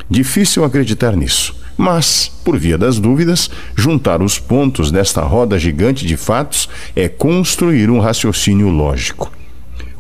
Difícil 0.09 0.65
acreditar 0.65 1.15
nisso 1.15 1.67
mas, 1.77 2.33
por 2.43 2.59
via 2.59 2.79
das 2.79 2.99
dúvidas, 2.99 3.51
juntar 3.75 4.23
os 4.23 4.39
pontos 4.39 4.91
desta 4.91 5.21
roda 5.21 5.59
gigante 5.59 6.07
de 6.07 6.17
fatos 6.17 6.69
é 6.95 7.09
construir 7.09 7.91
um 7.91 8.01
raciocínio 8.01 8.71
lógico. 8.71 9.36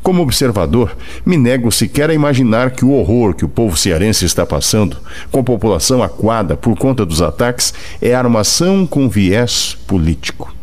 Como 0.07 0.23
observador, 0.23 0.97
me 1.27 1.37
nego 1.37 1.73
sequer 1.73 2.11
a 2.11 2.14
imaginar 2.14 2.71
que 2.71 2.85
o 2.85 2.92
horror 2.92 3.35
que 3.35 3.45
o 3.45 3.49
povo 3.49 3.77
cearense 3.77 4.25
está 4.25 4.47
passando, 4.47 4.99
com 5.33 5.40
a 5.40 5.42
população 5.42 6.01
aquada 6.01 6.57
por 6.57 6.79
conta 6.79 7.05
dos 7.05 7.21
ataques, 7.21 7.75
é 8.01 8.14
armação 8.14 8.87
com 8.87 9.09
viés 9.09 9.77
político. 9.85 10.55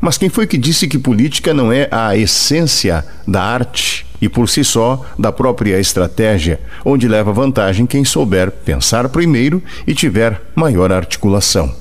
Mas 0.00 0.18
quem 0.18 0.28
foi 0.28 0.44
que 0.48 0.58
disse 0.58 0.88
que 0.88 0.98
política 0.98 1.54
não 1.54 1.72
é 1.72 1.86
a 1.88 2.16
essência 2.16 3.06
da 3.28 3.44
arte 3.44 4.04
e, 4.20 4.28
por 4.28 4.48
si 4.48 4.64
só, 4.64 5.06
da 5.16 5.30
própria 5.30 5.78
estratégia, 5.78 6.58
onde 6.84 7.06
leva 7.06 7.32
vantagem 7.32 7.86
quem 7.86 8.04
souber 8.04 8.50
pensar 8.50 9.08
primeiro 9.08 9.62
e 9.86 9.94
tiver 9.94 10.42
maior 10.52 10.90
articulação? 10.90 11.72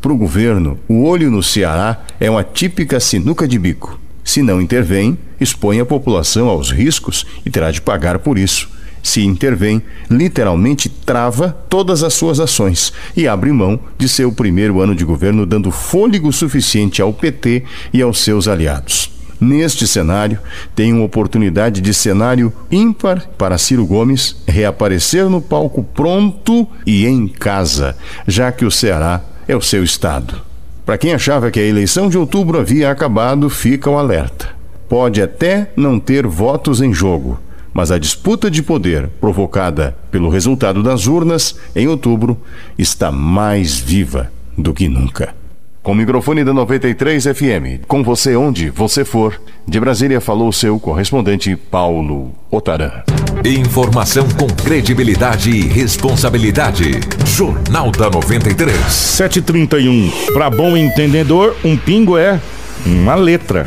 Para 0.00 0.12
o 0.12 0.18
governo, 0.18 0.80
o 0.88 1.04
olho 1.04 1.30
no 1.30 1.44
Ceará 1.44 2.00
é 2.18 2.28
uma 2.28 2.42
típica 2.42 2.98
sinuca 2.98 3.46
de 3.46 3.56
bico. 3.56 4.00
Se 4.30 4.42
não 4.42 4.60
intervém, 4.60 5.18
expõe 5.40 5.80
a 5.80 5.84
população 5.84 6.46
aos 6.46 6.70
riscos 6.70 7.26
e 7.44 7.50
terá 7.50 7.72
de 7.72 7.82
pagar 7.82 8.20
por 8.20 8.38
isso. 8.38 8.70
Se 9.02 9.24
intervém, 9.24 9.82
literalmente 10.08 10.88
trava 10.88 11.48
todas 11.68 12.04
as 12.04 12.14
suas 12.14 12.38
ações 12.38 12.92
e 13.16 13.26
abre 13.26 13.50
mão 13.50 13.80
de 13.98 14.08
seu 14.08 14.30
primeiro 14.30 14.80
ano 14.80 14.94
de 14.94 15.04
governo, 15.04 15.44
dando 15.44 15.72
fôlego 15.72 16.32
suficiente 16.32 17.02
ao 17.02 17.12
PT 17.12 17.64
e 17.92 18.00
aos 18.00 18.20
seus 18.20 18.46
aliados. 18.46 19.10
Neste 19.40 19.84
cenário, 19.84 20.38
tem 20.76 20.92
uma 20.92 21.06
oportunidade 21.06 21.80
de 21.80 21.92
cenário 21.92 22.52
ímpar 22.70 23.28
para 23.36 23.58
Ciro 23.58 23.84
Gomes 23.84 24.36
reaparecer 24.46 25.28
no 25.28 25.42
palco 25.42 25.82
pronto 25.82 26.68
e 26.86 27.04
em 27.04 27.26
casa, 27.26 27.96
já 28.28 28.52
que 28.52 28.64
o 28.64 28.70
Ceará 28.70 29.22
é 29.48 29.56
o 29.56 29.60
seu 29.60 29.82
estado. 29.82 30.49
Para 30.90 30.98
quem 30.98 31.14
achava 31.14 31.52
que 31.52 31.60
a 31.60 31.64
eleição 31.64 32.08
de 32.08 32.18
outubro 32.18 32.58
havia 32.58 32.90
acabado, 32.90 33.48
fica 33.48 33.88
o 33.88 33.96
alerta. 33.96 34.48
Pode 34.88 35.22
até 35.22 35.70
não 35.76 36.00
ter 36.00 36.26
votos 36.26 36.80
em 36.80 36.92
jogo, 36.92 37.38
mas 37.72 37.92
a 37.92 37.96
disputa 37.96 38.50
de 38.50 38.60
poder 38.60 39.08
provocada 39.20 39.96
pelo 40.10 40.28
resultado 40.28 40.82
das 40.82 41.06
urnas 41.06 41.54
em 41.76 41.86
outubro 41.86 42.36
está 42.76 43.12
mais 43.12 43.78
viva 43.78 44.32
do 44.58 44.74
que 44.74 44.88
nunca. 44.88 45.32
Com 45.82 45.92
o 45.92 45.94
microfone 45.94 46.44
da 46.44 46.52
93 46.52 47.24
FM, 47.24 47.86
com 47.88 48.02
você 48.02 48.36
onde 48.36 48.68
você 48.68 49.02
for, 49.02 49.40
de 49.66 49.80
Brasília 49.80 50.20
falou 50.20 50.52
seu 50.52 50.78
correspondente 50.78 51.56
Paulo 51.56 52.32
Otaran. 52.50 53.02
Informação 53.42 54.28
com 54.28 54.46
credibilidade 54.46 55.48
e 55.50 55.62
responsabilidade. 55.66 57.00
Jornal 57.24 57.90
da 57.92 58.10
93. 58.10 58.76
731. 58.92 60.10
Para 60.34 60.50
bom 60.50 60.76
entendedor, 60.76 61.56
um 61.64 61.78
pingo 61.78 62.18
é 62.18 62.38
uma 62.84 63.14
letra, 63.14 63.66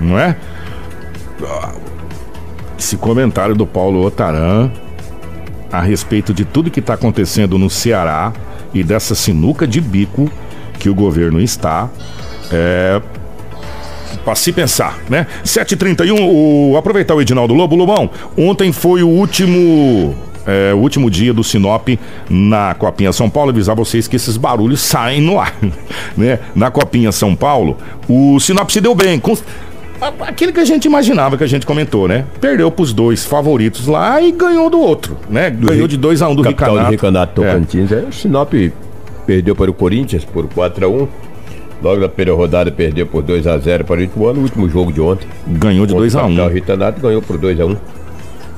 não 0.00 0.18
é? 0.18 0.36
Esse 2.76 2.96
comentário 2.96 3.54
do 3.54 3.68
Paulo 3.68 4.04
Otaran 4.04 4.68
a 5.70 5.80
respeito 5.80 6.34
de 6.34 6.44
tudo 6.44 6.72
que 6.72 6.80
está 6.80 6.94
acontecendo 6.94 7.56
no 7.56 7.70
Ceará 7.70 8.32
e 8.74 8.82
dessa 8.82 9.14
sinuca 9.14 9.64
de 9.64 9.80
bico 9.80 10.28
que 10.82 10.90
o 10.90 10.94
governo 10.94 11.40
está. 11.40 11.88
É, 12.50 13.00
para 14.24 14.34
se 14.34 14.52
pensar, 14.52 14.98
né? 15.08 15.28
7h31, 15.44 16.18
o, 16.20 16.76
aproveitar 16.76 17.14
o 17.14 17.20
Edinaldo 17.20 17.54
Lobo. 17.54 17.76
Lobão, 17.76 18.10
ontem 18.36 18.72
foi 18.72 19.02
o 19.02 19.08
último. 19.08 20.14
É, 20.44 20.74
o 20.74 20.78
último 20.78 21.08
dia 21.08 21.32
do 21.32 21.44
Sinop 21.44 21.88
na 22.28 22.74
Copinha 22.74 23.12
São 23.12 23.30
Paulo, 23.30 23.50
avisar 23.50 23.76
vocês 23.76 24.08
que 24.08 24.16
esses 24.16 24.36
barulhos 24.36 24.80
saem 24.80 25.20
no 25.20 25.38
ar, 25.38 25.54
né? 26.18 26.40
Na 26.52 26.68
Copinha 26.68 27.12
São 27.12 27.36
Paulo, 27.36 27.78
o 28.08 28.40
Sinop 28.40 28.68
se 28.70 28.80
deu 28.80 28.92
bem. 28.92 29.20
Com, 29.20 29.36
aquilo 30.20 30.52
que 30.52 30.58
a 30.58 30.64
gente 30.64 30.84
imaginava, 30.86 31.38
que 31.38 31.44
a 31.44 31.46
gente 31.46 31.64
comentou, 31.64 32.08
né? 32.08 32.24
Perdeu 32.40 32.72
pros 32.72 32.92
dois 32.92 33.24
favoritos 33.24 33.86
lá 33.86 34.20
e 34.20 34.32
ganhou 34.32 34.68
do 34.68 34.80
outro, 34.80 35.16
né? 35.30 35.48
Ganhou 35.48 35.86
de 35.86 35.96
2 35.96 36.22
a 36.22 36.28
1 36.28 36.32
um 36.32 36.34
do 36.34 36.42
Capital 36.42 36.70
Ricanato. 36.70 36.88
do 36.88 36.90
Ricanato 36.90 37.34
Tocantins. 37.34 37.92
É. 37.92 37.96
o 38.00 38.12
Sinop 38.12 38.52
perdeu 39.26 39.54
para 39.54 39.70
o 39.70 39.74
Corinthians 39.74 40.24
por 40.24 40.48
4 40.48 40.84
a 40.84 40.88
1 40.88 41.08
Logo 41.82 42.00
na 42.00 42.08
primeira 42.08 42.38
rodada 42.38 42.70
perdeu 42.70 43.06
por 43.06 43.22
2 43.24 43.44
a 43.46 43.58
0 43.58 43.84
para 43.84 44.00
o 44.00 44.02
Ituano, 44.02 44.34
no 44.34 44.42
último 44.42 44.68
jogo 44.68 44.92
de 44.92 45.00
ontem. 45.00 45.26
Ganhou 45.48 45.84
de 45.84 45.92
2 45.92 46.14
a 46.14 46.24
1 46.26 46.44
O 46.44 46.48
Ritanato 46.48 47.00
ganhou 47.00 47.20
por 47.20 47.36
2 47.36 47.58
a 47.58 47.66
1 47.66 47.76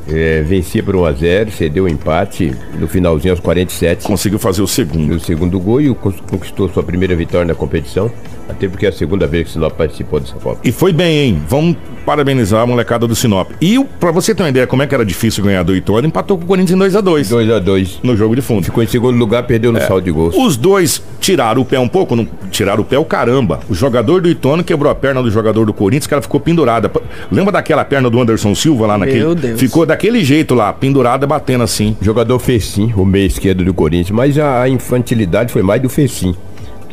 é, 0.06 0.42
vencia 0.42 0.82
por 0.82 0.94
1 0.96 1.04
a 1.06 1.12
0 1.12 1.50
cedeu 1.50 1.84
o 1.84 1.88
empate 1.88 2.54
no 2.78 2.86
finalzinho 2.86 3.32
aos 3.32 3.40
47. 3.40 4.04
Conseguiu 4.04 4.38
fazer 4.38 4.62
o 4.62 4.66
segundo. 4.66 5.14
O 5.14 5.20
segundo 5.20 5.58
gol 5.58 5.80
e 5.80 5.94
conquistou 5.94 6.68
sua 6.68 6.82
primeira 6.82 7.16
vitória 7.16 7.46
na 7.46 7.54
competição. 7.54 8.10
Até 8.48 8.68
porque 8.68 8.84
é 8.84 8.90
a 8.90 8.92
segunda 8.92 9.26
vez 9.26 9.44
que 9.44 9.50
o 9.50 9.52
Sinop 9.54 9.72
participou 9.72 10.20
dessa 10.20 10.34
Copa. 10.34 10.60
E 10.62 10.70
foi 10.70 10.92
bem, 10.92 11.18
hein? 11.18 11.42
Vamos 11.48 11.76
parabenizar 12.04 12.62
a 12.62 12.66
molecada 12.66 13.06
do 13.06 13.14
Sinop. 13.14 13.50
E 13.60 13.82
para 13.98 14.10
você 14.10 14.34
ter 14.34 14.42
uma 14.42 14.48
ideia 14.48 14.66
como 14.66 14.82
é 14.82 14.86
que 14.86 14.94
era 14.94 15.04
difícil 15.04 15.42
ganhar 15.42 15.62
do 15.62 15.74
Ituano, 15.74 16.06
empatou 16.06 16.38
com 16.38 16.44
o 16.44 16.46
Corinthians 16.46 16.76
em 16.76 16.78
2 16.78 16.96
a 16.96 17.00
2 17.00 17.28
2 17.28 17.50
a 17.50 17.58
2 17.58 18.00
No 18.02 18.16
jogo 18.16 18.34
de 18.34 18.42
fundo. 18.42 18.64
Ficou 18.64 18.82
em 18.82 18.86
segundo 18.86 19.16
lugar, 19.16 19.42
perdeu 19.44 19.72
no 19.72 19.78
é. 19.78 19.86
saldo 19.86 20.02
de 20.02 20.10
gols. 20.10 20.34
Os 20.36 20.56
dois 20.56 21.02
tiraram 21.20 21.62
o 21.62 21.64
pé 21.64 21.78
um 21.78 21.88
pouco, 21.88 22.14
não 22.14 22.28
tiraram 22.50 22.82
o 22.82 22.84
pé 22.84 22.98
o 22.98 23.04
caramba. 23.04 23.60
O 23.68 23.74
jogador 23.74 24.20
do 24.20 24.28
Ituano 24.28 24.62
quebrou 24.62 24.90
a 24.90 24.94
perna 24.94 25.22
do 25.22 25.30
jogador 25.30 25.64
do 25.64 25.72
Corinthians, 25.72 26.06
o 26.06 26.10
cara 26.10 26.22
ficou 26.22 26.40
pendurada. 26.40 26.90
Lembra 27.30 27.52
daquela 27.52 27.84
perna 27.84 28.10
do 28.10 28.20
Anderson 28.20 28.54
Silva 28.54 28.86
lá 28.86 28.98
naquele? 28.98 29.20
Meu 29.20 29.34
Deus. 29.34 29.60
Ficou 29.60 29.86
daquele 29.86 30.24
jeito 30.24 30.54
lá, 30.54 30.72
pendurada, 30.72 31.26
batendo 31.26 31.64
assim. 31.64 31.96
O 32.00 32.04
jogador 32.04 32.38
fez 32.38 32.66
sim, 32.66 32.92
o 32.96 33.04
meio 33.04 33.26
esquerdo 33.26 33.64
do 33.64 33.72
Corinthians, 33.72 34.10
mas 34.10 34.38
a 34.38 34.68
infantilidade 34.68 35.52
foi 35.52 35.62
mais 35.62 35.80
do 35.80 35.88
Fecim 35.88 36.34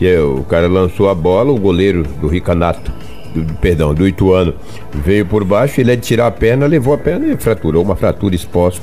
que 0.02 0.08
é, 0.08 0.20
o 0.20 0.42
cara 0.42 0.68
lançou 0.68 1.10
a 1.10 1.14
bola, 1.14 1.52
o 1.52 1.60
goleiro 1.60 2.02
do 2.20 2.28
Ricanato, 2.28 2.92
do, 3.34 3.54
perdão, 3.56 3.94
do 3.94 4.08
Ituano, 4.08 4.54
veio 4.94 5.26
por 5.26 5.44
baixo, 5.44 5.80
ele 5.82 5.92
é 5.92 5.96
de 5.96 6.02
tirar 6.02 6.28
a 6.28 6.32
perna, 6.32 6.66
levou 6.66 6.94
a 6.94 6.98
perna 6.98 7.28
e 7.28 7.38
fraturou, 7.38 7.84
uma 7.84 7.96
fratura 7.96 8.36
exposta. 8.36 8.82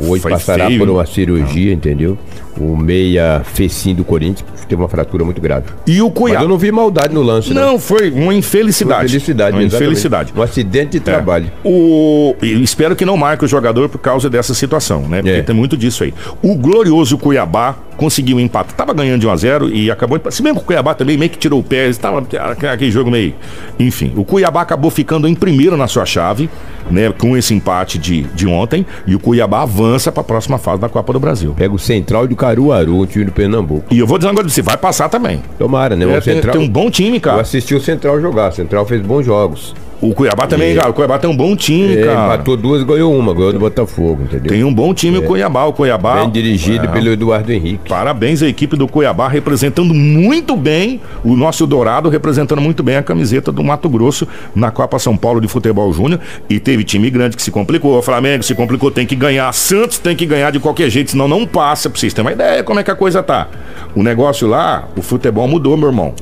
Hoje 0.00 0.22
Foi 0.22 0.30
passará 0.30 0.66
feio. 0.68 0.78
por 0.78 0.88
uma 0.88 1.04
cirurgia, 1.04 1.72
entendeu? 1.72 2.16
O 2.60 2.76
meia 2.76 3.42
Fecim 3.44 3.94
do 3.94 4.04
Corinthians 4.04 4.48
teve 4.68 4.80
uma 4.80 4.88
fratura 4.88 5.24
muito 5.24 5.40
grave. 5.40 5.66
E 5.86 6.02
o 6.02 6.10
Cuiabá. 6.10 6.40
Mas 6.40 6.42
eu 6.44 6.48
não 6.48 6.58
vi 6.58 6.70
maldade 6.70 7.14
no 7.14 7.22
lance, 7.22 7.52
Não, 7.54 7.72
não. 7.72 7.78
foi 7.78 8.10
uma 8.10 8.34
infelicidade. 8.34 9.00
Uma 9.00 9.06
infelicidade, 9.06 9.56
uma 9.56 9.62
infelicidade. 9.62 10.32
Um 10.36 10.42
acidente 10.42 10.90
de 10.92 10.98
é. 10.98 11.00
trabalho. 11.00 11.50
O... 11.64 12.34
espero 12.42 12.94
que 12.94 13.04
não 13.04 13.16
marque 13.16 13.44
o 13.44 13.48
jogador 13.48 13.88
por 13.88 13.98
causa 13.98 14.28
dessa 14.28 14.54
situação, 14.54 15.02
né? 15.02 15.22
Porque 15.22 15.38
é. 15.38 15.42
tem 15.42 15.54
muito 15.54 15.76
disso 15.76 16.04
aí. 16.04 16.12
O 16.42 16.54
glorioso 16.54 17.16
Cuiabá 17.16 17.76
conseguiu 17.98 18.38
empate. 18.38 18.72
Tava 18.74 18.94
ganhando 18.94 19.20
de 19.20 19.26
1 19.26 19.30
a 19.30 19.36
0 19.36 19.68
e 19.70 19.90
acabou. 19.90 20.18
Se 20.30 20.40
bem 20.40 20.54
que 20.54 20.60
o 20.60 20.62
Cuiabá 20.62 20.94
também 20.94 21.18
meio 21.18 21.30
que 21.30 21.36
tirou 21.36 21.60
o 21.60 21.62
pé, 21.62 21.88
estava 21.88 22.24
aquele 22.72 22.90
jogo 22.90 23.10
meio. 23.10 23.34
Enfim, 23.78 24.12
o 24.16 24.24
Cuiabá 24.24 24.62
acabou 24.62 24.90
ficando 24.90 25.26
em 25.26 25.34
primeiro 25.34 25.76
na 25.76 25.88
sua 25.88 26.06
chave, 26.06 26.48
né? 26.90 27.12
Com 27.12 27.36
esse 27.36 27.52
empate 27.52 27.98
de, 27.98 28.22
de 28.22 28.46
ontem. 28.46 28.86
E 29.06 29.14
o 29.14 29.18
Cuiabá 29.18 29.62
avança 29.62 30.12
para 30.12 30.20
a 30.20 30.24
próxima 30.24 30.58
fase 30.58 30.80
da 30.80 30.88
Copa 30.88 31.12
do 31.12 31.20
Brasil. 31.20 31.52
Pega 31.56 31.74
o 31.74 31.78
Central 31.78 32.26
de 32.26 32.34
Caruaru, 32.48 32.98
o 32.98 33.06
time 33.06 33.26
do 33.26 33.32
Pernambuco. 33.32 33.86
E 33.90 33.98
eu 33.98 34.06
vou 34.06 34.16
dizer 34.16 34.28
uma 34.28 34.34
coisa, 34.34 34.48
você 34.48 34.62
vai 34.62 34.76
passar 34.76 35.08
também. 35.08 35.42
Tomara, 35.58 35.94
né? 35.94 36.04
É, 36.04 36.18
o 36.18 36.22
Central, 36.22 36.52
tem 36.52 36.62
um 36.62 36.68
bom 36.68 36.90
time, 36.90 37.20
cara. 37.20 37.38
Eu 37.38 37.40
assisti 37.42 37.74
o 37.74 37.80
Central 37.80 38.20
jogar. 38.20 38.50
O 38.50 38.52
Central 38.52 38.86
fez 38.86 39.02
bons 39.02 39.24
jogos. 39.24 39.74
O 40.00 40.14
Cuiabá 40.14 40.46
também, 40.46 40.76
cara. 40.76 40.90
O 40.90 40.92
Cuiabá 40.92 41.18
tem 41.18 41.28
um 41.28 41.36
bom 41.36 41.56
time, 41.56 41.96
é, 41.96 42.04
cara. 42.04 42.34
Empatou 42.34 42.56
duas, 42.56 42.82
ganhou 42.84 43.16
uma, 43.16 43.34
ganhou 43.34 43.52
do 43.52 43.58
Botafogo, 43.58 44.22
entendeu? 44.22 44.48
Tem 44.48 44.62
um 44.62 44.72
bom 44.72 44.94
time 44.94 45.16
é. 45.16 45.20
o 45.20 45.22
Cuiabá. 45.22 45.64
O 45.64 45.72
Cuiabá. 45.72 46.20
Bem 46.20 46.30
dirigido 46.30 46.84
é. 46.84 46.88
pelo 46.88 47.08
Eduardo 47.08 47.52
Henrique. 47.52 47.88
Parabéns 47.88 48.42
à 48.42 48.48
equipe 48.48 48.76
do 48.76 48.86
Cuiabá, 48.86 49.28
representando 49.28 49.92
muito 49.92 50.56
bem 50.56 51.00
o 51.24 51.36
nosso 51.36 51.66
Dourado, 51.66 52.08
representando 52.08 52.60
muito 52.60 52.82
bem 52.82 52.96
a 52.96 53.02
camiseta 53.02 53.50
do 53.50 53.62
Mato 53.64 53.88
Grosso 53.88 54.26
na 54.54 54.70
Copa 54.70 54.98
São 54.98 55.16
Paulo 55.16 55.40
de 55.40 55.48
Futebol 55.48 55.92
Júnior. 55.92 56.20
E 56.48 56.60
teve 56.60 56.84
time 56.84 57.10
grande 57.10 57.36
que 57.36 57.42
se 57.42 57.50
complicou. 57.50 57.98
O 57.98 58.02
Flamengo 58.02 58.44
se 58.44 58.54
complicou, 58.54 58.90
tem 58.90 59.06
que 59.06 59.16
ganhar. 59.16 59.52
Santos 59.52 59.98
tem 59.98 60.14
que 60.14 60.26
ganhar 60.26 60.52
de 60.52 60.60
qualquer 60.60 60.88
jeito, 60.90 61.10
senão 61.10 61.26
não 61.26 61.44
passa. 61.44 61.90
Pra 61.90 61.98
vocês 61.98 62.14
terem 62.14 62.26
uma 62.26 62.32
ideia 62.32 62.62
como 62.62 62.78
é 62.78 62.84
que 62.84 62.90
a 62.90 62.96
coisa 62.96 63.22
tá. 63.22 63.48
O 63.96 64.02
negócio 64.02 64.46
lá, 64.46 64.88
o 64.96 65.02
futebol 65.02 65.48
mudou, 65.48 65.76
meu 65.76 65.88
irmão. 65.88 66.14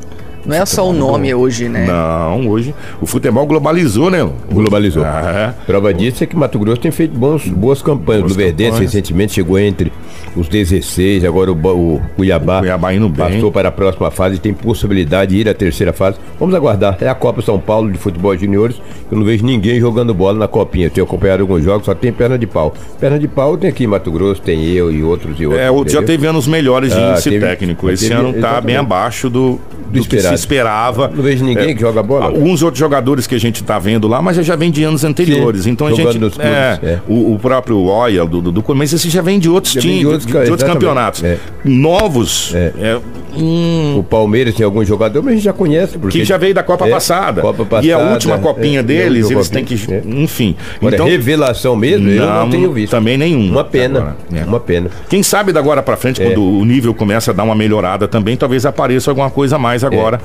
Não 0.46 0.56
é 0.56 0.64
só 0.64 0.88
o 0.88 0.92
nome 0.92 1.34
hoje, 1.34 1.68
né? 1.68 1.86
Não, 1.86 2.48
hoje 2.48 2.74
o 3.00 3.06
futebol 3.06 3.44
globalizou, 3.46 4.10
né? 4.10 4.28
Globalizou. 4.50 5.04
Ah, 5.04 5.54
é. 5.60 5.64
Prova 5.66 5.92
disso 5.92 6.22
é 6.22 6.26
que 6.26 6.36
Mato 6.36 6.58
Grosso 6.58 6.80
tem 6.80 6.90
feito 6.90 7.18
bons, 7.18 7.46
boas 7.48 7.82
campanhas. 7.82 8.22
Boas 8.22 8.32
o 8.32 8.34
Luverdense 8.34 8.80
recentemente 8.80 9.34
chegou 9.34 9.58
entre 9.58 9.92
os 10.36 10.48
16, 10.48 11.24
agora 11.24 11.50
o, 11.50 11.54
o 11.54 12.00
Cuiabá, 12.14 12.58
o 12.58 12.60
Cuiabá 12.60 12.94
indo 12.94 13.08
bem. 13.08 13.34
passou 13.34 13.50
para 13.50 13.68
a 13.68 13.72
próxima 13.72 14.10
fase 14.10 14.36
e 14.36 14.38
tem 14.38 14.54
possibilidade 14.54 15.34
de 15.34 15.40
ir 15.40 15.48
à 15.48 15.54
terceira 15.54 15.92
fase. 15.92 16.18
Vamos 16.38 16.54
aguardar. 16.54 16.96
É 17.00 17.08
a 17.08 17.14
Copa 17.14 17.42
São 17.42 17.58
Paulo 17.58 17.90
de 17.90 17.98
Futebol 17.98 18.36
Juniores. 18.36 18.76
Eu 19.10 19.18
não 19.18 19.24
vejo 19.24 19.44
ninguém 19.44 19.80
jogando 19.80 20.14
bola 20.14 20.38
na 20.38 20.48
copinha. 20.48 20.86
Eu 20.86 20.90
tenho 20.90 21.06
acompanhado 21.06 21.42
alguns 21.42 21.64
jogos, 21.64 21.86
só 21.86 21.94
tem 21.94 22.12
perna 22.12 22.38
de 22.38 22.46
pau. 22.46 22.72
Perna 23.00 23.18
de 23.18 23.26
pau 23.26 23.56
tem 23.56 23.70
aqui 23.70 23.84
em 23.84 23.86
Mato 23.86 24.10
Grosso, 24.12 24.40
tem 24.42 24.64
eu 24.64 24.92
e 24.92 25.02
outros 25.02 25.40
e 25.40 25.46
outros. 25.46 25.62
É, 25.62 25.92
já 25.92 26.02
teve 26.02 26.26
anos 26.26 26.46
melhores 26.46 26.92
de 26.92 27.00
ah, 27.00 27.10
índice 27.10 27.30
teve, 27.30 27.46
técnico. 27.46 27.90
Esse 27.90 28.08
teve, 28.08 28.20
ano 28.20 28.32
tá 28.32 28.38
exatamente. 28.38 28.66
bem 28.66 28.76
abaixo 28.76 29.30
do, 29.30 29.60
do 29.90 30.04
que 30.04 30.20
se 30.20 30.34
esperava. 30.34 31.08
Não 31.14 31.22
vejo 31.22 31.44
ninguém 31.44 31.70
É, 31.70 31.74
que 31.74 31.80
joga 31.80 32.02
bola. 32.02 32.26
Alguns 32.26 32.62
outros 32.62 32.78
jogadores 32.78 33.26
que 33.26 33.34
a 33.34 33.40
gente 33.40 33.62
está 33.62 33.78
vendo 33.78 34.06
lá, 34.08 34.20
mas 34.20 34.36
já 34.36 34.56
vem 34.56 34.70
de 34.70 34.82
anos 34.84 35.04
anteriores. 35.04 35.62
Sim, 35.62 35.70
então 35.70 35.86
a 35.86 35.92
gente. 35.92 36.18
clubes, 36.18 36.38
é, 36.38 36.78
é. 36.82 37.00
O, 37.08 37.34
o 37.34 37.38
próprio 37.38 37.82
Oya, 37.82 38.24
do, 38.24 38.40
do, 38.40 38.52
do 38.52 38.74
mas 38.74 38.92
esse 38.92 39.08
já 39.08 39.22
vem 39.22 39.38
de 39.38 39.48
outros 39.48 39.72
Já 39.72 39.80
times, 39.80 40.00
de 40.00 40.06
outros 40.06 40.26
de, 40.26 40.32
de 40.32 40.50
outros 40.50 40.62
campeonatos. 40.62 41.22
É. 41.24 41.38
Novos. 41.64 42.52
É, 43.36 43.42
hum, 43.42 43.98
O 43.98 44.02
Palmeiras 44.02 44.54
tem 44.54 44.64
algum 44.64 44.84
jogador, 44.84 45.22
mas 45.22 45.32
a 45.32 45.34
gente 45.36 45.44
já 45.44 45.52
conhece. 45.52 45.98
Porque 45.98 46.18
que 46.18 46.24
já 46.24 46.36
veio 46.36 46.54
da 46.54 46.62
Copa 46.62 46.86
É, 46.86 46.90
passada. 46.90 47.42
Copa 47.42 47.64
passada. 47.64 47.86
E 47.86 47.92
a 47.92 47.98
última 47.98 48.38
copinha 48.38 48.80
é, 48.80 48.82
deles, 48.82 49.30
é, 49.30 49.34
eles 49.34 49.48
têm 49.48 49.64
que. 49.64 49.74
é. 49.92 50.02
Enfim. 50.06 50.56
Agora, 50.80 51.04
revelação 51.04 51.76
mesmo, 51.76 52.08
eu 52.08 52.24
não 52.26 52.48
tenho 52.50 52.72
visto. 52.72 52.90
Também 52.92 53.16
nenhum. 53.18 53.50
Uma 53.50 53.64
pena. 53.64 53.98
Agora, 54.00 54.16
é. 54.34 54.44
Uma 54.44 54.60
pena. 54.60 54.90
Quem 55.08 55.22
sabe 55.22 55.52
da 55.52 55.60
agora 55.66 55.82
pra 55.82 55.96
frente, 55.96 56.22
É. 56.22 56.26
quando 56.26 56.42
o 56.42 56.64
nível 56.64 56.94
começa 56.94 57.32
a 57.32 57.34
dar 57.34 57.42
uma 57.42 57.54
melhorada 57.54 58.06
também, 58.06 58.36
talvez 58.36 58.64
apareça 58.64 59.10
alguma 59.10 59.28
coisa 59.30 59.56
a 59.56 59.58
mais 59.58 59.82
agora, 59.82 60.20